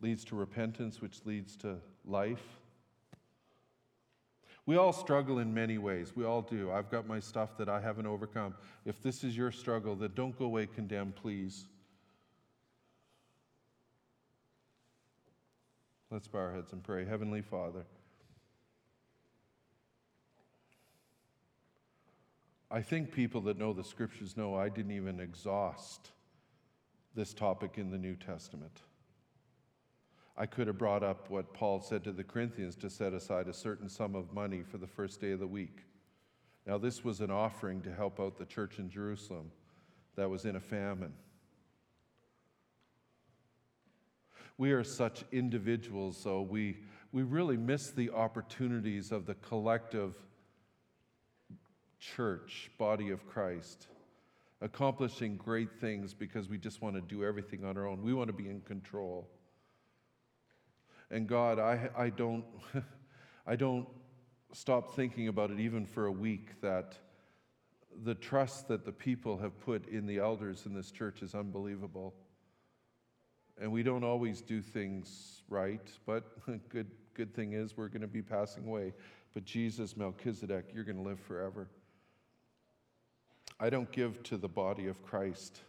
leads 0.02 0.22
to 0.26 0.36
repentance, 0.36 1.00
which 1.00 1.24
leads 1.24 1.56
to 1.56 1.76
life. 2.04 2.58
We 4.66 4.76
all 4.76 4.92
struggle 4.92 5.38
in 5.38 5.54
many 5.54 5.78
ways. 5.78 6.14
We 6.14 6.26
all 6.26 6.42
do. 6.42 6.70
I've 6.70 6.90
got 6.90 7.06
my 7.06 7.20
stuff 7.20 7.56
that 7.56 7.70
I 7.70 7.80
haven't 7.80 8.06
overcome. 8.06 8.54
If 8.84 9.02
this 9.02 9.24
is 9.24 9.34
your 9.34 9.50
struggle, 9.50 9.96
then 9.96 10.10
don't 10.14 10.38
go 10.38 10.44
away 10.44 10.66
condemned, 10.66 11.16
please. 11.16 11.68
Let's 16.10 16.26
bow 16.26 16.40
our 16.40 16.52
heads 16.52 16.72
and 16.72 16.82
pray. 16.82 17.04
Heavenly 17.04 17.40
Father, 17.40 17.84
I 22.68 22.82
think 22.82 23.12
people 23.12 23.40
that 23.42 23.58
know 23.58 23.72
the 23.72 23.84
scriptures 23.84 24.36
know 24.36 24.56
I 24.56 24.68
didn't 24.68 24.90
even 24.90 25.20
exhaust 25.20 26.10
this 27.14 27.32
topic 27.32 27.78
in 27.78 27.92
the 27.92 27.98
New 27.98 28.16
Testament. 28.16 28.82
I 30.36 30.46
could 30.46 30.66
have 30.66 30.78
brought 30.78 31.04
up 31.04 31.30
what 31.30 31.54
Paul 31.54 31.80
said 31.80 32.02
to 32.04 32.12
the 32.12 32.24
Corinthians 32.24 32.74
to 32.76 32.90
set 32.90 33.12
aside 33.12 33.46
a 33.46 33.52
certain 33.52 33.88
sum 33.88 34.16
of 34.16 34.32
money 34.32 34.62
for 34.62 34.78
the 34.78 34.86
first 34.88 35.20
day 35.20 35.30
of 35.30 35.38
the 35.38 35.46
week. 35.46 35.84
Now, 36.66 36.76
this 36.76 37.04
was 37.04 37.20
an 37.20 37.30
offering 37.30 37.82
to 37.82 37.94
help 37.94 38.18
out 38.18 38.36
the 38.36 38.46
church 38.46 38.80
in 38.80 38.90
Jerusalem 38.90 39.52
that 40.16 40.28
was 40.28 40.44
in 40.44 40.56
a 40.56 40.60
famine. 40.60 41.12
We 44.60 44.72
are 44.72 44.84
such 44.84 45.24
individuals, 45.32 46.18
so 46.18 46.42
we, 46.42 46.76
we 47.12 47.22
really 47.22 47.56
miss 47.56 47.92
the 47.92 48.10
opportunities 48.10 49.10
of 49.10 49.24
the 49.24 49.32
collective 49.36 50.14
church, 51.98 52.70
body 52.76 53.08
of 53.08 53.26
Christ, 53.26 53.86
accomplishing 54.60 55.38
great 55.38 55.80
things 55.80 56.12
because 56.12 56.50
we 56.50 56.58
just 56.58 56.82
want 56.82 56.94
to 56.96 57.00
do 57.00 57.24
everything 57.24 57.64
on 57.64 57.78
our 57.78 57.86
own. 57.86 58.02
We 58.02 58.12
want 58.12 58.28
to 58.28 58.34
be 58.34 58.50
in 58.50 58.60
control. 58.60 59.30
And 61.10 61.26
God, 61.26 61.58
I, 61.58 61.88
I 61.96 62.10
don't 62.10 62.44
I 63.46 63.56
don't 63.56 63.88
stop 64.52 64.94
thinking 64.94 65.28
about 65.28 65.50
it 65.50 65.58
even 65.58 65.86
for 65.86 66.04
a 66.04 66.12
week 66.12 66.60
that 66.60 66.98
the 68.04 68.14
trust 68.14 68.68
that 68.68 68.84
the 68.84 68.92
people 68.92 69.38
have 69.38 69.58
put 69.58 69.88
in 69.88 70.04
the 70.04 70.18
elders 70.18 70.66
in 70.66 70.74
this 70.74 70.90
church 70.90 71.22
is 71.22 71.34
unbelievable. 71.34 72.12
And 73.60 73.70
we 73.70 73.82
don't 73.82 74.04
always 74.04 74.40
do 74.40 74.62
things 74.62 75.42
right, 75.48 75.86
but 76.06 76.24
good 76.70 76.90
good 77.14 77.34
thing 77.34 77.52
is 77.52 77.76
we're 77.76 77.88
going 77.88 78.00
to 78.00 78.06
be 78.06 78.22
passing 78.22 78.66
away. 78.66 78.94
But 79.34 79.44
Jesus, 79.44 79.96
Melchizedek, 79.96 80.70
you're 80.74 80.84
going 80.84 80.96
to 80.96 81.02
live 81.02 81.20
forever. 81.20 81.68
I 83.58 83.68
don't 83.68 83.92
give 83.92 84.22
to 84.24 84.38
the 84.38 84.48
body 84.48 84.86
of 84.86 85.02
Christ 85.02 85.60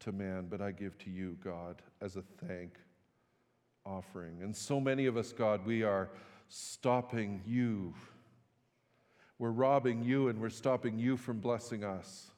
to 0.00 0.12
man, 0.12 0.46
but 0.48 0.62
I 0.62 0.70
give 0.70 0.96
to 0.98 1.10
you, 1.10 1.36
God, 1.44 1.82
as 2.00 2.16
a 2.16 2.22
thank 2.46 2.78
offering. 3.84 4.42
And 4.42 4.56
so 4.56 4.80
many 4.80 5.06
of 5.06 5.16
us, 5.16 5.32
God, 5.32 5.66
we 5.66 5.82
are 5.82 6.08
stopping 6.48 7.42
you. 7.46 7.92
We're 9.38 9.50
robbing 9.50 10.02
you 10.02 10.28
and 10.28 10.40
we're 10.40 10.48
stopping 10.48 10.98
you 10.98 11.16
from 11.16 11.38
blessing 11.38 11.84
us. 11.84 12.30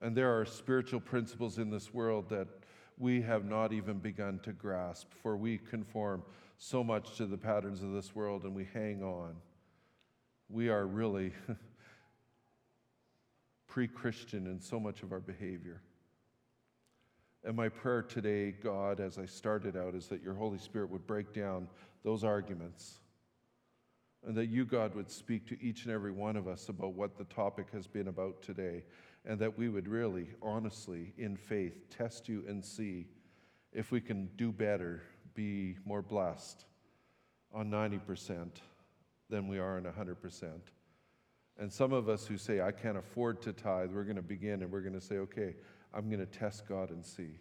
And 0.00 0.16
there 0.16 0.38
are 0.38 0.44
spiritual 0.44 1.00
principles 1.00 1.58
in 1.58 1.70
this 1.70 1.92
world 1.92 2.28
that 2.30 2.48
we 2.96 3.22
have 3.22 3.44
not 3.44 3.72
even 3.72 3.98
begun 3.98 4.40
to 4.40 4.52
grasp, 4.52 5.08
for 5.22 5.36
we 5.36 5.58
conform 5.58 6.22
so 6.56 6.82
much 6.82 7.16
to 7.16 7.26
the 7.26 7.38
patterns 7.38 7.82
of 7.82 7.92
this 7.92 8.14
world 8.14 8.44
and 8.44 8.54
we 8.54 8.66
hang 8.72 9.02
on 9.02 9.36
we 10.48 10.68
are 10.68 10.86
really 10.86 11.32
pre 13.66 13.86
Christian 13.86 14.46
in 14.46 14.60
so 14.60 14.80
much 14.80 15.02
of 15.02 15.12
our 15.12 15.20
behavior. 15.20 15.82
And 17.44 17.56
my 17.56 17.68
prayer 17.68 18.02
today, 18.02 18.52
God, 18.52 19.00
as 19.00 19.18
I 19.18 19.26
started 19.26 19.76
out, 19.76 19.94
is 19.94 20.08
that 20.08 20.22
your 20.22 20.34
Holy 20.34 20.58
Spirit 20.58 20.90
would 20.90 21.06
break 21.06 21.32
down 21.32 21.68
those 22.02 22.24
arguments 22.24 22.98
and 24.26 24.36
that 24.36 24.46
you, 24.46 24.64
God, 24.64 24.94
would 24.94 25.10
speak 25.10 25.46
to 25.48 25.62
each 25.62 25.84
and 25.84 25.94
every 25.94 26.10
one 26.10 26.36
of 26.36 26.48
us 26.48 26.68
about 26.68 26.94
what 26.94 27.16
the 27.16 27.24
topic 27.24 27.66
has 27.72 27.86
been 27.86 28.08
about 28.08 28.42
today, 28.42 28.82
and 29.28 29.38
that 29.38 29.58
we 29.58 29.68
would 29.68 29.86
really, 29.86 30.30
honestly, 30.42 31.12
in 31.18 31.36
faith, 31.36 31.90
test 31.90 32.28
you 32.28 32.42
and 32.48 32.64
see 32.64 33.06
if 33.72 33.92
we 33.92 34.00
can 34.00 34.28
do 34.36 34.50
better, 34.50 35.02
be 35.34 35.76
more 35.84 36.00
blessed 36.00 36.64
on 37.52 37.70
90% 37.70 38.48
than 39.28 39.46
we 39.46 39.58
are 39.58 39.76
in 39.76 39.84
100%. 39.84 40.48
And 41.58 41.70
some 41.70 41.92
of 41.92 42.08
us 42.08 42.26
who 42.26 42.38
say, 42.38 42.62
I 42.62 42.72
can't 42.72 42.96
afford 42.96 43.42
to 43.42 43.52
tithe, 43.52 43.90
we're 43.92 44.04
going 44.04 44.16
to 44.16 44.22
begin 44.22 44.62
and 44.62 44.72
we're 44.72 44.80
going 44.80 44.94
to 44.94 45.00
say, 45.00 45.16
okay, 45.16 45.54
I'm 45.92 46.08
going 46.08 46.20
to 46.20 46.26
test 46.26 46.66
God 46.66 46.90
and 46.90 47.04
see. 47.04 47.38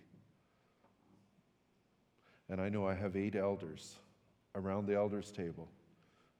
And 2.50 2.60
I 2.60 2.68
know 2.68 2.86
I 2.86 2.96
have 2.96 3.16
eight 3.16 3.36
elders 3.36 3.96
around 4.56 4.88
the 4.88 4.96
elders' 4.96 5.32
table. 5.32 5.70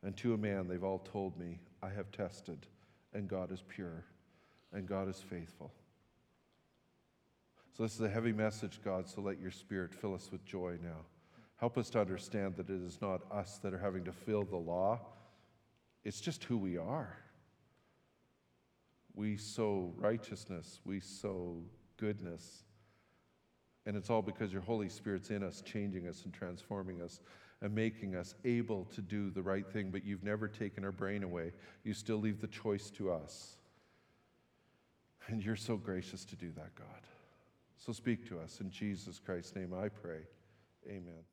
And 0.04 0.16
to 0.18 0.34
a 0.34 0.38
man, 0.38 0.68
they've 0.68 0.84
all 0.84 1.00
told 1.00 1.38
me, 1.40 1.60
I 1.82 1.90
have 1.90 2.12
tested, 2.12 2.68
and 3.14 3.30
God 3.30 3.52
is 3.52 3.64
pure, 3.68 4.06
and 4.74 4.88
God 4.88 5.10
is 5.10 5.22
faithful. 5.22 5.72
So, 7.76 7.84
this 7.84 7.94
is 7.94 8.02
a 8.02 8.10
heavy 8.10 8.34
message, 8.34 8.80
God, 8.84 9.08
so 9.08 9.22
let 9.22 9.40
your 9.40 9.52
spirit 9.52 9.94
fill 9.94 10.16
us 10.16 10.30
with 10.32 10.44
joy 10.46 10.78
now. 10.82 11.06
Help 11.58 11.78
us 11.78 11.90
to 11.92 12.00
understand 12.00 12.56
that 12.58 12.70
it 12.70 12.82
is 12.82 13.00
not 13.02 13.22
us 13.32 13.60
that 13.64 13.74
are 13.74 13.80
having 13.80 14.04
to 14.06 14.12
fill 14.12 14.44
the 14.44 14.58
law, 14.58 15.00
it's 16.04 16.22
just 16.22 16.44
who 16.46 16.58
we 16.58 16.78
are. 16.78 17.18
We 19.14 19.38
sow 19.38 19.94
righteousness, 19.98 20.80
we 20.86 21.00
sow 21.00 21.64
goodness. 21.98 22.64
And 23.86 23.96
it's 23.96 24.10
all 24.10 24.22
because 24.22 24.52
your 24.52 24.62
Holy 24.62 24.90
Spirit's 24.90 25.30
in 25.30 25.44
us, 25.44 25.62
changing 25.62 26.08
us 26.08 26.24
and 26.26 26.34
transforming 26.34 27.02
us 27.02 27.20
and 27.62 27.74
making 27.74 28.16
us 28.16 28.36
able 28.46 28.86
to 28.86 29.02
do 29.02 29.30
the 29.30 29.42
right 29.42 29.68
thing. 29.68 29.90
But 29.92 30.06
you've 30.06 30.24
never 30.24 30.48
taken 30.48 30.84
our 30.84 30.92
brain 30.92 31.24
away. 31.24 31.54
You 31.84 31.94
still 31.94 32.18
leave 32.18 32.42
the 32.42 32.48
choice 32.48 32.90
to 32.92 33.12
us. 33.12 33.57
And 35.28 35.44
you're 35.44 35.56
so 35.56 35.76
gracious 35.76 36.24
to 36.26 36.36
do 36.36 36.52
that, 36.56 36.74
God. 36.76 36.88
So 37.78 37.92
speak 37.92 38.28
to 38.30 38.40
us. 38.40 38.60
In 38.62 38.72
Jesus 38.72 39.20
Christ's 39.20 39.56
name 39.56 39.74
I 39.74 39.90
pray. 39.90 40.22
Amen. 40.88 41.24